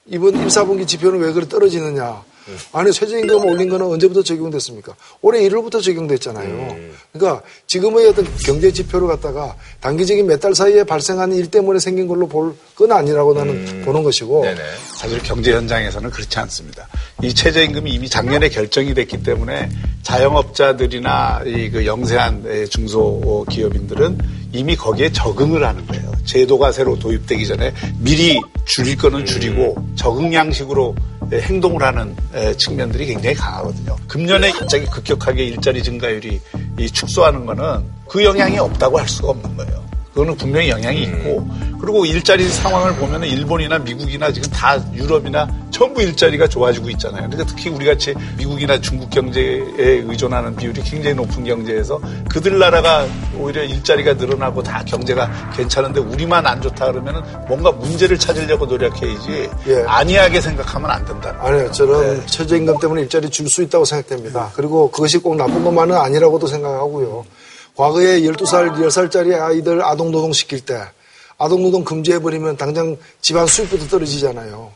[0.05, 2.23] 이번 1, 4분기 지표는 왜 그래 떨어지느냐.
[2.71, 4.95] 아니 최저임금 올린 거는 언제부터 적용됐습니까?
[5.21, 6.75] 올해 1월부터 적용됐잖아요.
[7.11, 12.27] 그러니까 지금의 어떤 경제 지표를 갖다가 단기적인 몇 달 사이에 발생한 일 때문에 생긴 걸로
[12.27, 14.61] 볼 건 아니라고 나는 보는 것이고 네네.
[14.95, 16.87] 사실 경제 현장에서는 그렇지 않습니다.
[17.21, 19.69] 이 최저임금이 이미 작년에 결정이 됐기 때문에
[20.03, 24.17] 자영업자들이나 이 그 영세한 중소 기업인들은
[24.53, 26.09] 이미 거기에 적응을 하는 거예요.
[26.25, 30.95] 제도가 새로 도입되기 전에 미리 줄일 거는 줄이고 적응 양식으로
[31.33, 33.95] 행동을 하는 에, 측면들이 굉장히 강하거든요.
[34.07, 36.41] 금년에 갑자기 급격하게 일자리 증가율이
[36.79, 39.88] 이 축소하는 거는 그 영향이 없다고 할 수가 없는 거예요.
[40.13, 41.47] 그거는 분명히 영향이 있고
[41.79, 47.29] 그리고 일자리 상황을 보면 일본이나 미국이나 지금 다 유럽이나 전부 일자리가 좋아지고 있잖아요.
[47.29, 53.05] 그러니까 특히 우리 같이 미국이나 중국 경제에 의존하는 비율이 굉장히 높은 경제에서 그들 나라가
[53.37, 59.83] 오히려 일자리가 늘어나고 다 경제가 괜찮은데 우리만 안 좋다 그러면 뭔가 문제를 찾으려고 노력해야지 예.
[59.87, 61.35] 안이하게 생각하면 안 된다.
[61.39, 64.51] 아니요, 저는 최저임금 때문에 일자리 줄 수 있다고 생각됩니다.
[64.53, 67.25] 그리고 그것이 꼭 나쁜 것만은 아니라고도 생각하고요.
[67.79, 70.81] 과거에 12살, 10살짜리 아이들 아동노동 시킬 때
[71.37, 74.69] 아동노동 금지해버리면 당장 집안 수입부터 떨어지잖아요.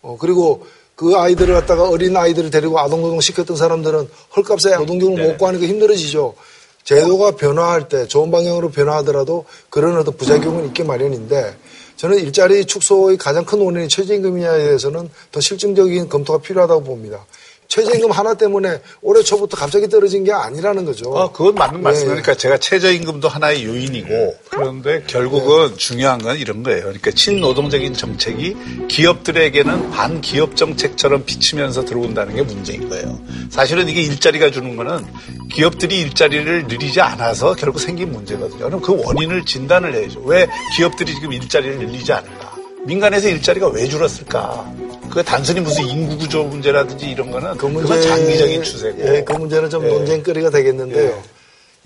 [0.00, 5.66] 어, 그리고 그 아이들을 갖다가 어린 아이들을 데리고 아동노동 시켰던 사람들은 헐값에 노동경을 못 구하니까
[5.66, 6.34] 힘들어지죠.
[6.82, 11.58] 제도가 변화할 때 좋은 방향으로 변화하더라도 그런 어떤 부작용은 있기 마련인데
[11.96, 17.26] 저는 일자리 축소의 가장 큰 원인이 최저임금이냐에 대해서는 더 실증적인 검토가 필요하다고 봅니다.
[17.68, 21.10] 최저임금 하나 때문에 올해 초부터 갑자기 떨어진 게 아니라는 거죠.
[21.10, 21.82] 어, 그건 맞는 네.
[21.82, 26.82] 말씀이니까 제가 최저임금도 하나의 요인이고 그런데 결국은 중요한 건 이런 거예요.
[26.82, 28.56] 그러니까 친노동적인 정책이
[28.88, 33.18] 기업들에게는 반기업 정책처럼 비치면서 들어온다는 게 문제인 거예요.
[33.50, 35.04] 사실은 이게 일자리가 주는 거는
[35.52, 38.66] 기업들이 일자리를 늘리지 않아서 결국 생긴 문제거든요.
[38.66, 40.20] 그럼 그 원인을 진단을 해야죠.
[40.24, 40.46] 왜
[40.76, 42.56] 기업들이 지금 일자리를 늘리지 않을까?
[42.84, 44.72] 민간에서 일자리가 왜 줄었을까?
[45.10, 49.16] 그 단순히 무슨 인구 구조 문제라든지 이런 거는 그 문제, 장기적인 추세고.
[49.16, 49.88] 예, 그 문제는 좀 예.
[49.88, 51.22] 논쟁거리가 되겠는데요.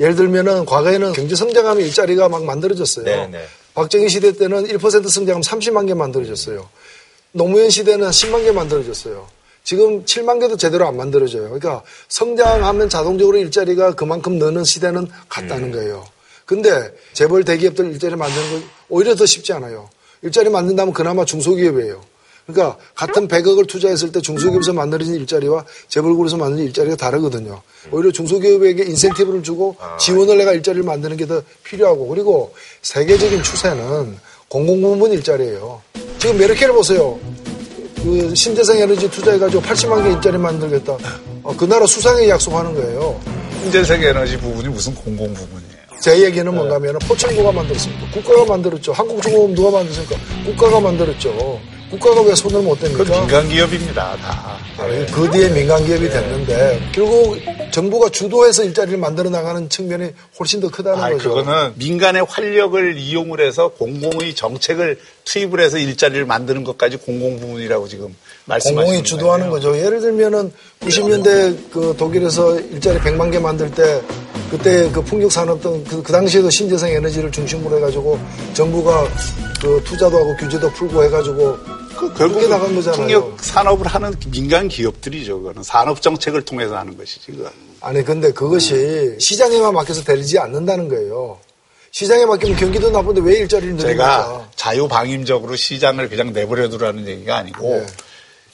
[0.00, 3.04] 예 를 들면은 과거에는 경제 성장하면 일자리가 막 만들어졌어요.
[3.04, 3.44] 네, 네.
[3.74, 6.66] 박정희 시대 때는 1% 성장하면 30만 개 만들어졌어요.
[7.32, 9.28] 노무현 시대는 10만 개 만들어졌어요.
[9.62, 11.44] 지금 7만 개도 제대로 안 만들어져요.
[11.44, 16.06] 그러니까 성장하면 자동적으로 일자리가 그만큼 느는 시대는 갔다는 거예요.
[16.46, 19.90] 근데 재벌 대기업들 일자리 만드는 건 오히려 더 쉽지 않아요.
[20.22, 22.00] 일자리 만든다면 그나마 중소기업이에요.
[22.46, 27.60] 그러니까 같은 100억을 투자했을 때 중소기업에서 만들어진 일자리와 재벌그룹에서 만든 일자리가 다르거든요.
[27.90, 32.52] 오히려 중소기업에게 인센티브를 주고 지원을 내가 일자리를 만드는 게 더 필요하고 그리고
[32.82, 34.18] 세계적인 추세는
[34.48, 35.80] 공공부문 일자리예요.
[36.18, 37.18] 지금 메르켈 보세요.
[38.02, 40.96] 그 신재생 에너지 투자해가지고 80만 개 일자리 만들겠다.
[41.42, 43.20] 어, 그 나라 수상에 약속하는 거예요.
[43.62, 45.70] 신재생 에너지 부분이 무슨 공공 부분이에요?
[46.00, 48.10] 제 얘기는 뭔가 하면 포천구가 만들었습니다.
[48.12, 48.90] 국가가 만들었죠.
[48.92, 50.16] 한국중공업 누가 만들었습니까?
[50.46, 51.60] 국가가 만들었죠.
[51.90, 53.10] 국가가 왜 손을 못그 댑니까?
[53.10, 54.58] 민간 기업입니다, 다.
[54.78, 57.36] 아니, 그 뒤에 민간 기업이 됐는데 결국
[57.72, 61.34] 정부가 주도해서 일자리를 만들어 나가는 측면이 훨씬 더 크다는 아니, 거죠.
[61.34, 68.14] 그거는 민간의 활력을 이용을 해서 공공의 정책을 투입을 해서 일자리를 만드는 것까지 공공부문이라고 지금
[68.44, 69.60] 말씀하시는 공공이 주도하는 거예요.
[69.60, 69.84] 거죠.
[69.84, 74.00] 예를 들면은 90년대 그 독일에서 일자리 100만 개 만들 때
[74.50, 78.18] 그때 그 풍력 산업 등 그, 그 당시에도 신재생 에너지를 중심으로 해가지고
[78.54, 79.06] 정부가
[79.60, 82.96] 그 투자도 하고 규제도 풀고 해가지고 그 결국 나간 거잖아요.
[82.96, 85.38] 풍력 산업을 하는 민간 기업들이죠.
[85.38, 87.32] 그거는 산업 정책을 통해서 하는 것이지.
[87.32, 87.52] 그건.
[87.82, 91.38] 아니 근데 그것이 시장에만 맡겨서 되지 않는다는 거예요.
[91.90, 93.88] 시장에 맡기면 경기도 나쁜데 왜 일자리를 늘립니까?
[93.92, 97.86] 제가 자유방임적으로 시장을 그냥 내버려두라는 얘기가 아니고 네.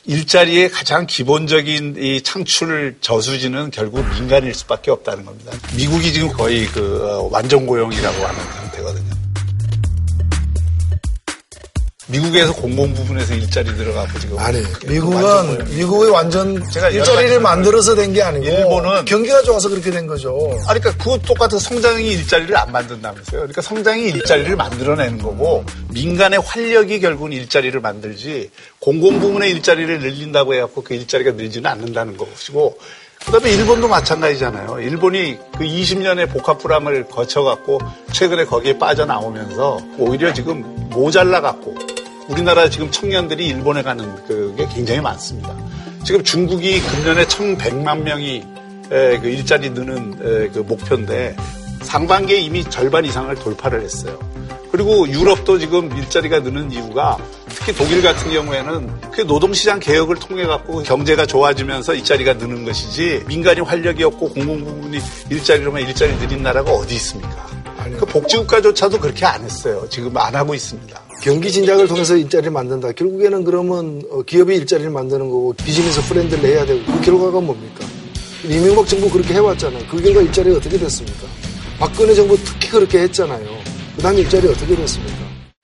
[0.07, 5.53] 일자리의 가장 기본적인 이 창출 저수지는 결국 민간일 수밖에 없다는 겁니다.
[5.77, 9.26] 미국이 지금 거의 그 어, 완전 고용이라고 하는 상태거든요.
[12.09, 15.77] 미국에서 공공 부분에서 일자리 들어가고 지금 아니 미국은 고용.
[15.77, 20.39] 미국의 완전 제가 일자리를 만들어서 된 게 아니고 일본은 경기가 좋아서 그렇게 된 거죠.
[20.69, 23.41] 아니, 그러니까 그 똑같은 성장이 일자리를 안 만든다면서요.
[23.41, 30.85] 그러니까 성장이 일자리를 만들어내는 거고 민간의 활력이 결국은 일자리를 만들지 공공 부문의 일자리를 늘린다고 해갖고
[30.85, 32.79] 그 일자리가 늘지는 않는다는 것이고
[33.27, 34.81] 그다음에 일본도 마찬가지잖아요.
[34.81, 37.81] 일본이 그 20년의 복합 불황을 거쳐갖고
[38.13, 41.75] 최근에 거기에 빠져나오면서 오히려 지금 모자라 갖고
[42.29, 45.55] 우리나라 지금 청년들이 일본에 가는 그게 굉장히 많습니다.
[46.05, 48.45] 지금 중국이 금년에 1,100만 명이
[48.93, 51.37] 에, 그 일자리 느는 에, 그 목표인데
[51.83, 54.19] 상반기에 이미 절반 이상을 돌파를 했어요.
[54.77, 57.17] 그리고 유럽도 지금 일자리가 느는 이유가
[57.49, 63.63] 특히 독일 같은 경우에는 그 노동시장 개혁을 통해 갖고 경제가 좋아지면서 일자리가 느는 것이지 민간이
[63.63, 64.99] 활력이 없고 공공부문이
[65.31, 67.47] 일자리로만 일자리 늘린 나라가 어디 있습니까?
[67.99, 69.87] 그 복지국가조차도 그렇게 안 했어요.
[69.89, 71.01] 지금 안 하고 있습니다.
[71.23, 72.93] 경기 진작을 통해서 일자리를 만든다.
[72.93, 77.87] 결국에는 그러면 어, 기업이 일자리를 만드는 거고 business friendly를 내야 되고 그 결과가 뭡니까?
[78.45, 79.85] 이명박 정부 그렇게 해왔잖아요.
[79.91, 81.27] 그 결과 일자리가 어떻게 됐습니까?
[81.79, 83.76] 박근혜 정부 특히 그렇게 했잖아요.
[83.97, 85.19] 그 다음에 일자리 어떻게 됐습니까?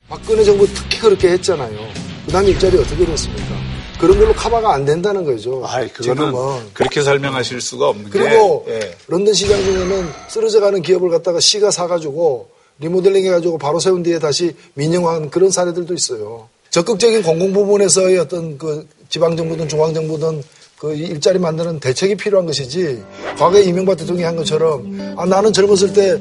[0.09, 1.79] 박근혜 정부 특히 그렇게 했잖아요.
[2.27, 3.55] 그 다음에 일자리 어떻게 됐습니까?
[4.01, 5.63] 그런 걸로 커버가 안 된다는 거죠.
[5.65, 6.71] 아, 그거는 지금은.
[6.73, 8.97] 그렇게 설명하실 수가 없는 그리고 게 예.
[9.07, 12.49] 런던 시장 중에는 쓰러져 가는 기업을 갖다가 시가 사가지고
[12.81, 16.49] 리모델링 해가지고 바로 세운 뒤에 다시 민영화한 그런 사례들도 있어요.
[16.71, 20.43] 적극적인 공공 부분에서의 어떤 그 지방정부든 중앙정부든
[20.79, 23.01] 그 일자리 만드는 대책이 필요한 것이지
[23.39, 26.19] 과거에 이명박 대통령이 한 것처럼 아 나는 젊었을 때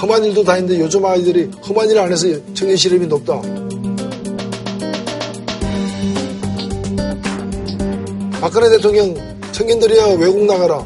[0.00, 3.40] 험한 일도 다 했는데 요즘 아이들이 험한 일 안 해서 청년 실업이 높다.
[8.40, 9.14] 박근혜 대통령
[9.52, 10.82] 청년들이야 외국 나가라.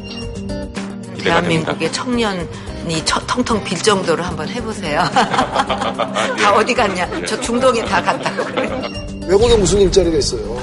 [1.23, 5.03] 대한민국의 청년이 처- 텅텅 빌 정도로 한번 해보세요.
[5.13, 7.07] 다 어디 갔냐?
[7.27, 8.81] 저 중동에 다 갔다고 그래요.
[9.27, 10.59] 외국에 무슨 일자리가 있어요.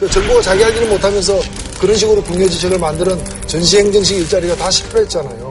[0.00, 1.38] 그 정부가 자기 할 일을 못하면서
[1.80, 5.43] 그런 식으로 국내 지책을 만드는 전시행정식 일자리가 다 실패했잖아요.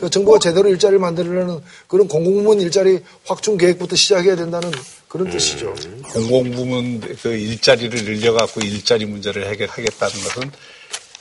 [0.00, 4.70] 그 정부가 제대로 일자리를 만들려는 그런 공공부문 일자리 확충 계획부터 시작해야 된다는
[5.08, 5.74] 그런 뜻이죠.
[6.12, 10.50] 공공부문 그 일자리를 늘려갖고 일자리 문제를 해결하겠다는 것은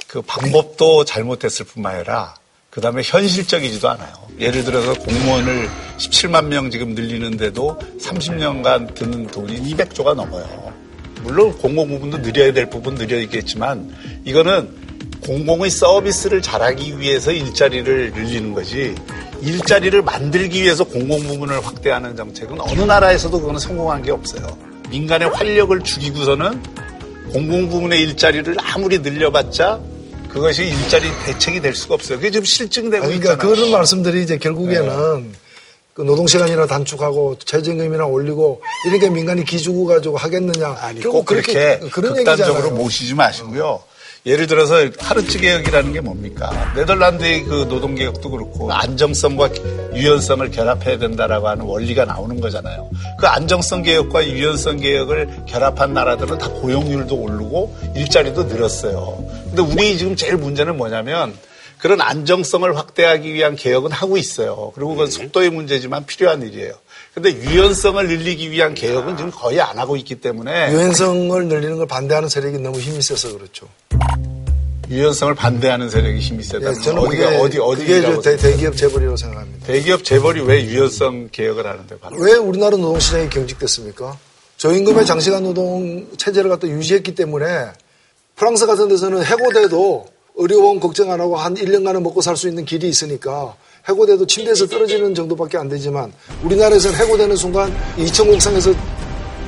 [0.08, 2.36] 그 방법도 잘못됐을 뿐만 아니라
[2.70, 4.14] 그 다음에 현실적이지도 않아요.
[4.40, 10.74] 예를 들어서 공무원을 17만 명 지금 늘리는데도 30년간 드는 돈이 200조가 넘어요.
[11.24, 14.85] 물론 공공부문도 늘려야 될 부분 늘려야겠지만 이거는
[15.26, 18.96] 공공의 서비스를 잘하기 위해서 일자리를 늘리는 거지
[19.42, 24.46] 일자리를 만들기 위해서 공공 부문을 확대하는 정책은 어느 나라에서도 그거는 성공한 게 없어요.
[24.90, 26.62] 민간의 활력을 죽이고서는
[27.32, 29.80] 공공 부문의 일자리를 아무리 늘려봤자
[30.30, 32.18] 그것이 일자리 대책이 될 수가 없어요.
[32.18, 33.56] 그게 지금 실증되고 아, 그러니까 있잖아요.
[33.56, 35.34] 그런 말씀들이 이제 결국에는
[35.94, 40.78] 그 노동시간이나 단축하고 최저임금이나 올리고 이렇게 민간이 기주고 가지고 하겠느냐.
[40.82, 42.76] 아니, 꼭 그렇게 그런 극단적으로 얘기잖아요.
[42.76, 43.82] 모시지 마시고요.
[44.26, 46.74] 예를 들어서 하르츠 개혁이라는 게 뭡니까?
[46.76, 49.50] 네덜란드의 그 노동 개혁도 그렇고 안정성과
[49.94, 52.90] 유연성을 결합해야 된다라고 하는 원리가 나오는 거잖아요.
[53.20, 59.26] 그 안정성 개혁과 유연성 개혁을 결합한 나라들은 다 고용률도 오르고 일자리도 늘었어요.
[59.46, 61.38] 근데 우리 지금 제일 문제는 뭐냐면
[61.78, 64.72] 그런 안정성을 확대하기 위한 개혁은 하고 있어요.
[64.74, 66.74] 그리고 그건 속도의 문제지만 필요한 일이에요.
[67.16, 72.28] 근데 유연성을 늘리기 위한 개혁은 지금 거의 안 하고 있기 때문에 유연성을 늘리는 걸 반대하는
[72.28, 73.68] 세력이 너무 힘이 세서 그렇죠.
[74.90, 76.70] 유연성을 반대하는 세력이 힘이 세다.
[76.70, 79.66] 예, 저는 어디가 그게, 어디 어디 그게 저 대, 대기업 재벌이라고 생각합니다.
[79.66, 84.18] 대기업 재벌이 왜 유연성 개혁을 하는데 바로 왜 우리나라 노동 시장이 경직됐습니까?
[84.58, 87.46] 저임금의 장시간 노동 체제를 갖다 유지했기 때문에
[88.36, 90.06] 프랑스 같은 데서는 해고돼도
[90.36, 93.56] 의료보험 걱정 안 하고 한 1년간은 먹고 살 수 있는 길이 있으니까
[93.88, 96.12] 해고돼도 침대에서 떨어지는 정도밖에 안 되지만
[96.44, 98.74] 우리나라에서는 해고되는 순간 2천 곡상에서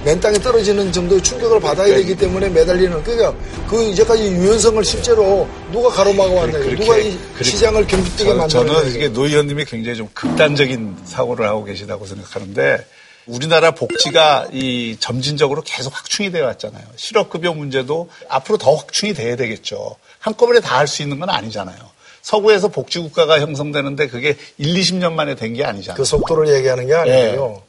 [0.05, 3.33] 맨 땅에 떨어지는 정도의 충격을 받아야 되기 때문에 매달리는 그러니까
[3.67, 6.63] 그 이제까지 유연성을 실제로 누가 가로막아 왔나요?
[6.63, 8.89] 그렇게- 누가 이 시장을 경직되게 저- 저는?
[8.95, 12.85] 이게 노 의원님이 굉장히 좀 극단적인 사고를 하고 계시다고 생각하는데
[13.25, 16.83] 우리나라 복지가 이 점진적으로 계속 확충이 되어 왔잖아요.
[16.95, 19.95] 실업급여 문제도 앞으로 더 확충이 돼야 되겠죠.
[20.19, 21.75] 한꺼번에 다 할 수 있는 건 아니잖아요.
[22.31, 25.95] 서구에서 복지국가가 형성되는데 그게 1, 20년 만에 된 게 아니잖아요.
[25.97, 27.61] 그 속도를 얘기하는 게 아니고요.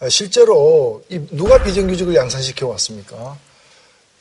[0.00, 3.36] 아, 실제로 이 누가 비정규직을 양산시켜 왔습니까?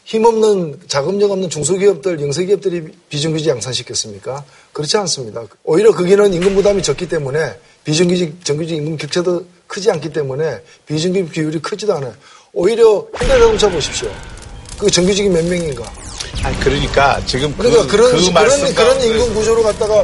[0.06, 4.46] 힘없는 자금력 없는 중소기업들, 영세기업들이 비정규직 양산시켰습니까?
[4.72, 5.44] 그렇지 않습니다.
[5.66, 11.60] 오히려 거기는 임금 부담이 적기 때문에 비정규직, 정규직 임금 격차도 크지 않기 때문에 비정규직 비율이
[11.60, 12.14] 크지도 않아요.
[12.54, 14.10] 오히려 현대자동차 보십시오.
[14.80, 15.84] 그 정규직이 몇 명인가?
[16.44, 20.04] 아니, 그러니까 지금 그, 그러니까 그런 그 그런 말씀 그런 가운데 임금 구조로 갖다가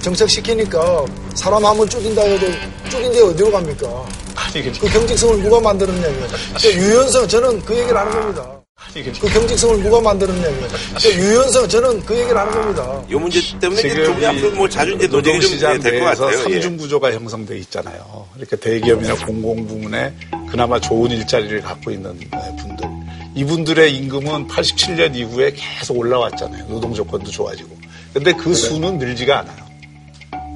[0.00, 1.04] 정책시키니까
[1.34, 2.46] 사람 한번 줄인다 해도
[2.90, 4.06] 줄인데 어디로 갑니까?
[4.34, 6.26] 아니, 그 경직성을 누가 만들었냐고요.
[6.28, 8.62] 그러니까 유연성 저는 그 얘기를 하는 겁니다.
[8.94, 10.68] 그 경직성을 누가 만들었냐고요.
[10.68, 13.02] 그러니까 유연성 저는 그 얘기를 하는 겁니다.
[13.08, 16.38] 이 문제 때문에 이제 지금 좀 앞으로 뭐 자주 이제 논쟁이 노동시장 좀될것 내에서 같아요.
[16.38, 16.42] 예.
[16.42, 18.26] 삼중 구조가 형성돼 있잖아요.
[18.36, 20.14] 이렇게 대기업이나 공공 부문에
[20.50, 22.18] 그나마 좋은 일자리를 갖고 있는
[22.58, 23.01] 분들.
[23.34, 26.66] 이분들의 임금은 87년 이후에 계속 올라왔잖아요.
[26.68, 27.76] 노동 조건도 좋아지고.
[28.12, 29.72] 근데 그 수는 늘지가 않아요.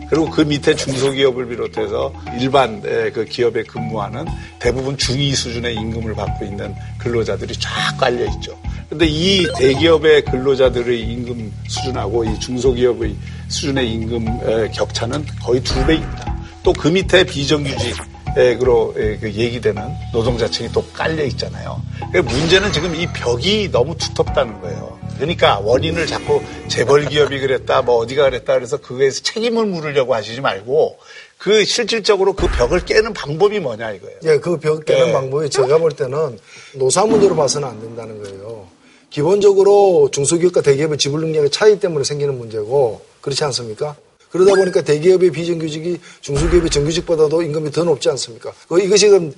[0.09, 4.25] 그리고 그 밑에 중소기업을 비롯해서 일반 에, 그 기업에 근무하는
[4.61, 8.57] 대부분 중위 수준의 임금을 받고 있는 근로자들이 쫙 깔려 있죠.
[8.89, 13.17] 근데 이 대기업의 근로자들의 임금 수준하고 이 중소기업의
[13.49, 16.37] 수준의 임금 에, 격차는 거의 두 배입니다.
[16.63, 19.83] 또 그 밑에 비정규직으 로 에, 그 얘기되는
[20.13, 21.81] 노동자층이 또 깔려 있잖아요.
[22.13, 24.99] 그러니까 문제는 지금 이 벽이 너무 두텁다는 거예요.
[25.17, 30.99] 그러니까 원인을 자꾸 재벌 기업이 그랬다, 뭐 어디가 그랬다 그래서 그거에서 책임을 물으려고 하시지 말고
[31.39, 34.19] 그 실질적으로 그 벽을 깨는 방법이 뭐냐 이거예요.
[34.25, 35.13] 예, 그 벽 깨는 예.
[35.13, 36.39] 방법이 제가 볼 때는
[36.75, 38.67] 노사 문제로 봐서는 안 된다는 거예요.
[39.09, 43.97] 기본적으로 중소기업과 대기업의 지불 능력의 차이 때문에 생기는 문제고 그렇지 않습니까?
[44.31, 48.53] 그러다 보니까 대기업의 비정규직이 중소기업의 정규직보다도 임금이 더 높지 않습니까?
[48.69, 49.33] 그 이것이 그럼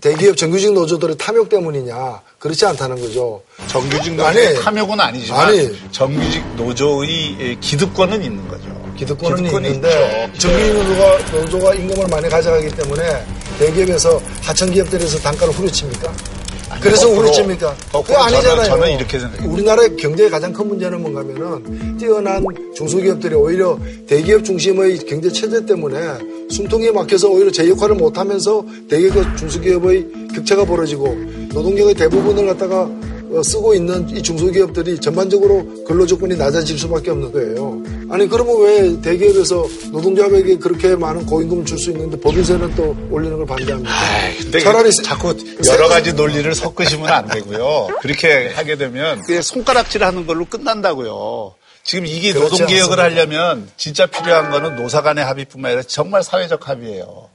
[0.00, 2.20] 대기업 정규직 노조들의 탐욕 때문이냐?
[2.38, 3.42] 그렇지 않다는 거죠.
[3.68, 5.70] 정규직 노조의 탐욕은 아니지만 아니.
[5.92, 8.64] 정규직 노조의 기득권은 있는 거죠.
[8.96, 10.48] 기득권은 기득권이 있는데 있죠.
[10.48, 13.24] 정규직 노조가, 노조가 임금을 많이 가져가기 때문에
[13.58, 16.12] 대기업에서 하청 기업들에서 단가를 후려칩니까?
[16.80, 17.74] 그래서 후려칩니까?
[17.92, 18.62] 그거 아니잖아요.
[18.62, 19.50] 저는- 저는 이렇게 생각해요.
[19.50, 25.96] 우리나라의 경제의 가장 큰 문제는 뭔가 하면은 뛰어난 중소기업들이 오히려 대기업 중심의 경제 체제 때문에
[26.50, 31.14] 숨통이 막혀서 오히려 제 역할을 못하면서 대기업과 중소기업의 격차가 벌어지고
[31.52, 37.82] 노동력의 대부분을 갖다가 어, 쓰고 있는 이 중소기업들이 전반적으로 근로 조건이 낮아질 수밖에 없는 거예요.
[38.10, 43.46] 아니 그러면 왜 대기업에서 노동자에게 그렇게 많은 고임금을 줄 수 있는데 법인세는 또 올리는 걸
[43.46, 43.90] 반대합니까?
[44.40, 45.34] 근데 차라리 자꾸
[45.66, 47.88] 여러 가지 논리를 섞으시면 안 되고요.
[48.00, 51.54] 그렇게 하게 되면 그냥 손가락질 하는 걸로 끝난다고요.
[51.82, 52.98] 지금 이게 노동개혁을.
[52.98, 57.28] 하려면 진짜 필요한 거는 노사 간의 합의뿐만 아니라 정말 사회적 합의예요.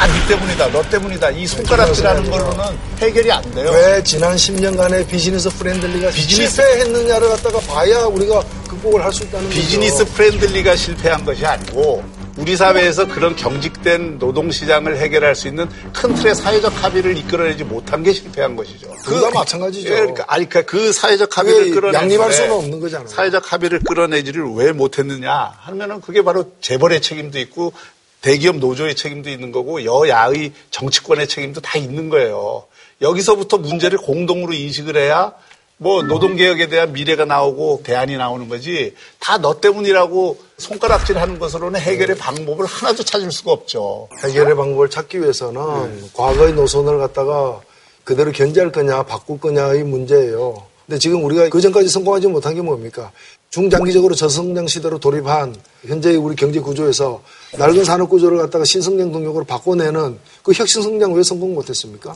[0.00, 1.30] 다 네 때문이다, 너 때문이다.
[1.32, 2.64] 이 손가락질 하는 걸로는
[3.00, 3.70] 해결이 안 돼요.
[3.70, 9.98] 왜 지난 10년간의 business friendly가 business- 실패했느냐를 갖다가 봐야 우리가 극복을 할 수 있다는 비즈니스
[9.98, 10.12] 거죠.
[10.14, 12.02] friendly가 실패한 것이 아니고
[12.38, 18.14] 우리 사회에서 그런 경직된 노동시장을 해결할 수 있는 큰 틀의 사회적 합의를 이끌어내지 못한 게
[18.14, 18.86] 실패한 것이죠.
[19.04, 19.86] 둘다 마찬가지죠.
[19.90, 23.08] 예, 그러니까, 아니, 그러니까 그 사회적 합의를 그게 끌어내 양립할 수는 없는 거잖아요.
[23.08, 27.74] 사회적 합의를 끌어내지를 왜 못했느냐 하면은 그게 바로 재벌의 책임도 있고
[28.22, 32.64] 대기업 노조의 책임도 있는 거고 여야의 정치권의 책임도 다 있는 거예요.
[33.00, 35.32] 여기서부터 문제를 공동으로 인식을 해야
[35.78, 42.18] 뭐 노동개혁에 대한 미래가 나오고 대안이 나오는 거지 다 너 때문이라고 손가락질 하는 것으로는 해결의
[42.18, 44.08] 방법을 하나도 찾을 수가 없죠.
[44.22, 47.60] 해결의 방법을 찾기 위해서는 과거의 노선을 갖다가
[48.04, 50.62] 그대로 견제할 거냐 바꿀 거냐의 문제예요.
[50.84, 53.10] 근데 지금 우리가 그 전까지 성공하지 못한 게 뭡니까?
[53.50, 57.20] 중장기적으로 저성장 시대로 돌입한 현재의 우리 경제 구조에서
[57.58, 62.14] 낡은 산업 구조를 갖다가 신성장 동력으로 바꿔내는 그 혁신 성장 왜 성공 못했습니까?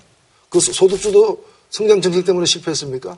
[0.48, 3.16] 그 소- 소득주도 성장 정책 때문에 실패했습니까?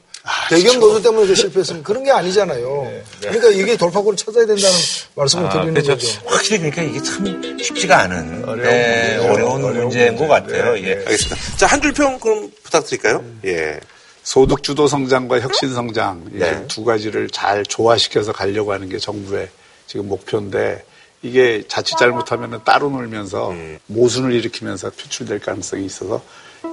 [0.48, 1.86] 배경 노조 때문에 실패했습니까?
[1.86, 2.90] 그런 게 아니잖아요.
[3.20, 4.70] 그러니까 이게 돌파구를 찾아야 된다는
[5.14, 5.92] 말씀을 드리는 그렇죠.
[5.92, 6.20] 거죠.
[6.24, 10.74] 확실히 그러니까 이게 참 쉽지가 않은 네, 어려운, 문제인 것 같아요.
[10.78, 11.36] 예, 알겠습니다.
[11.58, 13.22] 자, 한 줄 평 그럼 부탁드릴까요?
[13.44, 13.78] 예.
[14.26, 16.66] 소득주도 성장과 혁신 성장 이 네.
[16.66, 19.48] 두 가지를 잘 조화시켜서 가려고 하는 게 정부의
[19.86, 20.84] 지금 목표인데
[21.22, 23.78] 이게 자칫 잘못하면 따로 놀면서 음.
[23.86, 26.20] 모순을 일으키면서 표출될 가능성이 있어서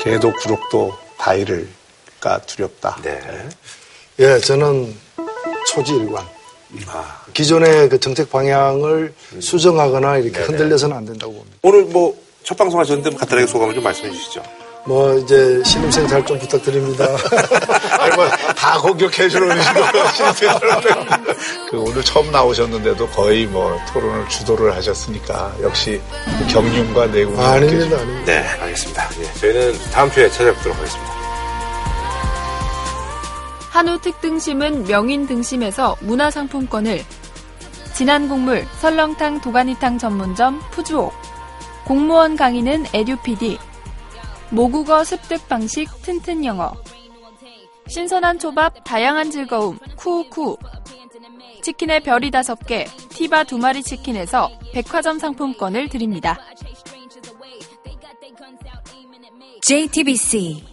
[0.01, 2.97] 개도 구록도 다 잃을까 두렵다.
[3.03, 3.21] 네.
[4.17, 4.95] 예, 저는
[5.71, 6.25] 초지일관.
[7.35, 11.57] 기존의 그 정책 방향을 수정하거나 이렇게 흔들려서는 안 된다고 봅니다.
[11.61, 14.43] 오늘 뭐 첫 방송 하셨는데 뭐 간단하게 소감을 좀 말씀해 주시죠.
[14.85, 17.05] 뭐 이제 신입생 잘 좀 부탁드립니다.
[18.15, 19.49] 뭐다 공격해 주는
[21.69, 26.01] 그 오늘 처음 나오셨는데도 거의 뭐 토론을 주도를 하셨으니까 역시
[26.39, 28.25] 그 경륜과 내공이 아, 아닙니다, 아닙니다.
[28.25, 29.09] 네, 알겠습니다.
[29.19, 31.13] 예, 저희는 다음 주에 찾아뵙도록 하겠습니다.
[33.71, 37.03] 한우 특등심은 명인 등심에서 문화상품권을
[37.93, 41.13] 진한 국물 설렁탕 도가니탕 전문점 푸주옥
[41.85, 43.57] 공무원 강의는 에듀피디
[44.53, 46.71] 모국어 습득 방식 튼튼 영어.
[47.87, 50.57] 신선한 초밥 다양한 즐거움 쿠쿠.
[51.63, 56.37] 치킨의 별이 다섯 개 티바 두 마리 치킨에서 백화점 상품권을 드립니다.
[59.63, 60.72] JTBC